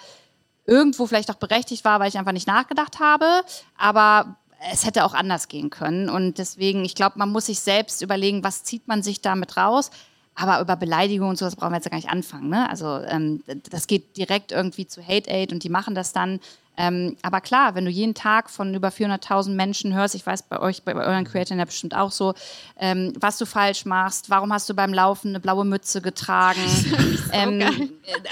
irgendwo 0.65 1.07
vielleicht 1.07 1.31
auch 1.31 1.35
berechtigt 1.35 1.83
war, 1.83 1.99
weil 1.99 2.09
ich 2.09 2.17
einfach 2.17 2.31
nicht 2.31 2.47
nachgedacht 2.47 2.99
habe, 2.99 3.41
aber 3.77 4.37
es 4.71 4.85
hätte 4.85 5.05
auch 5.05 5.13
anders 5.13 5.47
gehen 5.47 5.69
können. 5.69 6.09
Und 6.09 6.37
deswegen, 6.37 6.85
ich 6.85 6.95
glaube, 6.95 7.17
man 7.17 7.31
muss 7.31 7.47
sich 7.47 7.59
selbst 7.59 8.01
überlegen, 8.01 8.43
was 8.43 8.63
zieht 8.63 8.87
man 8.87 9.03
sich 9.03 9.21
damit 9.21 9.57
raus. 9.57 9.89
Aber 10.35 10.61
über 10.61 10.75
Beleidigung 10.75 11.29
und 11.29 11.37
sowas 11.37 11.55
brauchen 11.55 11.71
wir 11.71 11.77
jetzt 11.77 11.89
gar 11.89 11.97
nicht 11.97 12.09
anfangen. 12.09 12.49
Ne? 12.49 12.69
Also 12.69 12.99
ähm, 13.07 13.43
das 13.69 13.87
geht 13.87 14.15
direkt 14.15 14.51
irgendwie 14.51 14.87
zu 14.87 15.05
Hate 15.05 15.29
Aid 15.29 15.51
und 15.51 15.63
die 15.63 15.69
machen 15.69 15.95
das 15.95 16.13
dann. 16.13 16.39
Ähm, 16.81 17.17
aber 17.23 17.41
klar, 17.41 17.75
wenn 17.75 17.83
du 17.83 17.91
jeden 17.91 18.13
Tag 18.13 18.49
von 18.49 18.73
über 18.73 18.87
400.000 18.87 19.49
Menschen 19.49 19.93
hörst, 19.93 20.15
ich 20.15 20.25
weiß 20.25 20.43
bei 20.43 20.61
euch, 20.61 20.83
bei 20.83 20.95
euren 20.95 21.25
Creatoren 21.25 21.59
ja 21.59 21.65
bestimmt 21.65 21.93
auch 21.93 22.09
so, 22.09 22.33
ähm, 22.79 23.11
was 23.19 23.37
du 23.37 23.45
falsch 23.45 23.83
machst, 23.83 24.29
warum 24.29 24.53
hast 24.53 24.69
du 24.69 24.73
beim 24.73 24.93
Laufen 24.93 25.27
eine 25.27 25.41
blaue 25.41 25.65
Mütze 25.65 26.01
getragen? 26.01 26.61
ähm, 27.33 27.61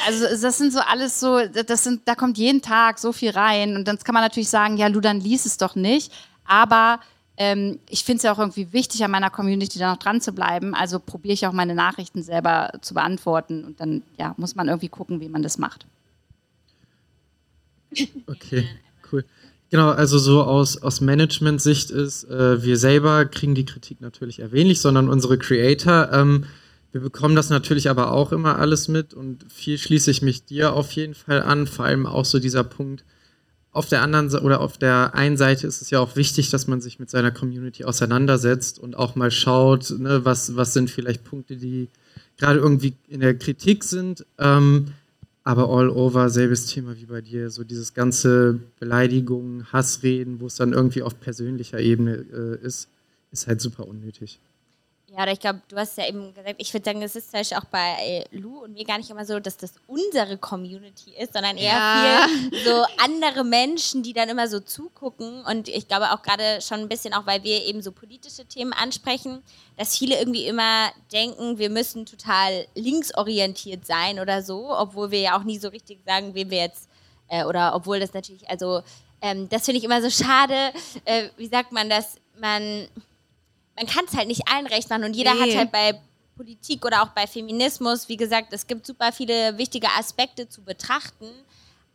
also 0.08 0.42
das 0.42 0.58
sind 0.58 0.72
so 0.72 0.80
alles 0.80 1.20
so, 1.20 1.42
das 1.46 1.84
sind, 1.84 2.08
da 2.08 2.16
kommt 2.16 2.38
jeden 2.38 2.62
Tag 2.62 3.00
so 3.00 3.12
viel 3.12 3.32
rein 3.32 3.76
und 3.76 3.86
dann 3.86 4.00
kann 4.00 4.14
man 4.14 4.24
natürlich 4.24 4.50
sagen, 4.50 4.78
ja, 4.78 4.88
Lu, 4.88 5.02
dann 5.02 5.20
lies 5.20 5.46
es 5.46 5.58
doch 5.58 5.76
nicht. 5.76 6.14
Aber 6.46 7.02
ähm, 7.36 7.80
ich 7.90 8.06
finde 8.06 8.18
es 8.18 8.24
ja 8.24 8.32
auch 8.32 8.40
irgendwie 8.40 8.72
wichtig, 8.72 9.04
an 9.04 9.12
meiner 9.12 9.30
Community 9.30 9.78
da 9.78 9.92
noch 9.92 10.00
dran 10.00 10.22
zu 10.22 10.32
bleiben. 10.32 10.74
Also 10.74 11.02
probiere 11.02 11.34
ich 11.34 11.46
auch 11.48 11.52
meine 11.52 11.76
Nachrichten 11.76 12.24
selber 12.24 12.72
zu 12.80 12.94
beantworten 12.94 13.66
und 13.66 13.82
dann 13.82 14.04
ja, 14.18 14.36
muss 14.38 14.56
man 14.56 14.70
irgendwie 14.70 14.88
gucken, 14.88 15.20
wie 15.20 15.28
man 15.28 15.44
das 15.44 15.58
macht. 15.58 15.86
Okay, 18.28 18.68
cool. 19.12 19.24
Genau, 19.70 19.90
also 19.90 20.18
so 20.18 20.44
aus, 20.44 20.82
aus 20.82 21.02
Management-Sicht 21.02 21.92
ist, 21.92 22.24
äh, 22.26 22.64
wir 22.64 22.78
selber 22.78 23.26
kriegen 23.26 23.54
die 23.54 23.66
Kritik 23.66 24.00
natürlich 24.02 24.40
wenig, 24.52 24.80
sondern 24.80 25.10
unsere 25.10 25.38
Creator. 25.38 26.10
Ähm, 26.14 26.46
wir 26.94 27.02
bekommen 27.02 27.36
das 27.36 27.50
natürlich 27.50 27.90
aber 27.90 28.12
auch 28.12 28.32
immer 28.32 28.60
alles 28.60 28.88
mit 28.88 29.14
und 29.14 29.46
viel 29.52 29.78
schließe 29.78 30.10
ich 30.10 30.22
mich 30.22 30.46
dir 30.46 30.74
auf 30.74 30.92
jeden 30.94 31.16
Fall 31.16 31.42
an, 31.42 31.68
vor 31.68 31.86
allem 31.86 32.06
auch 32.06 32.26
so 32.26 32.40
dieser 32.40 32.64
Punkt, 32.64 33.04
auf 33.78 33.88
der 33.88 34.02
anderen 34.02 34.34
oder 34.44 34.62
auf 34.62 34.80
der 34.80 35.14
einen 35.14 35.38
Seite 35.38 35.68
ist 35.68 35.84
es 35.84 35.92
ja 35.92 36.00
auch 36.00 36.16
wichtig, 36.16 36.50
dass 36.50 36.66
man 36.66 36.82
sich 36.82 36.98
mit 36.98 37.12
seiner 37.12 37.30
Community 37.30 37.84
auseinandersetzt 37.84 38.80
und 38.80 38.98
auch 38.98 39.16
mal 39.16 39.30
schaut, 39.30 39.94
ne, 40.00 40.26
was, 40.26 40.56
was 40.56 40.74
sind 40.74 40.90
vielleicht 40.90 41.24
Punkte, 41.24 41.58
die 41.58 41.90
gerade 42.38 42.58
irgendwie 42.58 42.96
in 43.08 43.20
der 43.20 43.38
Kritik 43.38 43.84
sind. 43.84 44.26
Ähm, 44.40 44.94
aber 45.48 45.70
all 45.70 45.90
over 45.90 46.30
selbes 46.30 46.66
Thema 46.66 46.98
wie 46.98 47.06
bei 47.06 47.22
dir, 47.22 47.50
so 47.50 47.64
dieses 47.64 47.94
ganze 47.94 48.60
Beleidigungen, 48.82 49.72
Hassreden, 49.72 50.42
wo 50.42 50.48
es 50.48 50.56
dann 50.56 50.74
irgendwie 50.74 51.04
auf 51.04 51.22
persönlicher 51.22 51.80
Ebene 51.80 52.26
äh, 52.34 52.66
ist, 52.66 52.90
ist 53.32 53.48
halt 53.48 53.62
super 53.62 53.88
unnötig. 53.88 54.42
Ja, 55.18 55.24
oder 55.24 55.32
ich 55.32 55.40
glaube, 55.40 55.62
du 55.68 55.76
hast 55.76 55.98
ja 55.98 56.08
eben 56.08 56.32
gesagt, 56.32 56.58
ich 56.60 56.72
würde 56.72 56.86
sagen, 56.86 57.02
es 57.02 57.16
ist 57.16 57.32
zum 57.32 57.40
Beispiel 57.40 57.58
auch 57.58 57.66
bei 57.66 58.24
Lou 58.30 58.60
und 58.60 58.74
mir 58.74 58.86
gar 58.86 59.00
nicht 59.00 59.10
immer 59.10 59.26
so, 59.26 59.40
dass 59.40 59.58
das 59.58 59.74
unsere 59.88 60.38
Community 60.38 61.12
ist, 61.18 61.34
sondern 61.34 61.58
eher 61.58 61.74
ja. 61.74 62.28
viel 62.28 62.64
so 62.64 62.86
andere 63.04 63.44
Menschen, 63.44 64.04
die 64.04 64.14
dann 64.14 64.30
immer 64.30 64.48
so 64.48 64.60
zugucken. 64.60 65.44
Und 65.44 65.70
ich 65.70 65.88
glaube 65.88 66.12
auch 66.12 66.22
gerade 66.22 66.62
schon 66.62 66.82
ein 66.82 66.88
bisschen, 66.88 67.16
auch 67.16 67.26
weil 67.26 67.44
wir 67.44 67.66
eben 67.66 67.82
so 67.82 67.92
politische 67.92 68.46
Themen 68.46 68.74
ansprechen, 68.74 69.42
dass 69.76 69.98
viele 69.98 70.20
irgendwie 70.20 70.46
immer 70.46 70.92
denken, 71.12 71.58
wir 71.58 71.72
müssen 71.72 72.06
total 72.06 72.68
linksorientiert 72.76 73.88
sein 73.88 74.20
oder 74.20 74.44
so, 74.44 74.70
obwohl 74.70 75.10
wir 75.10 75.22
ja 75.22 75.40
auch 75.40 75.44
nie 75.44 75.58
so 75.58 75.70
richtig 75.70 75.98
sagen, 76.06 76.36
wem 76.36 76.52
wir 76.52 76.60
jetzt, 76.60 76.90
äh, 77.28 77.44
oder 77.44 77.74
obwohl 77.74 78.00
das 78.00 78.14
natürlich, 78.14 78.48
also 78.52 78.84
ähm, 79.24 79.50
das 79.50 79.66
finde 79.66 79.80
ich 79.80 79.84
immer 79.84 80.00
so 80.04 80.12
schade, 80.12 80.72
äh, 81.06 81.30
wie 81.38 81.48
sagt 81.48 81.72
man 81.72 81.90
das, 81.90 82.18
man 82.40 82.88
man 83.78 83.86
kann 83.88 84.06
es 84.06 84.18
halt 84.18 84.28
nicht 84.28 84.48
allen 84.52 84.68
recht 84.68 84.90
machen 84.90 85.04
und 85.04 85.16
jeder 85.16 85.34
nee. 85.36 85.42
hat 85.42 85.56
halt 85.56 85.72
bei 85.72 86.02
Politik 86.36 86.86
oder 86.86 87.04
auch 87.04 87.10
bei 87.10 87.26
Feminismus, 87.28 88.10
wie 88.10 88.18
gesagt, 88.18 88.52
es 88.52 88.68
gibt 88.68 88.86
super 88.86 89.12
viele 89.12 89.58
wichtige 89.58 89.88
Aspekte 89.98 90.50
zu 90.50 90.62
betrachten, 90.62 91.30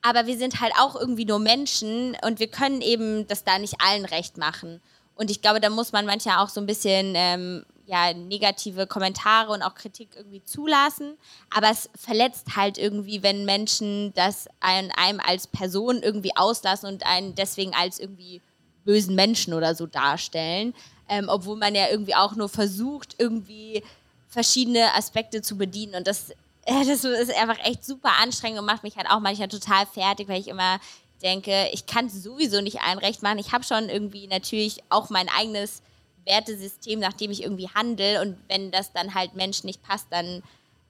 aber 0.00 0.26
wir 0.26 0.38
sind 0.38 0.60
halt 0.60 0.72
auch 0.78 0.96
irgendwie 0.96 1.24
nur 1.24 1.38
Menschen 1.38 2.16
und 2.24 2.40
wir 2.40 2.48
können 2.48 2.80
eben 2.80 3.26
das 3.28 3.44
da 3.44 3.58
nicht 3.58 3.80
allen 3.80 4.04
recht 4.04 4.36
machen. 4.36 4.80
Und 5.14 5.30
ich 5.30 5.42
glaube, 5.42 5.60
da 5.60 5.70
muss 5.70 5.92
man 5.92 6.06
manchmal 6.06 6.38
auch 6.38 6.48
so 6.48 6.60
ein 6.60 6.66
bisschen 6.66 7.12
ähm, 7.14 7.64
ja, 7.86 8.12
negative 8.14 8.86
Kommentare 8.86 9.52
und 9.52 9.62
auch 9.62 9.74
Kritik 9.74 10.08
irgendwie 10.16 10.42
zulassen. 10.44 11.16
Aber 11.50 11.70
es 11.70 11.90
verletzt 11.94 12.56
halt 12.56 12.78
irgendwie, 12.78 13.22
wenn 13.22 13.44
Menschen 13.44 14.12
das 14.14 14.48
einem, 14.60 14.90
einem 14.96 15.20
als 15.20 15.46
Person 15.46 16.02
irgendwie 16.02 16.34
auslassen 16.36 16.88
und 16.88 17.06
einen 17.06 17.34
deswegen 17.34 17.74
als 17.74 18.00
irgendwie 18.00 18.40
bösen 18.84 19.14
Menschen 19.14 19.54
oder 19.54 19.74
so 19.74 19.86
darstellen 19.86 20.74
ähm, 21.12 21.28
obwohl 21.28 21.56
man 21.56 21.74
ja 21.74 21.90
irgendwie 21.90 22.14
auch 22.14 22.34
nur 22.36 22.48
versucht, 22.48 23.16
irgendwie 23.18 23.82
verschiedene 24.28 24.94
Aspekte 24.94 25.42
zu 25.42 25.58
bedienen. 25.58 25.94
Und 25.94 26.06
das, 26.06 26.32
das 26.66 27.04
ist 27.04 27.34
einfach 27.34 27.58
echt 27.64 27.84
super 27.84 28.12
anstrengend 28.20 28.58
und 28.58 28.64
macht 28.64 28.82
mich 28.82 28.96
halt 28.96 29.10
auch 29.10 29.20
manchmal 29.20 29.48
total 29.48 29.84
fertig, 29.84 30.28
weil 30.28 30.40
ich 30.40 30.48
immer 30.48 30.80
denke, 31.22 31.68
ich 31.72 31.84
kann 31.86 32.06
es 32.06 32.22
sowieso 32.22 32.62
nicht 32.62 32.80
allen 32.80 32.98
recht 32.98 33.22
machen. 33.22 33.38
Ich 33.38 33.52
habe 33.52 33.62
schon 33.62 33.90
irgendwie 33.90 34.26
natürlich 34.26 34.78
auch 34.88 35.10
mein 35.10 35.28
eigenes 35.28 35.82
Wertesystem, 36.24 36.98
nach 36.98 37.12
dem 37.12 37.30
ich 37.30 37.42
irgendwie 37.42 37.68
handle. 37.68 38.22
Und 38.22 38.38
wenn 38.48 38.70
das 38.70 38.92
dann 38.92 39.14
halt 39.14 39.34
Menschen 39.34 39.66
nicht 39.66 39.82
passt, 39.82 40.06
dann 40.10 40.42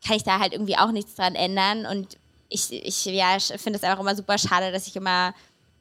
kann 0.07 0.17
ich 0.17 0.23
da 0.23 0.39
halt 0.39 0.53
irgendwie 0.53 0.79
auch 0.79 0.93
nichts 0.93 1.17
dran 1.17 1.35
ändern. 1.35 1.85
Und 1.85 2.17
ich, 2.49 2.73
ich 2.73 3.05
ja, 3.07 3.39
finde 3.41 3.79
es 3.79 3.83
einfach 3.83 4.01
immer 4.01 4.15
super 4.15 4.39
schade, 4.39 4.71
dass 4.71 4.87
ich 4.87 4.95
immer 4.95 5.35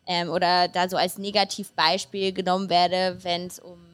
ähm, 0.08 0.30
oder 0.30 0.68
da 0.68 0.90
so 0.90 0.98
als 0.98 1.18
Negativbeispiel 1.18 2.34
genommen 2.34 2.70
werde, 2.70 3.18
wenn 3.24 3.48
es 3.48 3.60
um 3.60 3.92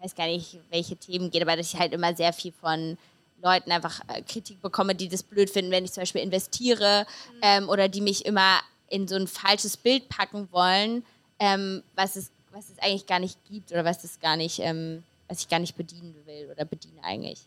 weiß 0.00 0.14
gar 0.14 0.26
nicht, 0.26 0.58
welche 0.70 0.96
Themen 0.96 1.30
geht, 1.30 1.42
aber 1.42 1.56
dass 1.56 1.72
ich 1.72 1.78
halt 1.78 1.92
immer 1.92 2.14
sehr 2.16 2.32
viel 2.32 2.52
von 2.52 2.96
Leuten 3.42 3.70
einfach 3.70 4.00
äh, 4.08 4.22
Kritik 4.22 4.60
bekomme, 4.60 4.94
die 4.94 5.08
das 5.08 5.22
blöd 5.22 5.50
finden, 5.50 5.70
wenn 5.70 5.84
ich 5.84 5.92
zum 5.92 6.02
Beispiel 6.02 6.22
investiere 6.22 7.06
mhm. 7.34 7.38
ähm, 7.42 7.68
oder 7.68 7.88
die 7.88 8.00
mich 8.00 8.26
immer 8.26 8.60
in 8.88 9.06
so 9.06 9.16
ein 9.16 9.26
falsches 9.26 9.76
Bild 9.76 10.08
packen 10.08 10.48
wollen, 10.50 11.04
ähm, 11.38 11.82
was, 11.94 12.16
es, 12.16 12.30
was 12.50 12.68
es 12.70 12.78
eigentlich 12.78 13.06
gar 13.06 13.18
nicht 13.18 13.38
gibt 13.48 13.72
oder 13.72 13.84
was 13.84 14.04
es 14.04 14.20
gar 14.20 14.36
nicht, 14.36 14.58
ähm, 14.60 15.04
was 15.28 15.40
ich 15.40 15.48
gar 15.48 15.58
nicht 15.58 15.76
bedienen 15.76 16.14
will 16.26 16.48
oder 16.50 16.64
bediene 16.64 17.02
eigentlich. 17.02 17.40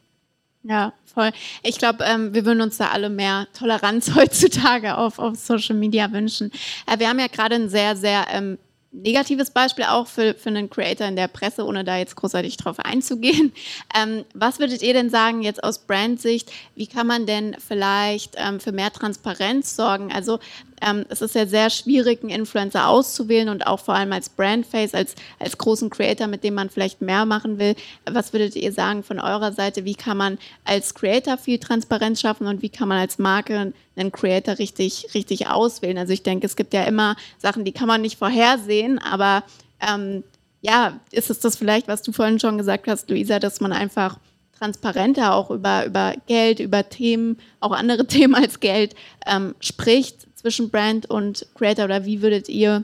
Ja, 0.63 0.93
voll. 1.13 1.31
Ich 1.61 1.77
glaube, 1.77 2.05
ähm, 2.05 2.33
wir 2.33 2.45
würden 2.45 2.61
uns 2.61 2.77
da 2.77 2.89
alle 2.89 3.09
mehr 3.09 3.47
Toleranz 3.57 4.11
heutzutage 4.15 4.97
auf, 4.97 5.19
auf 5.19 5.35
Social 5.35 5.75
Media 5.75 6.11
wünschen. 6.11 6.51
Äh, 6.87 6.99
wir 6.99 7.09
haben 7.09 7.19
ja 7.19 7.27
gerade 7.27 7.55
ein 7.55 7.69
sehr, 7.69 7.97
sehr 7.97 8.25
ähm, 8.31 8.57
negatives 8.93 9.49
Beispiel 9.49 9.85
auch 9.85 10.07
für, 10.07 10.35
für 10.35 10.49
einen 10.49 10.69
Creator 10.69 11.07
in 11.07 11.15
der 11.15 11.27
Presse, 11.27 11.65
ohne 11.65 11.83
da 11.83 11.97
jetzt 11.97 12.15
großartig 12.15 12.57
drauf 12.57 12.79
einzugehen. 12.79 13.51
Ähm, 13.95 14.25
was 14.33 14.57
würdet 14.57 14.81
ihr 14.81 14.93
denn 14.93 15.11
sagen 15.11 15.43
jetzt 15.43 15.63
aus 15.63 15.77
Brandsicht? 15.77 16.51
Wie 16.75 16.87
kann 16.87 17.05
man 17.05 17.27
denn 17.27 17.55
vielleicht 17.59 18.35
ähm, 18.37 18.59
für 18.59 18.71
mehr 18.71 18.91
Transparenz 18.91 19.75
sorgen? 19.75 20.11
Also 20.11 20.39
ähm, 20.81 21.05
es 21.09 21.21
ist 21.21 21.35
ja 21.35 21.45
sehr 21.45 21.69
schwierig, 21.69 22.21
einen 22.21 22.29
Influencer 22.29 22.87
auszuwählen 22.87 23.49
und 23.49 23.67
auch 23.67 23.79
vor 23.79 23.95
allem 23.95 24.11
als 24.13 24.29
Brandface, 24.29 24.93
als, 24.93 25.15
als 25.39 25.57
großen 25.57 25.89
Creator, 25.89 26.27
mit 26.27 26.43
dem 26.43 26.53
man 26.53 26.69
vielleicht 26.69 27.01
mehr 27.01 27.25
machen 27.25 27.59
will. 27.59 27.75
Was 28.09 28.33
würdet 28.33 28.55
ihr 28.55 28.71
sagen 28.71 29.03
von 29.03 29.19
eurer 29.19 29.51
Seite? 29.51 29.85
Wie 29.85 29.95
kann 29.95 30.17
man 30.17 30.37
als 30.65 30.93
Creator 30.93 31.37
viel 31.37 31.59
Transparenz 31.59 32.21
schaffen 32.21 32.47
und 32.47 32.61
wie 32.61 32.69
kann 32.69 32.87
man 32.87 32.99
als 32.99 33.19
Marke 33.19 33.73
einen 33.95 34.11
Creator 34.11 34.59
richtig, 34.59 35.07
richtig 35.13 35.47
auswählen? 35.47 35.97
Also 35.97 36.13
ich 36.13 36.23
denke, 36.23 36.45
es 36.45 36.55
gibt 36.55 36.73
ja 36.73 36.83
immer 36.83 37.15
Sachen, 37.37 37.65
die 37.65 37.71
kann 37.71 37.87
man 37.87 38.01
nicht 38.01 38.17
vorhersehen, 38.17 38.99
aber 38.99 39.43
ähm, 39.79 40.23
ja, 40.61 40.99
ist 41.11 41.29
es 41.29 41.39
das 41.39 41.57
vielleicht, 41.57 41.87
was 41.87 42.01
du 42.01 42.11
vorhin 42.11 42.39
schon 42.39 42.57
gesagt 42.57 42.87
hast, 42.87 43.09
Luisa, 43.09 43.39
dass 43.39 43.59
man 43.59 43.73
einfach 43.73 44.17
transparenter 44.57 45.33
auch 45.33 45.51
über, 45.51 45.85
über 45.85 46.13
Geld, 46.25 46.59
über 46.59 46.87
Themen, 46.87 47.37
auch 47.59 47.71
andere 47.71 48.07
Themen 48.07 48.33
als 48.33 48.59
Geld 48.59 48.95
ähm, 49.25 49.55
spricht 49.59 50.27
zwischen 50.43 50.69
Brand 50.69 51.09
und 51.09 51.47
Creator 51.55 51.85
oder 51.85 52.05
wie 52.05 52.21
würdet 52.21 52.49
ihr 52.49 52.83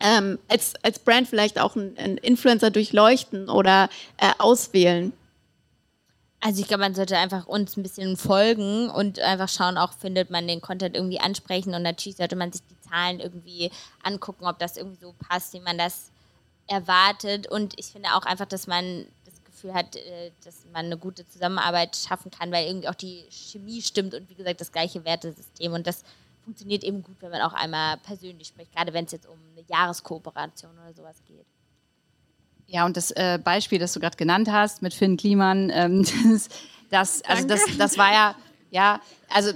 ähm, 0.00 0.38
als, 0.48 0.74
als 0.82 0.98
Brand 0.98 1.28
vielleicht 1.28 1.60
auch 1.60 1.76
einen, 1.76 1.96
einen 1.98 2.16
Influencer 2.16 2.70
durchleuchten 2.70 3.50
oder 3.50 3.90
äh, 4.16 4.30
auswählen? 4.38 5.12
Also 6.40 6.62
ich 6.62 6.68
glaube, 6.68 6.82
man 6.82 6.94
sollte 6.94 7.18
einfach 7.18 7.46
uns 7.46 7.76
ein 7.76 7.82
bisschen 7.82 8.16
folgen 8.16 8.88
und 8.88 9.18
einfach 9.20 9.50
schauen, 9.50 9.76
auch 9.76 9.92
findet 9.92 10.30
man 10.30 10.48
den 10.48 10.62
Content 10.62 10.96
irgendwie 10.96 11.20
ansprechen 11.20 11.74
und 11.74 11.82
natürlich 11.82 12.16
sollte 12.16 12.36
man 12.36 12.52
sich 12.52 12.62
die 12.70 12.88
Zahlen 12.88 13.20
irgendwie 13.20 13.70
angucken, 14.02 14.46
ob 14.46 14.58
das 14.58 14.78
irgendwie 14.78 15.00
so 15.00 15.14
passt, 15.28 15.52
wie 15.52 15.60
man 15.60 15.76
das 15.76 16.10
erwartet 16.68 17.48
und 17.48 17.78
ich 17.78 17.86
finde 17.86 18.14
auch 18.14 18.22
einfach, 18.22 18.46
dass 18.46 18.66
man 18.66 19.04
das 19.26 19.44
Gefühl 19.44 19.74
hat, 19.74 19.96
äh, 19.96 20.30
dass 20.44 20.64
man 20.72 20.86
eine 20.86 20.96
gute 20.96 21.26
Zusammenarbeit 21.28 21.96
schaffen 21.96 22.30
kann, 22.30 22.50
weil 22.50 22.66
irgendwie 22.66 22.88
auch 22.88 22.94
die 22.94 23.24
Chemie 23.30 23.82
stimmt 23.82 24.14
und 24.14 24.30
wie 24.30 24.34
gesagt 24.34 24.60
das 24.60 24.72
gleiche 24.72 25.04
Wertesystem. 25.04 25.72
Und 25.72 25.86
das 25.86 26.04
funktioniert 26.48 26.82
eben 26.82 27.02
gut, 27.02 27.16
wenn 27.20 27.30
man 27.30 27.42
auch 27.42 27.52
einmal 27.52 27.98
persönlich 27.98 28.48
spricht, 28.48 28.72
gerade 28.72 28.94
wenn 28.94 29.04
es 29.04 29.12
jetzt 29.12 29.26
um 29.26 29.36
eine 29.52 29.66
Jahreskooperation 29.68 30.70
oder 30.82 30.94
sowas 30.94 31.22
geht. 31.26 31.44
Ja, 32.66 32.86
und 32.86 32.96
das 32.96 33.10
äh, 33.10 33.38
Beispiel, 33.42 33.78
das 33.78 33.92
du 33.92 34.00
gerade 34.00 34.16
genannt 34.16 34.50
hast 34.50 34.80
mit 34.80 34.94
Finn 34.94 35.18
Kliman, 35.18 35.70
ähm, 35.70 36.06
das, 36.90 37.22
also 37.24 37.46
das, 37.46 37.60
das 37.76 37.98
war 37.98 38.12
ja, 38.12 38.34
ja, 38.70 39.00
also 39.28 39.52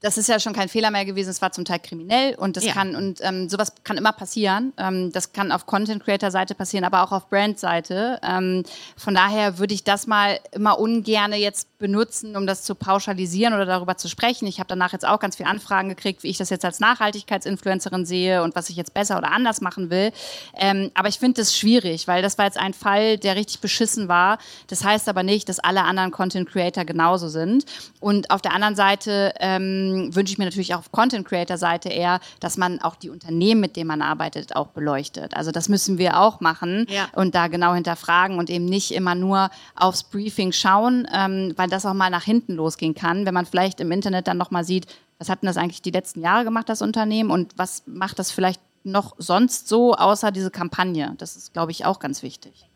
das 0.00 0.16
ist 0.16 0.28
ja 0.28 0.38
schon 0.38 0.52
kein 0.52 0.68
Fehler 0.68 0.90
mehr 0.90 1.04
gewesen, 1.04 1.30
es 1.30 1.42
war 1.42 1.50
zum 1.50 1.64
Teil 1.64 1.80
kriminell 1.80 2.36
und 2.36 2.56
das 2.56 2.64
ja. 2.64 2.72
kann 2.72 2.94
und 2.94 3.18
ähm, 3.22 3.48
sowas 3.48 3.72
kann 3.82 3.96
immer 3.96 4.12
passieren. 4.12 4.72
Ähm, 4.76 5.10
das 5.12 5.32
kann 5.32 5.50
auf 5.50 5.66
Content 5.66 6.04
Creator 6.04 6.30
Seite 6.30 6.54
passieren, 6.54 6.84
aber 6.84 7.02
auch 7.02 7.10
auf 7.10 7.28
Brand 7.28 7.58
Seite. 7.58 8.20
Ähm, 8.22 8.62
von 8.96 9.14
daher 9.14 9.58
würde 9.58 9.74
ich 9.74 9.82
das 9.82 10.06
mal 10.06 10.38
immer 10.52 10.78
ungerne 10.78 11.36
jetzt 11.36 11.77
benutzen, 11.78 12.36
um 12.36 12.46
das 12.46 12.64
zu 12.64 12.74
pauschalisieren 12.74 13.54
oder 13.54 13.64
darüber 13.64 13.96
zu 13.96 14.08
sprechen. 14.08 14.46
Ich 14.48 14.58
habe 14.58 14.66
danach 14.68 14.92
jetzt 14.92 15.06
auch 15.06 15.20
ganz 15.20 15.36
viele 15.36 15.48
Anfragen 15.48 15.88
gekriegt, 15.88 16.24
wie 16.24 16.28
ich 16.28 16.36
das 16.36 16.50
jetzt 16.50 16.64
als 16.64 16.80
Nachhaltigkeitsinfluencerin 16.80 18.04
sehe 18.04 18.42
und 18.42 18.56
was 18.56 18.68
ich 18.68 18.76
jetzt 18.76 18.94
besser 18.94 19.16
oder 19.16 19.30
anders 19.30 19.60
machen 19.60 19.88
will. 19.88 20.10
Ähm, 20.56 20.90
aber 20.94 21.08
ich 21.08 21.20
finde 21.20 21.40
das 21.40 21.56
schwierig, 21.56 22.08
weil 22.08 22.20
das 22.20 22.36
war 22.36 22.46
jetzt 22.46 22.58
ein 22.58 22.74
Fall, 22.74 23.16
der 23.16 23.36
richtig 23.36 23.60
beschissen 23.60 24.08
war. 24.08 24.38
Das 24.66 24.82
heißt 24.82 25.08
aber 25.08 25.22
nicht, 25.22 25.48
dass 25.48 25.60
alle 25.60 25.84
anderen 25.84 26.10
Content 26.10 26.48
Creator 26.48 26.84
genauso 26.84 27.28
sind. 27.28 27.64
Und 28.00 28.30
auf 28.32 28.42
der 28.42 28.54
anderen 28.54 28.74
Seite 28.74 29.32
ähm, 29.38 30.10
wünsche 30.12 30.32
ich 30.32 30.38
mir 30.38 30.46
natürlich 30.46 30.74
auch 30.74 30.80
auf 30.80 30.90
Content 30.90 31.28
Creator 31.28 31.58
Seite 31.58 31.90
eher, 31.90 32.18
dass 32.40 32.56
man 32.56 32.80
auch 32.80 32.96
die 32.96 33.10
Unternehmen, 33.10 33.60
mit 33.60 33.76
denen 33.76 33.86
man 33.86 34.02
arbeitet, 34.02 34.56
auch 34.56 34.68
beleuchtet. 34.68 35.36
Also 35.36 35.52
das 35.52 35.68
müssen 35.68 35.98
wir 35.98 36.18
auch 36.18 36.40
machen 36.40 36.86
ja. 36.88 37.08
und 37.14 37.36
da 37.36 37.46
genau 37.46 37.74
hinterfragen 37.74 38.38
und 38.38 38.50
eben 38.50 38.64
nicht 38.64 38.90
immer 38.90 39.14
nur 39.14 39.50
aufs 39.76 40.02
Briefing 40.02 40.50
schauen, 40.50 41.06
ähm, 41.14 41.52
weil 41.56 41.67
das 41.68 41.86
auch 41.86 41.94
mal 41.94 42.10
nach 42.10 42.24
hinten 42.24 42.54
losgehen 42.54 42.94
kann, 42.94 43.26
wenn 43.26 43.34
man 43.34 43.46
vielleicht 43.46 43.80
im 43.80 43.92
Internet 43.92 44.26
dann 44.28 44.38
nochmal 44.38 44.64
sieht, 44.64 44.86
was 45.18 45.28
hat 45.28 45.42
denn 45.42 45.48
das 45.48 45.56
eigentlich 45.56 45.82
die 45.82 45.90
letzten 45.90 46.20
Jahre 46.20 46.44
gemacht, 46.44 46.68
das 46.68 46.82
Unternehmen 46.82 47.30
und 47.30 47.56
was 47.56 47.82
macht 47.86 48.18
das 48.18 48.30
vielleicht 48.30 48.60
noch 48.84 49.14
sonst 49.18 49.68
so, 49.68 49.94
außer 49.94 50.30
diese 50.30 50.50
Kampagne. 50.50 51.14
Das 51.18 51.36
ist, 51.36 51.52
glaube 51.52 51.72
ich, 51.72 51.84
auch 51.84 51.98
ganz 51.98 52.22
wichtig. 52.22 52.68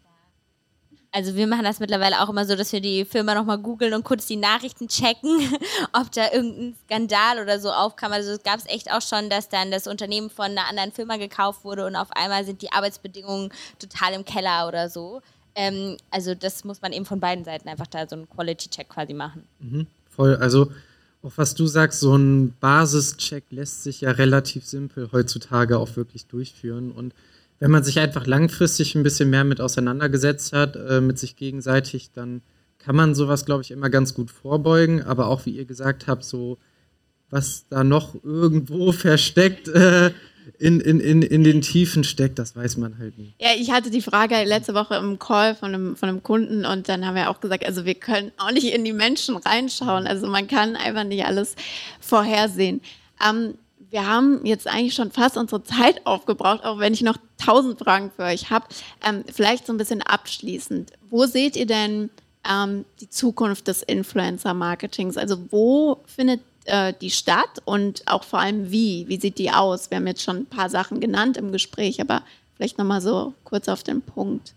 Also 1.14 1.36
wir 1.36 1.46
machen 1.46 1.64
das 1.64 1.78
mittlerweile 1.78 2.22
auch 2.22 2.30
immer 2.30 2.46
so, 2.46 2.56
dass 2.56 2.72
wir 2.72 2.80
die 2.80 3.04
Firma 3.04 3.34
nochmal 3.34 3.58
googeln 3.58 3.92
und 3.92 4.02
kurz 4.02 4.24
die 4.26 4.36
Nachrichten 4.36 4.88
checken, 4.88 5.58
ob 5.92 6.10
da 6.10 6.32
irgendein 6.32 6.74
Skandal 6.86 7.38
oder 7.38 7.60
so 7.60 7.70
aufkam. 7.70 8.12
Also 8.12 8.30
es 8.30 8.42
gab 8.42 8.58
es 8.58 8.66
echt 8.66 8.90
auch 8.90 9.02
schon, 9.02 9.28
dass 9.28 9.50
dann 9.50 9.70
das 9.70 9.86
Unternehmen 9.86 10.30
von 10.30 10.46
einer 10.46 10.66
anderen 10.70 10.90
Firma 10.90 11.18
gekauft 11.18 11.64
wurde 11.64 11.84
und 11.84 11.96
auf 11.96 12.10
einmal 12.12 12.46
sind 12.46 12.62
die 12.62 12.72
Arbeitsbedingungen 12.72 13.52
total 13.78 14.14
im 14.14 14.24
Keller 14.24 14.66
oder 14.66 14.88
so. 14.88 15.20
Ähm, 15.54 15.96
also 16.10 16.34
das 16.34 16.64
muss 16.64 16.80
man 16.82 16.92
eben 16.92 17.04
von 17.04 17.20
beiden 17.20 17.44
Seiten 17.44 17.68
einfach 17.68 17.86
da 17.86 18.08
so 18.08 18.16
einen 18.16 18.28
Quality-Check 18.28 18.88
quasi 18.88 19.14
machen. 19.14 19.44
Mhm, 19.60 19.86
voll, 20.08 20.36
also 20.36 20.72
auch 21.22 21.32
was 21.36 21.54
du 21.54 21.66
sagst, 21.66 22.00
so 22.00 22.16
ein 22.16 22.54
Basischeck 22.58 23.44
lässt 23.50 23.84
sich 23.84 24.00
ja 24.00 24.10
relativ 24.10 24.66
simpel 24.66 25.10
heutzutage 25.12 25.78
auch 25.78 25.96
wirklich 25.96 26.26
durchführen 26.26 26.90
und 26.90 27.14
wenn 27.62 27.70
man 27.70 27.84
sich 27.84 28.00
einfach 28.00 28.26
langfristig 28.26 28.96
ein 28.96 29.04
bisschen 29.04 29.30
mehr 29.30 29.44
mit 29.44 29.60
auseinandergesetzt 29.60 30.52
hat, 30.52 30.74
äh, 30.74 31.00
mit 31.00 31.20
sich 31.20 31.36
gegenseitig, 31.36 32.10
dann 32.10 32.42
kann 32.80 32.96
man 32.96 33.14
sowas, 33.14 33.44
glaube 33.44 33.62
ich, 33.62 33.70
immer 33.70 33.88
ganz 33.88 34.14
gut 34.14 34.32
vorbeugen. 34.32 35.00
Aber 35.04 35.28
auch, 35.28 35.46
wie 35.46 35.56
ihr 35.56 35.64
gesagt 35.64 36.08
habt, 36.08 36.24
so 36.24 36.58
was 37.30 37.66
da 37.68 37.84
noch 37.84 38.16
irgendwo 38.24 38.90
versteckt 38.92 39.68
äh, 39.68 40.10
in, 40.58 40.80
in, 40.80 41.00
in, 41.00 41.22
in 41.22 41.44
den 41.44 41.60
Tiefen 41.60 42.04
steckt, 42.04 42.38
das 42.38 42.54
weiß 42.56 42.76
man 42.76 42.98
halt 42.98 43.18
nicht. 43.18 43.34
Ja, 43.40 43.50
ich 43.56 43.70
hatte 43.70 43.90
die 43.90 44.00
Frage 44.00 44.42
letzte 44.44 44.74
Woche 44.74 44.96
im 44.96 45.18
Call 45.18 45.54
von 45.54 45.74
einem, 45.74 45.96
von 45.96 46.08
einem 46.08 46.22
Kunden 46.22 46.64
und 46.64 46.88
dann 46.88 47.06
haben 47.06 47.14
wir 47.14 47.30
auch 47.30 47.40
gesagt, 47.40 47.66
also 47.66 47.84
wir 47.84 47.94
können 47.94 48.32
auch 48.38 48.50
nicht 48.50 48.72
in 48.72 48.84
die 48.84 48.92
Menschen 48.92 49.36
reinschauen. 49.36 50.06
Also 50.06 50.26
man 50.26 50.46
kann 50.46 50.76
einfach 50.76 51.04
nicht 51.04 51.24
alles 51.24 51.56
vorhersehen. 52.00 52.80
Ähm, 53.24 53.54
wir 53.90 54.08
haben 54.08 54.44
jetzt 54.46 54.66
eigentlich 54.66 54.94
schon 54.94 55.10
fast 55.10 55.36
unsere 55.36 55.62
Zeit 55.62 56.06
aufgebraucht, 56.06 56.64
auch 56.64 56.78
wenn 56.78 56.94
ich 56.94 57.02
noch 57.02 57.18
tausend 57.36 57.78
Fragen 57.78 58.10
für 58.14 58.22
euch 58.22 58.50
habe. 58.50 58.64
Ähm, 59.06 59.24
vielleicht 59.32 59.66
so 59.66 59.72
ein 59.72 59.76
bisschen 59.76 60.00
abschließend. 60.00 60.92
Wo 61.10 61.26
seht 61.26 61.56
ihr 61.56 61.66
denn 61.66 62.08
ähm, 62.50 62.86
die 63.00 63.10
Zukunft 63.10 63.68
des 63.68 63.82
Influencer-Marketings? 63.82 65.18
Also 65.18 65.38
wo 65.50 65.98
findet 66.06 66.40
äh, 66.64 66.92
die 67.00 67.10
statt 67.10 67.60
und 67.64 68.02
auch 68.06 68.24
vor 68.24 68.38
allem 68.38 68.70
wie? 68.70 69.06
Wie 69.08 69.20
sieht 69.20 69.38
die 69.38 69.50
aus? 69.50 69.90
Wir 69.90 69.98
haben 69.98 70.06
jetzt 70.06 70.22
schon 70.22 70.38
ein 70.38 70.46
paar 70.46 70.70
Sachen 70.70 71.00
genannt 71.00 71.36
im 71.36 71.52
Gespräch, 71.52 72.00
aber 72.00 72.22
vielleicht 72.56 72.78
nochmal 72.78 73.00
so 73.00 73.34
kurz 73.44 73.68
auf 73.68 73.82
den 73.82 74.02
Punkt. 74.02 74.54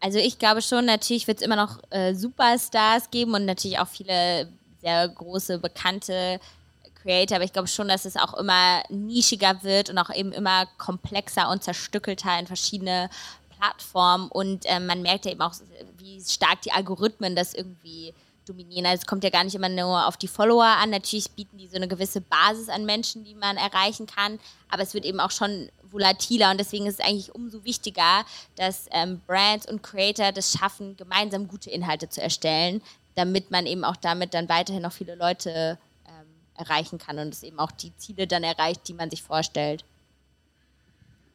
Also 0.00 0.18
ich 0.18 0.38
glaube 0.38 0.62
schon, 0.62 0.84
natürlich 0.84 1.26
wird 1.26 1.38
es 1.38 1.44
immer 1.44 1.56
noch 1.56 1.80
äh, 1.90 2.14
Superstars 2.14 3.10
geben 3.10 3.34
und 3.34 3.46
natürlich 3.46 3.78
auch 3.78 3.88
viele 3.88 4.48
sehr 4.80 5.08
große, 5.08 5.58
bekannte 5.58 6.38
Creator, 7.02 7.36
aber 7.36 7.44
ich 7.44 7.52
glaube 7.52 7.68
schon, 7.68 7.88
dass 7.88 8.04
es 8.04 8.16
auch 8.16 8.34
immer 8.34 8.82
nischiger 8.88 9.62
wird 9.62 9.90
und 9.90 9.98
auch 9.98 10.14
eben 10.14 10.32
immer 10.32 10.66
komplexer 10.78 11.48
und 11.50 11.64
zerstückelter 11.64 12.38
in 12.38 12.46
verschiedene 12.46 13.10
Plattformen 13.58 14.28
und 14.28 14.66
äh, 14.66 14.78
man 14.78 15.02
merkt 15.02 15.24
ja 15.24 15.32
eben 15.32 15.40
auch, 15.40 15.54
wie 15.96 16.22
stark 16.22 16.62
die 16.62 16.72
Algorithmen 16.72 17.34
das 17.34 17.54
irgendwie 17.54 18.14
dominieren. 18.48 18.86
Also 18.86 19.02
es 19.02 19.06
kommt 19.06 19.24
ja 19.24 19.30
gar 19.30 19.44
nicht 19.44 19.54
immer 19.54 19.68
nur 19.68 20.06
auf 20.06 20.16
die 20.16 20.28
Follower 20.28 20.64
an. 20.64 20.90
Natürlich 20.90 21.30
bieten 21.32 21.58
die 21.58 21.68
so 21.68 21.76
eine 21.76 21.88
gewisse 21.88 22.20
Basis 22.20 22.68
an 22.68 22.86
Menschen, 22.86 23.24
die 23.24 23.34
man 23.34 23.56
erreichen 23.56 24.06
kann, 24.06 24.38
aber 24.68 24.82
es 24.82 24.94
wird 24.94 25.04
eben 25.04 25.20
auch 25.20 25.30
schon 25.30 25.70
volatiler 25.90 26.50
und 26.50 26.58
deswegen 26.58 26.86
ist 26.86 27.00
es 27.00 27.06
eigentlich 27.06 27.34
umso 27.34 27.64
wichtiger, 27.64 28.24
dass 28.56 28.86
ähm, 28.90 29.20
Brands 29.26 29.66
und 29.66 29.82
Creator 29.82 30.32
das 30.32 30.52
schaffen, 30.52 30.96
gemeinsam 30.96 31.48
gute 31.48 31.70
Inhalte 31.70 32.08
zu 32.08 32.20
erstellen, 32.20 32.82
damit 33.14 33.50
man 33.50 33.66
eben 33.66 33.84
auch 33.84 33.96
damit 33.96 34.34
dann 34.34 34.48
weiterhin 34.48 34.82
noch 34.82 34.92
viele 34.92 35.14
Leute 35.14 35.78
erreichen 36.58 36.98
kann 36.98 37.18
und 37.18 37.32
es 37.32 37.42
eben 37.42 37.58
auch 37.58 37.70
die 37.70 37.96
Ziele 37.96 38.26
dann 38.26 38.44
erreicht, 38.44 38.86
die 38.88 38.94
man 38.94 39.10
sich 39.10 39.22
vorstellt. 39.22 39.84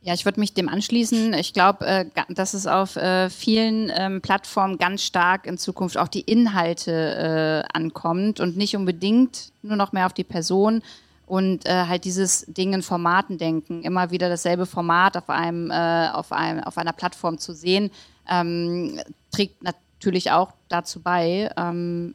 Ja, 0.04 0.14
ich 0.14 0.26
würde 0.26 0.42
mich 0.42 0.54
dem 0.54 0.68
anschließen. 0.68 1.34
Ich 1.34 1.54
glaube, 1.54 1.86
äh, 1.86 2.06
dass 2.28 2.54
es 2.54 2.68
auf 2.68 2.98
äh, 2.98 3.30
vielen 3.30 3.90
ähm, 3.96 4.22
Plattformen 4.22 4.78
ganz 4.78 5.02
stark 5.04 5.48
in 5.48 5.58
Zukunft 5.58 5.98
auch 5.98 6.10
die 6.10 6.22
Inhalte 6.22 7.64
äh, 7.72 7.78
ankommt 7.78 8.42
und 8.42 8.58
nicht 8.58 8.76
unbedingt 8.76 9.54
nur 9.62 9.78
noch 9.78 9.94
mehr 9.94 10.06
auf 10.06 10.14
die 10.14 10.26
Person 10.26 10.84
und 11.26 11.66
äh, 11.66 11.86
halt 11.88 12.04
dieses 12.04 12.46
Ding 12.48 12.74
in 12.74 12.82
Formaten 12.82 13.38
denken, 13.38 13.82
immer 13.84 14.12
wieder 14.12 14.28
dasselbe 14.28 14.66
Format 14.66 15.16
auf 15.16 15.30
einem, 15.30 15.72
äh, 15.72 16.10
auf 16.12 16.34
einem, 16.34 16.62
auf 16.66 16.78
einer 16.78 16.92
Plattform 16.92 17.38
zu 17.38 17.54
sehen, 17.54 17.90
ähm, 18.30 19.00
trägt 19.32 19.64
natürlich 19.64 20.32
auch 20.32 20.52
dazu 20.68 21.02
bei, 21.02 21.50
ähm, 21.56 22.14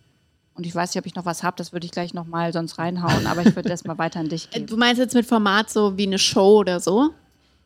und 0.55 0.67
ich 0.67 0.75
weiß 0.75 0.95
nicht, 0.95 1.01
ob 1.01 1.07
ich 1.07 1.15
noch 1.15 1.25
was 1.25 1.43
habe, 1.43 1.57
das 1.57 1.73
würde 1.73 1.87
ich 1.87 1.93
gleich 1.93 2.13
nochmal 2.13 2.53
sonst 2.53 2.79
reinhauen, 2.79 3.27
aber 3.27 3.43
ich 3.47 3.57
würde 3.57 3.69
das 3.71 3.85
mal 3.85 3.97
weiter 3.97 4.21
an 4.21 4.29
dich 4.29 4.51
geben. 4.51 4.67
Du 4.67 4.77
meinst 4.77 4.99
jetzt 4.99 5.15
mit 5.15 5.25
Format 5.25 5.71
so 5.71 5.97
wie 5.97 6.07
eine 6.07 6.19
Show 6.19 6.59
oder 6.59 6.81
so? 6.81 7.15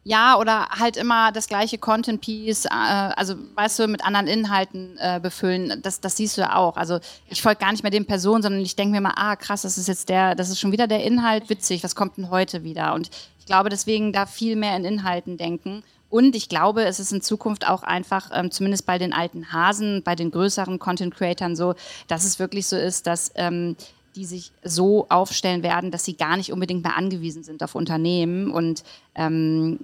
Ja, 0.05 0.36
oder 0.36 0.68
halt 0.70 0.96
immer 0.96 1.30
das 1.30 1.46
gleiche 1.46 1.78
Content-Piece, 1.78 2.64
äh, 2.64 2.68
also 2.70 3.34
weißt 3.55 3.78
du, 3.78 3.86
mit 3.86 4.05
anderen 4.05 4.26
Inhalten 4.26 4.96
äh, 4.98 5.20
befüllen, 5.22 5.80
das, 5.82 6.00
das 6.00 6.16
siehst 6.16 6.36
du 6.36 6.40
ja 6.40 6.57
auch. 6.57 6.76
Also 6.76 6.98
ich 7.28 7.40
folge 7.40 7.61
gar 7.61 7.70
nicht 7.70 7.84
mehr 7.84 7.90
den 7.92 8.07
Personen, 8.07 8.42
sondern 8.42 8.61
ich 8.61 8.74
denke 8.74 8.92
mir 8.92 9.00
mal, 9.00 9.14
ah 9.14 9.36
krass, 9.36 9.62
das 9.62 9.78
ist 9.78 9.86
jetzt 9.86 10.09
der, 10.09 10.34
das 10.34 10.50
ist 10.50 10.59
schon 10.59 10.72
wieder 10.72 10.88
der 10.88 11.05
Inhalt, 11.05 11.48
witzig, 11.50 11.84
was 11.84 11.94
kommt 11.94 12.16
denn 12.16 12.30
heute 12.30 12.64
wieder? 12.64 12.94
Und 12.94 13.11
ich 13.38 13.46
glaube 13.46 13.68
deswegen 13.68 14.12
da 14.12 14.26
viel 14.26 14.57
mehr 14.57 14.76
in 14.76 14.84
Inhalten 14.84 15.36
denken 15.36 15.84
und 16.12 16.36
ich 16.36 16.50
glaube, 16.50 16.84
es 16.84 17.00
ist 17.00 17.11
in 17.11 17.22
Zukunft 17.22 17.66
auch 17.66 17.82
einfach, 17.82 18.30
ähm, 18.34 18.50
zumindest 18.50 18.84
bei 18.84 18.98
den 18.98 19.14
alten 19.14 19.50
Hasen, 19.50 20.03
bei 20.03 20.14
den 20.14 20.30
größeren 20.30 20.78
Content-Creatern 20.78 21.57
so, 21.57 21.74
dass 22.07 22.24
es 22.24 22.38
wirklich 22.38 22.66
so 22.66 22.76
ist, 22.76 23.07
dass 23.07 23.32
ähm, 23.34 23.76
die 24.14 24.26
sich 24.26 24.53
so 24.62 25.07
aufstellen 25.09 25.62
werden, 25.62 25.90
dass 25.90 26.05
sie 26.05 26.14
gar 26.14 26.36
nicht 26.36 26.53
unbedingt 26.53 26.84
mehr 26.84 26.98
angewiesen 26.98 27.44
sind 27.44 27.62
auf 27.62 27.74
Unternehmen 27.74 28.50
und 28.50 28.84
ähm, 29.14 29.78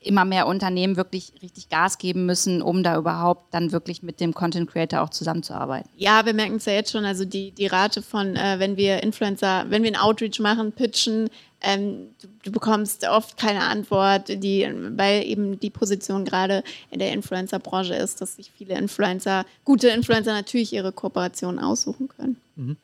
immer 0.00 0.24
mehr 0.24 0.46
Unternehmen 0.46 0.96
wirklich 0.96 1.32
richtig 1.42 1.68
Gas 1.68 1.98
geben 1.98 2.26
müssen, 2.26 2.62
um 2.62 2.82
da 2.82 2.96
überhaupt 2.96 3.52
dann 3.52 3.72
wirklich 3.72 4.02
mit 4.02 4.20
dem 4.20 4.32
Content 4.34 4.70
Creator 4.70 5.02
auch 5.02 5.10
zusammenzuarbeiten. 5.10 5.90
Ja, 5.96 6.24
wir 6.24 6.34
merken 6.34 6.56
es 6.56 6.64
ja 6.64 6.72
jetzt 6.72 6.92
schon, 6.92 7.04
also 7.04 7.24
die, 7.24 7.50
die 7.52 7.66
Rate 7.66 8.02
von, 8.02 8.36
äh, 8.36 8.56
wenn 8.58 8.76
wir 8.76 9.02
Influencer, 9.02 9.66
wenn 9.68 9.82
wir 9.82 9.88
einen 9.88 10.02
Outreach 10.02 10.40
machen, 10.40 10.72
pitchen, 10.72 11.28
ähm, 11.62 12.08
du, 12.22 12.28
du, 12.44 12.52
bekommst 12.52 13.06
oft 13.06 13.36
keine 13.36 13.60
Antwort, 13.60 14.28
die, 14.28 14.66
weil 14.96 15.24
eben 15.24 15.60
die 15.60 15.68
Position 15.68 16.24
gerade 16.24 16.62
in 16.90 16.98
der 16.98 17.12
Influencer-Branche 17.12 17.94
ist, 17.94 18.22
dass 18.22 18.36
sich 18.36 18.50
viele 18.56 18.78
Influencer, 18.78 19.44
gute 19.64 19.88
Influencer 19.88 20.32
natürlich 20.32 20.72
ihre 20.72 20.92
Kooperationen 20.92 21.58
aussuchen 21.58 22.08
können. 22.08 22.36
Mhm. 22.56 22.76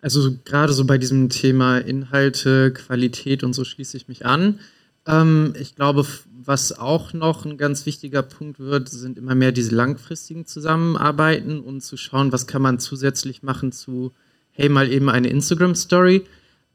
Also 0.00 0.32
gerade 0.44 0.72
so 0.72 0.84
bei 0.84 0.98
diesem 0.98 1.28
Thema 1.30 1.78
Inhalte, 1.78 2.72
Qualität 2.72 3.42
und 3.42 3.52
so 3.52 3.64
schließe 3.64 3.96
ich 3.96 4.08
mich 4.08 4.24
an. 4.26 4.60
Ähm, 5.06 5.54
ich 5.58 5.76
glaube, 5.76 6.06
was 6.46 6.78
auch 6.78 7.12
noch 7.12 7.44
ein 7.44 7.56
ganz 7.56 7.86
wichtiger 7.86 8.22
Punkt 8.22 8.58
wird, 8.58 8.88
sind 8.88 9.18
immer 9.18 9.34
mehr 9.34 9.52
diese 9.52 9.74
langfristigen 9.74 10.46
Zusammenarbeiten 10.46 11.60
und 11.60 11.82
zu 11.82 11.96
schauen, 11.96 12.32
was 12.32 12.46
kann 12.46 12.62
man 12.62 12.78
zusätzlich 12.78 13.42
machen 13.42 13.72
zu, 13.72 14.12
hey, 14.52 14.68
mal 14.68 14.90
eben 14.90 15.08
eine 15.08 15.28
Instagram-Story. 15.28 16.24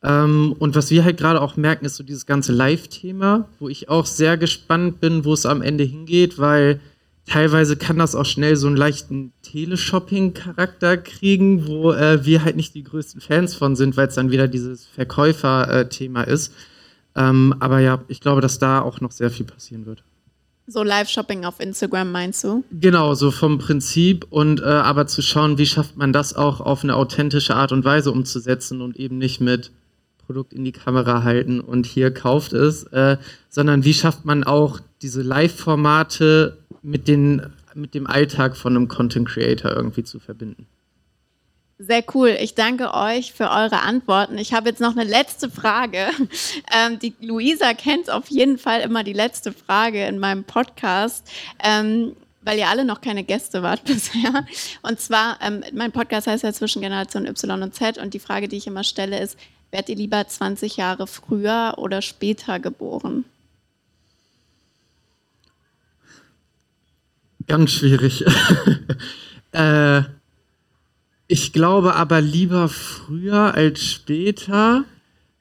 Ähm, 0.01 0.55
und 0.59 0.75
was 0.75 0.91
wir 0.91 1.03
halt 1.03 1.17
gerade 1.17 1.41
auch 1.41 1.57
merken, 1.57 1.85
ist 1.85 1.97
so 1.97 2.03
dieses 2.03 2.25
ganze 2.25 2.51
Live-Thema, 2.53 3.49
wo 3.59 3.69
ich 3.69 3.89
auch 3.89 4.05
sehr 4.05 4.37
gespannt 4.37 4.99
bin, 4.99 5.25
wo 5.25 5.33
es 5.33 5.45
am 5.45 5.61
Ende 5.61 5.83
hingeht, 5.83 6.37
weil 6.37 6.79
teilweise 7.25 7.77
kann 7.77 7.97
das 7.97 8.15
auch 8.15 8.25
schnell 8.25 8.55
so 8.55 8.67
einen 8.67 8.77
leichten 8.77 9.33
Teleshopping-Charakter 9.43 10.97
kriegen, 10.97 11.67
wo 11.67 11.91
äh, 11.91 12.25
wir 12.25 12.43
halt 12.43 12.55
nicht 12.55 12.75
die 12.75 12.83
größten 12.83 13.21
Fans 13.21 13.55
von 13.55 13.75
sind, 13.75 13.97
weil 13.97 14.07
es 14.07 14.15
dann 14.15 14.31
wieder 14.31 14.47
dieses 14.47 14.85
Verkäufer-Thema 14.87 16.23
ist. 16.23 16.53
Ähm, 17.15 17.55
aber 17.59 17.79
ja, 17.79 18.03
ich 18.07 18.21
glaube, 18.21 18.41
dass 18.41 18.59
da 18.59 18.81
auch 18.81 19.01
noch 19.01 19.11
sehr 19.11 19.29
viel 19.29 19.45
passieren 19.45 19.85
wird. 19.85 20.03
So 20.67 20.83
Live-Shopping 20.83 21.45
auf 21.45 21.59
Instagram 21.59 22.11
meinst 22.11 22.43
du? 22.43 22.63
Genau, 22.71 23.15
so 23.15 23.31
vom 23.31 23.57
Prinzip 23.57 24.27
und 24.29 24.61
äh, 24.61 24.65
aber 24.65 25.07
zu 25.07 25.23
schauen, 25.23 25.57
wie 25.57 25.65
schafft 25.65 25.97
man 25.97 26.13
das 26.13 26.35
auch 26.35 26.61
auf 26.61 26.83
eine 26.83 26.95
authentische 26.95 27.55
Art 27.55 27.71
und 27.71 27.83
Weise 27.85 28.11
umzusetzen 28.11 28.81
und 28.81 28.97
eben 28.97 29.17
nicht 29.17 29.41
mit 29.41 29.71
Produkt 30.27 30.53
in 30.53 30.63
die 30.63 30.71
Kamera 30.71 31.23
halten 31.23 31.59
und 31.59 31.87
hier 31.87 32.13
kauft 32.13 32.53
es, 32.53 32.83
äh, 32.83 33.17
sondern 33.49 33.83
wie 33.83 33.95
schafft 33.95 34.25
man 34.25 34.43
auch 34.43 34.79
diese 35.01 35.23
Live-Formate 35.23 36.57
mit, 36.83 37.07
mit 37.73 37.95
dem 37.95 38.05
Alltag 38.05 38.55
von 38.55 38.75
einem 38.75 38.87
Content 38.87 39.27
Creator 39.27 39.71
irgendwie 39.71 40.03
zu 40.03 40.19
verbinden. 40.19 40.67
Sehr 41.81 42.03
cool. 42.13 42.35
Ich 42.41 42.55
danke 42.55 42.93
euch 42.93 43.31
für 43.31 43.49
eure 43.49 43.79
Antworten. 43.79 44.37
Ich 44.37 44.53
habe 44.53 44.67
jetzt 44.67 44.81
noch 44.81 44.91
eine 44.91 45.05
letzte 45.05 45.49
Frage. 45.49 46.09
Ähm, 46.71 46.99
die 46.99 47.15
Luisa 47.19 47.73
kennt 47.73 48.11
auf 48.11 48.27
jeden 48.29 48.59
Fall 48.59 48.81
immer 48.81 49.03
die 49.03 49.13
letzte 49.13 49.51
Frage 49.53 50.05
in 50.05 50.19
meinem 50.19 50.43
Podcast. 50.43 51.27
Ähm, 51.63 52.15
weil 52.41 52.59
ihr 52.59 52.67
alle 52.67 52.85
noch 52.85 53.01
keine 53.01 53.23
Gäste 53.23 53.63
wart 53.63 53.83
bisher. 53.85 54.45
Und 54.81 54.99
zwar, 54.99 55.39
ähm, 55.41 55.63
mein 55.73 55.91
Podcast 55.91 56.27
heißt 56.27 56.43
ja 56.43 56.53
zwischen 56.53 56.81
Generation 56.81 57.25
Y 57.25 57.63
und 57.63 57.73
Z 57.73 57.97
und 57.97 58.13
die 58.13 58.19
Frage, 58.19 58.47
die 58.47 58.57
ich 58.57 58.67
immer 58.67 58.83
stelle, 58.83 59.19
ist, 59.19 59.37
werdet 59.71 59.89
ihr 59.89 59.95
lieber 59.95 60.27
20 60.27 60.77
Jahre 60.77 61.07
früher 61.07 61.75
oder 61.77 62.01
später 62.01 62.59
geboren? 62.59 63.25
Ganz 67.47 67.71
schwierig. 67.71 68.23
äh, 69.53 70.03
ich 71.29 71.53
glaube 71.53 71.95
aber 71.95 72.21
lieber 72.21 72.67
früher 72.69 73.53
als 73.53 73.85
später, 73.85 74.83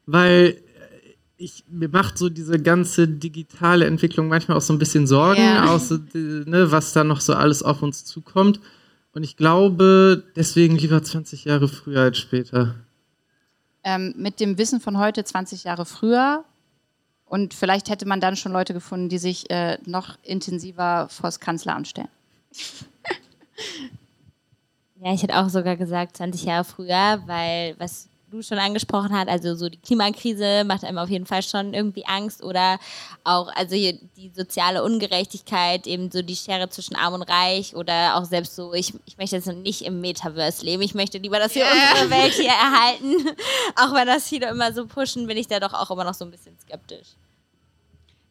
weil 0.04 0.58
ich, 1.38 1.64
mir 1.70 1.88
macht 1.88 2.18
so 2.18 2.28
diese 2.28 2.60
ganze 2.60 3.08
digitale 3.08 3.86
Entwicklung 3.86 4.28
manchmal 4.28 4.58
auch 4.58 4.62
so 4.62 4.74
ein 4.74 4.78
bisschen 4.78 5.06
Sorgen, 5.06 5.40
ja. 5.40 5.64
aus, 5.64 5.90
ne, 6.12 6.70
was 6.70 6.92
da 6.92 7.04
noch 7.04 7.22
so 7.22 7.32
alles 7.32 7.62
auf 7.62 7.82
uns 7.82 8.04
zukommt. 8.04 8.60
Und 9.14 9.22
ich 9.22 9.38
glaube, 9.38 10.24
deswegen 10.36 10.76
lieber 10.76 11.02
20 11.02 11.46
Jahre 11.46 11.68
früher 11.68 12.02
als 12.02 12.18
später. 12.18 12.74
Ähm, 13.82 14.12
mit 14.18 14.40
dem 14.40 14.58
Wissen 14.58 14.80
von 14.80 14.98
heute 14.98 15.24
20 15.24 15.64
Jahre 15.64 15.86
früher 15.86 16.44
und 17.24 17.54
vielleicht 17.54 17.88
hätte 17.88 18.06
man 18.06 18.20
dann 18.20 18.36
schon 18.36 18.52
Leute 18.52 18.74
gefunden, 18.74 19.08
die 19.08 19.18
sich 19.18 19.48
äh, 19.48 19.78
noch 19.86 20.18
intensiver 20.22 21.08
vor 21.08 21.28
das 21.28 21.40
Kanzleramt 21.40 21.88
stellen. 21.88 22.08
Ja, 25.00 25.12
ich 25.12 25.22
hätte 25.22 25.38
auch 25.38 25.48
sogar 25.48 25.76
gesagt 25.76 26.16
20 26.16 26.44
Jahre 26.44 26.64
früher, 26.64 27.22
weil 27.26 27.76
was 27.78 28.08
du 28.30 28.42
schon 28.42 28.58
angesprochen 28.58 29.16
hast, 29.16 29.28
also 29.28 29.54
so 29.54 29.68
die 29.68 29.78
Klimakrise 29.78 30.64
macht 30.64 30.84
einem 30.84 30.98
auf 30.98 31.08
jeden 31.08 31.26
Fall 31.26 31.42
schon 31.42 31.72
irgendwie 31.72 32.04
Angst 32.06 32.42
oder 32.42 32.78
auch 33.24 33.48
also 33.54 33.74
die 33.74 34.32
soziale 34.34 34.82
Ungerechtigkeit, 34.84 35.86
eben 35.86 36.10
so 36.10 36.22
die 36.22 36.36
Schere 36.36 36.68
zwischen 36.68 36.96
Arm 36.96 37.14
und 37.14 37.22
Reich 37.22 37.74
oder 37.74 38.16
auch 38.16 38.24
selbst 38.24 38.56
so, 38.56 38.74
ich, 38.74 38.92
ich 39.06 39.16
möchte 39.16 39.36
jetzt 39.36 39.46
nicht 39.46 39.82
im 39.82 40.00
Metaverse 40.00 40.64
leben, 40.64 40.82
ich 40.82 40.94
möchte 40.94 41.18
lieber, 41.18 41.38
dass 41.38 41.54
wir 41.54 41.64
yeah. 41.64 41.92
unsere 41.92 42.10
Welt 42.10 42.34
hier 42.34 42.50
erhalten. 42.50 43.36
auch 43.76 43.94
wenn 43.94 44.06
das 44.06 44.28
viele 44.28 44.48
immer 44.48 44.72
so 44.72 44.86
pushen, 44.86 45.26
bin 45.26 45.36
ich 45.36 45.46
da 45.46 45.60
doch 45.60 45.72
auch 45.72 45.90
immer 45.90 46.04
noch 46.04 46.14
so 46.14 46.24
ein 46.24 46.30
bisschen 46.30 46.58
skeptisch. 46.58 47.16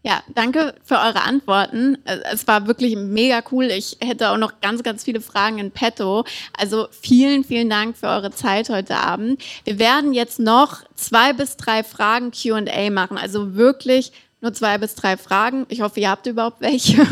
Ja, 0.08 0.24
danke 0.34 0.74
für 0.86 0.96
eure 0.96 1.24
Antworten. 1.24 1.98
Es 2.32 2.48
war 2.48 2.66
wirklich 2.66 2.96
mega 2.96 3.44
cool. 3.52 3.66
Ich 3.66 3.98
hätte 4.00 4.30
auch 4.30 4.38
noch 4.38 4.62
ganz, 4.62 4.82
ganz 4.82 5.04
viele 5.04 5.20
Fragen 5.20 5.58
in 5.58 5.72
petto. 5.72 6.24
Also 6.58 6.88
vielen, 6.92 7.44
vielen 7.44 7.70
Dank 7.70 7.98
für 7.98 8.08
eure 8.08 8.32
Zeit 8.32 8.70
heute 8.70 8.96
Abend. 8.96 9.44
Wir 9.66 9.80
werden 9.80 10.14
jetzt 10.14 10.40
noch 10.40 10.84
zwei 10.96 11.34
bis 11.34 11.58
drei 11.58 11.84
Fragen 11.84 12.32
Q&A 12.32 12.90
machen. 12.90 13.18
Also 13.18 13.56
wirklich 13.56 14.14
nur 14.42 14.54
zwei 14.54 14.78
bis 14.78 14.96
drei 14.96 15.18
Fragen. 15.18 15.66
Ich 15.70 15.82
hoffe, 15.82 16.00
ihr 16.00 16.10
habt 16.10 16.28
überhaupt 16.28 16.62
welche, 16.62 17.02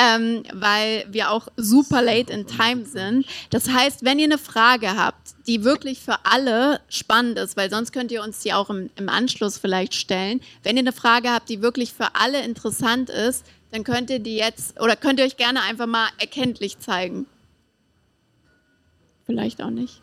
ähm, 0.00 0.42
weil 0.52 1.04
wir 1.10 1.30
auch 1.30 1.48
super 1.56 2.00
late 2.00 2.32
in 2.32 2.46
time 2.46 2.84
sind. 2.86 3.26
Das 3.50 3.68
heißt, 3.68 4.04
wenn 4.04 4.18
ihr 4.18 4.24
eine 4.24 4.38
Frage 4.38 4.96
habt, 4.96 5.34
die 5.46 5.62
wirklich 5.62 6.00
für 6.00 6.16
alle 6.24 6.80
spannend 6.88 7.38
ist, 7.38 7.56
weil 7.56 7.70
sonst 7.70 7.92
könnt 7.92 8.10
ihr 8.12 8.22
uns 8.22 8.40
die 8.40 8.54
auch 8.54 8.70
im, 8.70 8.90
im 8.96 9.08
Anschluss 9.08 9.58
vielleicht 9.58 9.94
stellen. 9.94 10.40
Wenn 10.62 10.76
ihr 10.76 10.82
eine 10.82 10.92
Frage 10.92 11.30
habt, 11.30 11.48
die 11.50 11.60
wirklich 11.60 11.92
für 11.92 12.14
alle 12.14 12.42
interessant 12.42 13.10
ist, 13.10 13.44
dann 13.70 13.84
könnt 13.84 14.08
ihr 14.08 14.20
die 14.20 14.36
jetzt 14.36 14.80
oder 14.80 14.96
könnt 14.96 15.18
ihr 15.18 15.26
euch 15.26 15.36
gerne 15.36 15.60
einfach 15.62 15.86
mal 15.86 16.08
erkenntlich 16.18 16.78
zeigen. 16.78 17.26
Vielleicht 19.26 19.62
auch 19.62 19.70
nicht. 19.70 20.00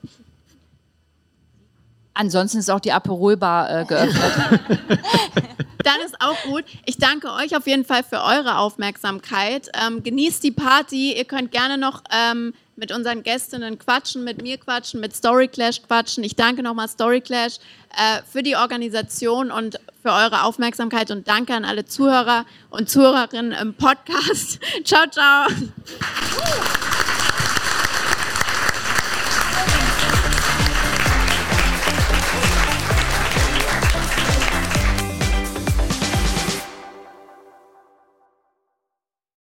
Ansonsten 2.14 2.58
ist 2.58 2.70
auch 2.70 2.80
die 2.80 2.92
Aperolbar 2.92 3.82
äh, 3.82 3.86
geöffnet. 3.86 4.60
Dann 5.84 6.00
ist 6.06 6.22
auch 6.22 6.36
gut. 6.44 6.64
Ich 6.86 6.98
danke 6.98 7.32
euch 7.32 7.56
auf 7.56 7.68
jeden 7.68 7.86
Fall 7.86 8.04
für 8.04 8.22
eure 8.22 8.58
Aufmerksamkeit. 8.58 9.70
Ähm, 9.74 10.04
genießt 10.04 10.44
die 10.44 10.52
Party. 10.52 11.14
Ihr 11.18 11.26
könnt 11.26 11.52
gerne 11.52 11.78
noch 11.78 12.04
ähm, 12.12 12.54
mit 12.76 12.92
unseren 12.92 13.24
Gästinnen 13.24 13.78
quatschen, 13.80 14.24
mit 14.24 14.42
mir 14.42 14.58
quatschen, 14.58 15.00
mit 15.00 15.16
Story 15.16 15.48
Clash 15.48 15.82
quatschen. 15.84 16.24
Ich 16.24 16.36
danke 16.36 16.64
nochmal 16.64 16.88
Story 16.88 17.22
Clash 17.22 17.58
äh, 17.92 18.22
für 18.30 18.44
die 18.44 18.56
Organisation 18.56 19.52
und 19.52 19.80
für 20.02 20.12
eure 20.12 20.44
Aufmerksamkeit 20.44 21.12
und 21.12 21.28
danke 21.28 21.54
an 21.54 21.64
alle 21.64 21.86
Zuhörer 21.86 22.46
und 22.70 22.90
Zuhörerinnen 22.90 23.52
im 23.52 23.74
Podcast. 23.76 24.60
ciao, 24.84 25.06
ciao. 25.10 25.48